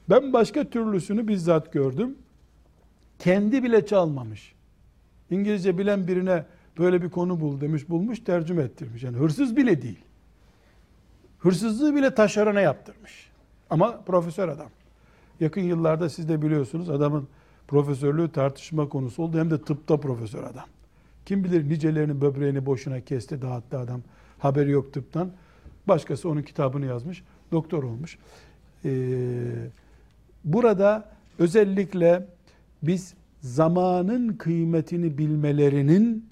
Ben 0.09 0.33
başka 0.33 0.69
türlüsünü 0.69 1.27
bizzat 1.27 1.73
gördüm. 1.73 2.15
Kendi 3.19 3.63
bile 3.63 3.85
çalmamış. 3.85 4.55
İngilizce 5.29 5.77
bilen 5.77 6.07
birine 6.07 6.45
böyle 6.77 7.01
bir 7.01 7.09
konu 7.09 7.41
bul 7.41 7.61
demiş, 7.61 7.89
bulmuş, 7.89 8.19
tercüme 8.19 8.63
ettirmiş. 8.63 9.03
Yani 9.03 9.17
hırsız 9.17 9.57
bile 9.57 9.81
değil. 9.81 9.99
Hırsızlığı 11.39 11.95
bile 11.95 12.15
taşerona 12.15 12.61
yaptırmış. 12.61 13.29
Ama 13.69 14.01
profesör 14.01 14.49
adam. 14.49 14.69
Yakın 15.39 15.61
yıllarda 15.61 16.09
siz 16.09 16.29
de 16.29 16.41
biliyorsunuz 16.41 16.89
adamın 16.89 17.27
profesörlüğü 17.67 18.31
tartışma 18.31 18.89
konusu 18.89 19.23
oldu. 19.23 19.39
Hem 19.39 19.51
de 19.51 19.61
tıpta 19.61 19.97
profesör 19.97 20.43
adam. 20.43 20.65
Kim 21.25 21.43
bilir 21.43 21.69
nicelerinin 21.69 22.21
böbreğini 22.21 22.65
boşuna 22.65 23.01
kesti, 23.01 23.41
dağıttı 23.41 23.77
adam. 23.77 24.01
Haberi 24.39 24.71
yok 24.71 24.93
tıptan. 24.93 25.31
Başkası 25.87 26.29
onun 26.29 26.41
kitabını 26.41 26.85
yazmış. 26.85 27.23
Doktor 27.51 27.83
olmuş. 27.83 28.17
Ee, 28.85 28.89
burada 30.43 31.09
özellikle 31.39 32.27
biz 32.83 33.13
zamanın 33.41 34.33
kıymetini 34.33 35.17
bilmelerinin 35.17 36.29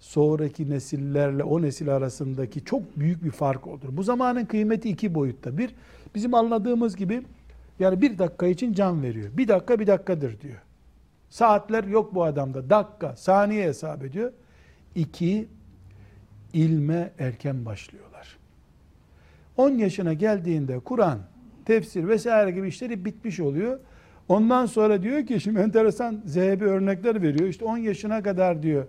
sonraki 0.00 0.70
nesillerle 0.70 1.44
o 1.44 1.62
nesil 1.62 1.96
arasındaki 1.96 2.64
çok 2.64 2.98
büyük 2.98 3.24
bir 3.24 3.30
fark 3.30 3.66
olur. 3.66 3.88
Bu 3.90 4.02
zamanın 4.02 4.44
kıymeti 4.44 4.88
iki 4.88 5.14
boyutta. 5.14 5.58
Bir, 5.58 5.74
bizim 6.14 6.34
anladığımız 6.34 6.96
gibi 6.96 7.22
yani 7.78 8.02
bir 8.02 8.18
dakika 8.18 8.46
için 8.46 8.72
can 8.72 9.02
veriyor. 9.02 9.30
Bir 9.36 9.48
dakika 9.48 9.78
bir 9.78 9.86
dakikadır 9.86 10.40
diyor. 10.40 10.62
Saatler 11.30 11.84
yok 11.84 12.14
bu 12.14 12.24
adamda. 12.24 12.70
Dakika, 12.70 13.16
saniye 13.16 13.66
hesap 13.66 14.04
ediyor. 14.04 14.32
İki, 14.94 15.48
ilme 16.52 17.12
erken 17.18 17.64
başlıyorlar. 17.64 18.36
10 19.56 19.70
yaşına 19.70 20.12
geldiğinde 20.12 20.78
Kur'an, 20.78 21.18
tefsir 21.64 22.08
vesaire 22.08 22.50
gibi 22.50 22.68
işleri 22.68 23.04
bitmiş 23.04 23.40
oluyor. 23.40 23.78
Ondan 24.28 24.66
sonra 24.66 25.02
diyor 25.02 25.26
ki 25.26 25.40
şimdi 25.40 25.60
enteresan 25.60 26.22
zehebi 26.24 26.64
örnekler 26.64 27.22
veriyor. 27.22 27.48
İşte 27.48 27.64
10 27.64 27.76
yaşına 27.76 28.22
kadar 28.22 28.62
diyor 28.62 28.86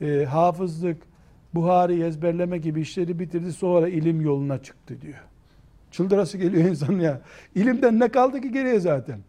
e, 0.00 0.24
hafızlık, 0.24 0.96
Buhari 1.54 2.02
ezberleme 2.02 2.58
gibi 2.58 2.80
işleri 2.80 3.18
bitirdi 3.18 3.52
sonra 3.52 3.88
ilim 3.88 4.20
yoluna 4.20 4.62
çıktı 4.62 5.00
diyor. 5.00 5.22
Çıldırası 5.90 6.38
geliyor 6.38 6.64
insan 6.68 6.98
ya. 6.98 7.20
İlimden 7.54 8.00
ne 8.00 8.08
kaldı 8.08 8.40
ki 8.40 8.52
geriye 8.52 8.80
zaten? 8.80 9.20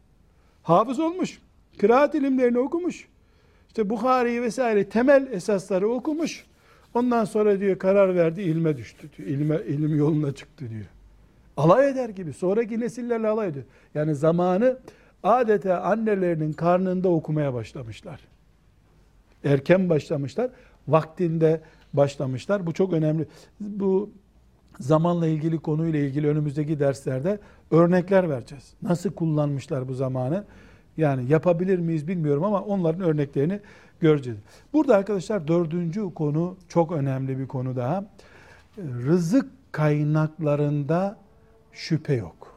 Hafız 0.63 0.99
olmuş. 0.99 1.41
Kıraat 1.77 2.15
ilimlerini 2.15 2.59
okumuş. 2.59 3.07
İşte 3.67 3.89
Bukhari'yi 3.89 4.41
vesaire 4.41 4.89
temel 4.89 5.27
esasları 5.31 5.89
okumuş. 5.89 6.45
Ondan 6.93 7.25
sonra 7.25 7.59
diyor 7.59 7.79
karar 7.79 8.15
verdi 8.15 8.41
ilme 8.41 8.77
düştü 8.77 9.09
diyor. 9.17 9.29
İlme, 9.29 9.59
ilim 9.67 9.97
yoluna 9.97 10.31
çıktı 10.31 10.69
diyor. 10.69 10.85
Alay 11.57 11.89
eder 11.89 12.09
gibi. 12.09 12.33
Sonraki 12.33 12.79
nesillerle 12.79 13.27
alay 13.27 13.47
ediyor. 13.47 13.65
Yani 13.95 14.15
zamanı 14.15 14.77
adeta 15.23 15.81
annelerinin 15.81 16.53
karnında 16.53 17.09
okumaya 17.09 17.53
başlamışlar. 17.53 18.19
Erken 19.43 19.89
başlamışlar. 19.89 20.49
Vaktinde 20.87 21.61
başlamışlar. 21.93 22.65
Bu 22.65 22.73
çok 22.73 22.93
önemli. 22.93 23.27
Bu 23.59 24.09
zamanla 24.79 25.27
ilgili 25.27 25.59
konuyla 25.59 25.99
ilgili 25.99 26.27
önümüzdeki 26.27 26.79
derslerde 26.79 27.39
örnekler 27.71 28.29
vereceğiz. 28.29 28.73
Nasıl 28.81 29.11
kullanmışlar 29.11 29.87
bu 29.87 29.93
zamanı? 29.93 30.43
Yani 30.97 31.31
yapabilir 31.31 31.79
miyiz 31.79 32.07
bilmiyorum 32.07 32.43
ama 32.43 32.61
onların 32.61 33.01
örneklerini 33.01 33.59
göreceğiz. 34.01 34.39
Burada 34.73 34.95
arkadaşlar 34.95 35.47
dördüncü 35.47 36.13
konu 36.13 36.57
çok 36.67 36.91
önemli 36.91 37.39
bir 37.39 37.47
konu 37.47 37.75
daha. 37.75 38.05
Rızık 38.77 39.51
kaynaklarında 39.71 41.17
şüphe 41.71 42.13
yok. 42.13 42.55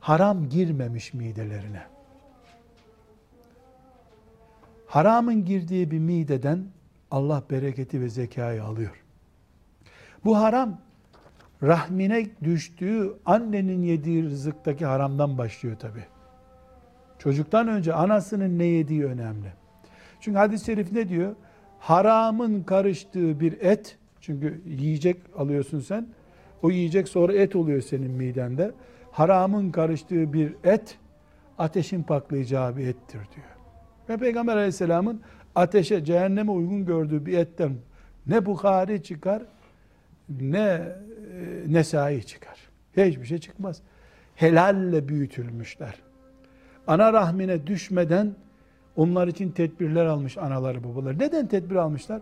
Haram 0.00 0.48
girmemiş 0.48 1.14
midelerine. 1.14 1.82
Haramın 4.86 5.44
girdiği 5.44 5.90
bir 5.90 5.98
mideden 5.98 6.64
Allah 7.10 7.42
bereketi 7.50 8.00
ve 8.00 8.08
zekayı 8.08 8.64
alıyor. 8.64 9.04
Bu 10.24 10.38
haram 10.38 10.78
rahmine 11.62 12.26
düştüğü 12.44 13.12
annenin 13.26 13.82
yediği 13.82 14.24
rızıktaki 14.24 14.86
haramdan 14.86 15.38
başlıyor 15.38 15.76
tabi. 15.76 16.04
Çocuktan 17.18 17.68
önce 17.68 17.94
anasının 17.94 18.58
ne 18.58 18.64
yediği 18.64 19.04
önemli. 19.04 19.52
Çünkü 20.20 20.38
hadis-i 20.38 20.64
şerif 20.64 20.92
ne 20.92 21.08
diyor? 21.08 21.34
Haramın 21.78 22.62
karıştığı 22.62 23.40
bir 23.40 23.60
et, 23.60 23.98
çünkü 24.20 24.60
yiyecek 24.66 25.16
alıyorsun 25.36 25.80
sen, 25.80 26.06
o 26.62 26.70
yiyecek 26.70 27.08
sonra 27.08 27.32
et 27.32 27.56
oluyor 27.56 27.80
senin 27.80 28.10
midende. 28.10 28.72
Haramın 29.12 29.70
karıştığı 29.70 30.32
bir 30.32 30.54
et, 30.64 30.98
ateşin 31.58 32.02
paklayacağı 32.02 32.76
bir 32.76 32.86
ettir 32.86 33.20
diyor. 33.34 33.46
Ve 34.08 34.16
Peygamber 34.16 34.56
aleyhisselamın 34.56 35.20
ateşe, 35.54 36.04
cehenneme 36.04 36.50
uygun 36.50 36.86
gördüğü 36.86 37.26
bir 37.26 37.38
etten 37.38 37.72
ne 38.26 38.46
Bukhari 38.46 39.02
çıkar, 39.02 39.42
ne 40.40 40.58
e, 40.58 40.82
Nesai 41.66 42.26
çıkar. 42.26 42.58
Hiçbir 42.96 43.24
şey 43.24 43.38
çıkmaz. 43.38 43.82
Helalle 44.34 45.08
büyütülmüşler. 45.08 45.94
Ana 46.86 47.12
rahmine 47.12 47.66
düşmeden 47.66 48.34
onlar 48.98 49.28
için 49.28 49.50
tedbirler 49.50 50.06
almış 50.06 50.38
anaları 50.38 50.84
babaları. 50.84 51.18
Neden 51.18 51.46
tedbir 51.46 51.76
almışlar? 51.76 52.20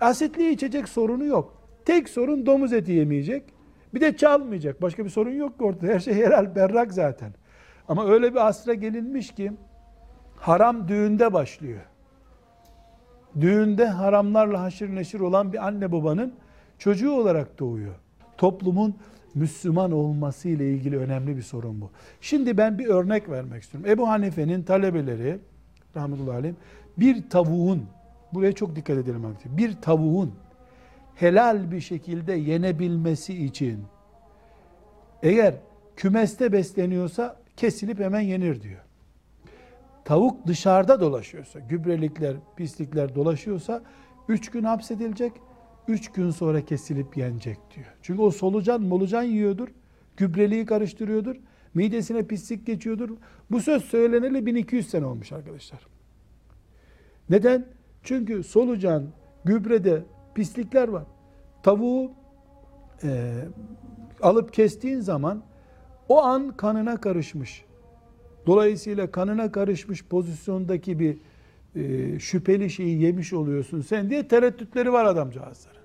Asitli 0.00 0.50
içecek 0.50 0.88
sorunu 0.88 1.24
yok. 1.24 1.54
Tek 1.84 2.08
sorun 2.08 2.46
domuz 2.46 2.72
eti 2.72 2.92
yemeyecek. 2.92 3.42
Bir 3.94 4.00
de 4.00 4.16
çalmayacak. 4.16 4.82
Başka 4.82 5.04
bir 5.04 5.10
sorun 5.10 5.30
yok 5.30 5.58
ki. 5.58 5.86
Her 5.86 6.00
şey 6.00 6.14
helal, 6.14 6.54
berrak 6.54 6.92
zaten. 6.92 7.32
Ama 7.88 8.06
öyle 8.06 8.30
bir 8.34 8.46
asra 8.48 8.74
gelinmiş 8.74 9.34
ki 9.34 9.52
haram 10.36 10.88
düğünde 10.88 11.32
başlıyor. 11.32 11.80
Düğünde 13.40 13.86
haramlarla 13.86 14.62
haşır 14.62 14.94
neşir 14.94 15.20
olan 15.20 15.52
bir 15.52 15.66
anne 15.66 15.92
babanın 15.92 16.34
çocuğu 16.78 17.12
olarak 17.12 17.58
doğuyor. 17.58 17.94
Toplumun 18.36 18.94
Müslüman 19.34 19.92
olması 19.92 20.48
ile 20.48 20.70
ilgili 20.72 20.98
önemli 20.98 21.36
bir 21.36 21.42
sorun 21.42 21.80
bu. 21.80 21.90
Şimdi 22.20 22.56
ben 22.56 22.78
bir 22.78 22.86
örnek 22.86 23.30
vermek 23.30 23.62
istiyorum. 23.62 23.90
Ebu 23.90 24.08
Hanife'nin 24.08 24.62
talebeleri 24.62 25.38
rahmetullahi 25.96 26.36
aleyh 26.36 26.54
bir 26.98 27.30
tavuğun 27.30 27.86
buraya 28.34 28.52
çok 28.52 28.76
dikkat 28.76 28.98
edelim 28.98 29.24
arkadaşlar. 29.24 29.56
Bir 29.56 29.80
tavuğun 29.82 30.34
helal 31.14 31.70
bir 31.70 31.80
şekilde 31.80 32.32
yenebilmesi 32.32 33.44
için 33.44 33.84
eğer 35.22 35.54
kümeste 35.96 36.52
besleniyorsa 36.52 37.36
kesilip 37.56 38.00
hemen 38.00 38.20
yenir 38.20 38.62
diyor. 38.62 38.80
Tavuk 40.04 40.46
dışarıda 40.46 41.00
dolaşıyorsa, 41.00 41.58
gübrelikler, 41.58 42.36
pislikler 42.56 43.14
dolaşıyorsa 43.14 43.82
3 44.28 44.50
gün 44.50 44.64
hapsedilecek, 44.64 45.32
3 45.88 46.12
gün 46.12 46.30
sonra 46.30 46.64
kesilip 46.64 47.16
yenecek 47.16 47.58
diyor. 47.74 47.86
Çünkü 48.02 48.22
o 48.22 48.30
solucan 48.30 48.82
molucan 48.82 49.22
yiyordur, 49.22 49.68
gübreliği 50.16 50.66
karıştırıyordur, 50.66 51.36
midesine 51.78 52.26
pislik 52.26 52.66
geçiyordur. 52.66 53.10
Bu 53.50 53.60
söz 53.60 53.84
söyleneli 53.84 54.46
1200 54.46 54.90
sene 54.90 55.06
olmuş 55.06 55.32
arkadaşlar. 55.32 55.86
Neden? 57.30 57.66
Çünkü 58.02 58.42
solucan, 58.42 59.04
gübrede 59.44 60.02
pislikler 60.34 60.88
var. 60.88 61.04
Tavuğu 61.62 62.12
e, 63.02 63.34
alıp 64.22 64.52
kestiğin 64.52 65.00
zaman 65.00 65.42
o 66.08 66.22
an 66.22 66.56
kanına 66.56 67.00
karışmış. 67.00 67.64
Dolayısıyla 68.46 69.10
kanına 69.10 69.52
karışmış 69.52 70.04
pozisyondaki 70.04 70.98
bir 70.98 71.18
e, 71.74 72.18
şüpheli 72.18 72.70
şeyi 72.70 73.02
yemiş 73.02 73.32
oluyorsun 73.32 73.80
sen 73.80 74.10
diye 74.10 74.28
tereddütleri 74.28 74.92
var 74.92 75.04
adamcağızların. 75.04 75.77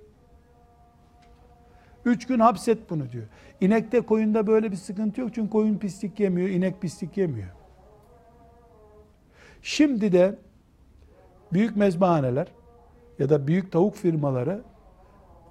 Üç 2.06 2.28
gün 2.28 2.40
hapset 2.40 2.90
bunu 2.90 3.12
diyor. 3.12 3.24
İnekte 3.62 4.02
koyunda 4.02 4.48
böyle 4.48 4.72
bir 4.72 4.76
sıkıntı 4.76 5.22
yok 5.22 5.30
çünkü 5.36 5.50
koyun 5.50 5.78
pislik 5.78 6.20
yemiyor, 6.20 6.50
inek 6.50 6.82
pislik 6.82 7.18
yemiyor. 7.18 7.50
Şimdi 9.62 10.12
de 10.12 10.36
büyük 11.54 11.76
mezbahaneler 11.76 12.48
ya 13.20 13.30
da 13.30 13.48
büyük 13.48 13.72
tavuk 13.72 13.96
firmaları 13.96 14.62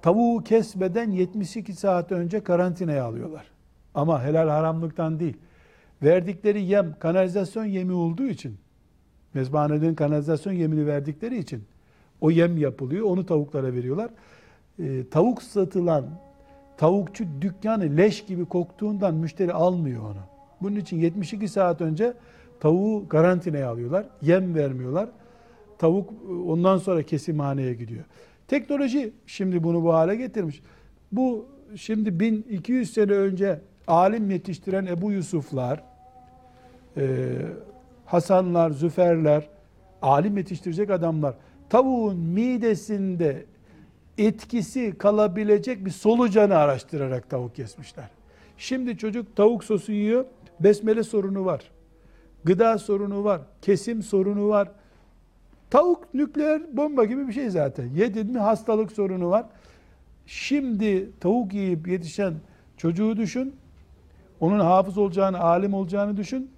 tavuğu 0.01 0.43
kesmeden 0.43 1.11
72 1.11 1.73
saat 1.73 2.11
önce 2.11 2.43
karantinaya 2.43 3.05
alıyorlar. 3.05 3.45
Ama 3.93 4.23
helal 4.23 4.49
haramlıktan 4.49 5.19
değil. 5.19 5.37
Verdikleri 6.03 6.63
yem 6.63 6.95
kanalizasyon 6.99 7.65
yemi 7.65 7.93
olduğu 7.93 8.25
için 8.25 8.57
mezbahanelerin 9.33 9.95
kanalizasyon 9.95 10.53
yemini 10.53 10.87
verdikleri 10.87 11.37
için 11.37 11.63
o 12.21 12.31
yem 12.31 12.57
yapılıyor. 12.57 13.05
Onu 13.05 13.25
tavuklara 13.25 13.73
veriyorlar. 13.73 14.09
Ee, 14.79 15.09
tavuk 15.11 15.43
satılan 15.43 16.05
tavukçu 16.77 17.25
dükkanı 17.41 17.97
leş 17.97 18.25
gibi 18.25 18.45
koktuğundan 18.45 19.15
müşteri 19.15 19.53
almıyor 19.53 20.01
onu. 20.01 20.21
Bunun 20.61 20.75
için 20.75 20.97
72 20.99 21.47
saat 21.47 21.81
önce 21.81 22.13
tavuğu 22.59 23.07
karantinaya 23.07 23.69
alıyorlar. 23.69 24.05
Yem 24.21 24.55
vermiyorlar. 24.55 25.09
Tavuk 25.77 26.13
ondan 26.47 26.77
sonra 26.77 27.03
kesimhaneye 27.03 27.73
gidiyor. 27.73 28.03
Teknoloji 28.47 29.13
şimdi 29.25 29.63
bunu 29.63 29.83
bu 29.83 29.93
hale 29.93 30.15
getirmiş. 30.15 30.61
Bu 31.11 31.45
şimdi 31.75 32.19
1200 32.19 32.93
sene 32.93 33.11
önce 33.11 33.61
alim 33.87 34.31
yetiştiren 34.31 34.85
Ebu 34.85 35.11
Yusuflar, 35.11 35.83
e, 36.97 37.29
Hasanlar, 38.05 38.71
Züferler, 38.71 39.49
alim 40.01 40.37
yetiştirecek 40.37 40.89
adamlar, 40.89 41.35
tavuğun 41.69 42.17
midesinde 42.17 43.45
etkisi 44.17 44.97
kalabilecek 44.97 45.85
bir 45.85 45.91
solucanı 45.91 46.57
araştırarak 46.57 47.29
tavuk 47.29 47.55
kesmişler. 47.55 48.09
Şimdi 48.57 48.97
çocuk 48.97 49.35
tavuk 49.35 49.63
sosu 49.63 49.91
yiyor, 49.91 50.25
besmele 50.59 51.03
sorunu 51.03 51.45
var. 51.45 51.71
Gıda 52.43 52.77
sorunu 52.77 53.23
var, 53.23 53.41
kesim 53.61 54.03
sorunu 54.03 54.47
var. 54.47 54.71
Tavuk 55.69 56.13
nükleer 56.13 56.77
bomba 56.77 57.05
gibi 57.05 57.27
bir 57.27 57.33
şey 57.33 57.49
zaten. 57.49 57.89
Yedin 57.95 58.31
mi 58.31 58.39
hastalık 58.39 58.91
sorunu 58.91 59.29
var. 59.29 59.45
Şimdi 60.25 61.09
tavuk 61.19 61.53
yiyip 61.53 61.87
yetişen 61.87 62.33
çocuğu 62.77 63.17
düşün. 63.17 63.55
Onun 64.39 64.59
hafız 64.59 64.97
olacağını, 64.97 65.39
alim 65.39 65.73
olacağını 65.73 66.17
düşün. 66.17 66.51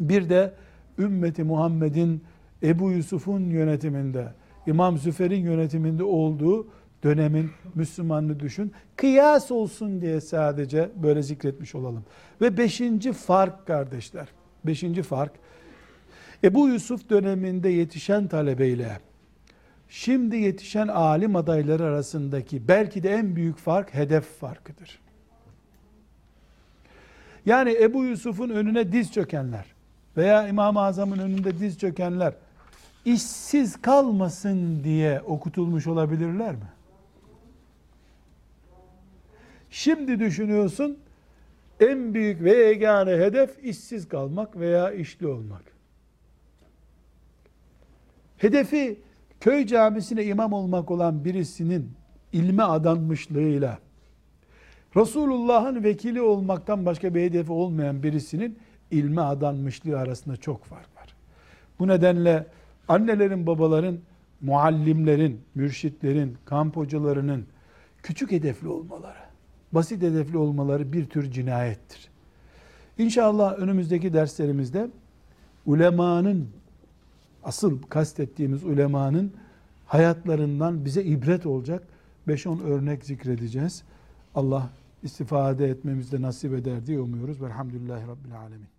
Bir 0.00 0.28
de 0.28 0.52
ümmeti 0.98 1.44
Muhammed'in 1.44 2.22
Ebu 2.62 2.90
Yusuf'un 2.90 3.40
yönetiminde, 3.40 4.28
İmam 4.66 4.98
Züfer'in 4.98 5.40
yönetiminde 5.40 6.04
olduğu 6.04 6.66
dönemin 7.04 7.50
Müslümanını 7.74 8.40
düşün. 8.40 8.72
Kıyas 8.96 9.50
olsun 9.50 10.00
diye 10.00 10.20
sadece 10.20 10.90
böyle 10.96 11.22
zikretmiş 11.22 11.74
olalım. 11.74 12.04
Ve 12.40 12.56
beşinci 12.56 13.12
fark 13.12 13.66
kardeşler. 13.66 14.28
Beşinci 14.64 15.02
fark. 15.02 15.32
Ebu 16.44 16.68
Yusuf 16.68 17.10
döneminde 17.10 17.68
yetişen 17.68 18.28
talebeyle 18.28 18.98
şimdi 19.88 20.36
yetişen 20.36 20.88
alim 20.88 21.36
adayları 21.36 21.84
arasındaki 21.84 22.68
belki 22.68 23.02
de 23.02 23.10
en 23.10 23.36
büyük 23.36 23.58
fark 23.58 23.94
hedef 23.94 24.24
farkıdır. 24.24 24.98
Yani 27.46 27.76
Ebu 27.80 28.04
Yusuf'un 28.04 28.50
önüne 28.50 28.92
diz 28.92 29.12
çökenler 29.12 29.64
veya 30.16 30.48
İmam-ı 30.48 30.80
Azam'ın 30.80 31.18
önünde 31.18 31.58
diz 31.58 31.78
çökenler 31.78 32.34
işsiz 33.04 33.82
kalmasın 33.82 34.84
diye 34.84 35.20
okutulmuş 35.20 35.86
olabilirler 35.86 36.54
mi? 36.54 36.66
Şimdi 39.76 40.18
düşünüyorsun 40.18 40.98
en 41.80 42.14
büyük 42.14 42.42
ve 42.42 42.56
yegane 42.56 43.10
hedef 43.10 43.64
işsiz 43.64 44.08
kalmak 44.08 44.58
veya 44.58 44.90
işli 44.90 45.26
olmak. 45.26 45.62
Hedefi 48.36 49.00
köy 49.40 49.66
camisine 49.66 50.24
imam 50.24 50.52
olmak 50.52 50.90
olan 50.90 51.24
birisinin 51.24 51.92
ilme 52.32 52.62
adanmışlığıyla 52.62 53.78
Resulullah'ın 54.96 55.84
vekili 55.84 56.22
olmaktan 56.22 56.86
başka 56.86 57.14
bir 57.14 57.22
hedefi 57.22 57.52
olmayan 57.52 58.02
birisinin 58.02 58.58
ilme 58.90 59.22
adanmışlığı 59.22 59.98
arasında 59.98 60.36
çok 60.36 60.64
fark 60.64 60.96
var. 60.96 61.16
Bu 61.78 61.88
nedenle 61.88 62.46
annelerin, 62.88 63.46
babaların, 63.46 63.98
muallimlerin, 64.40 65.40
mürşitlerin, 65.54 66.36
kamp 66.44 66.76
hocalarının 66.76 67.46
küçük 68.02 68.32
hedefli 68.32 68.68
olmaları, 68.68 69.25
basit 69.72 70.02
hedefli 70.02 70.38
olmaları 70.38 70.92
bir 70.92 71.06
tür 71.06 71.30
cinayettir. 71.30 72.08
İnşallah 72.98 73.58
önümüzdeki 73.58 74.12
derslerimizde 74.12 74.90
ulemanın, 75.66 76.48
asıl 77.44 77.82
kastettiğimiz 77.82 78.64
ulemanın 78.64 79.32
hayatlarından 79.86 80.84
bize 80.84 81.02
ibret 81.02 81.46
olacak 81.46 81.82
5-10 82.28 82.62
örnek 82.62 83.04
zikredeceğiz. 83.04 83.82
Allah 84.34 84.70
istifade 85.02 85.68
etmemizi 85.70 86.12
de 86.12 86.22
nasip 86.22 86.54
eder 86.54 86.86
diye 86.86 87.00
umuyoruz. 87.00 87.42
Velhamdülillahi 87.42 88.06
Rabbil 88.06 88.38
Alemin. 88.38 88.75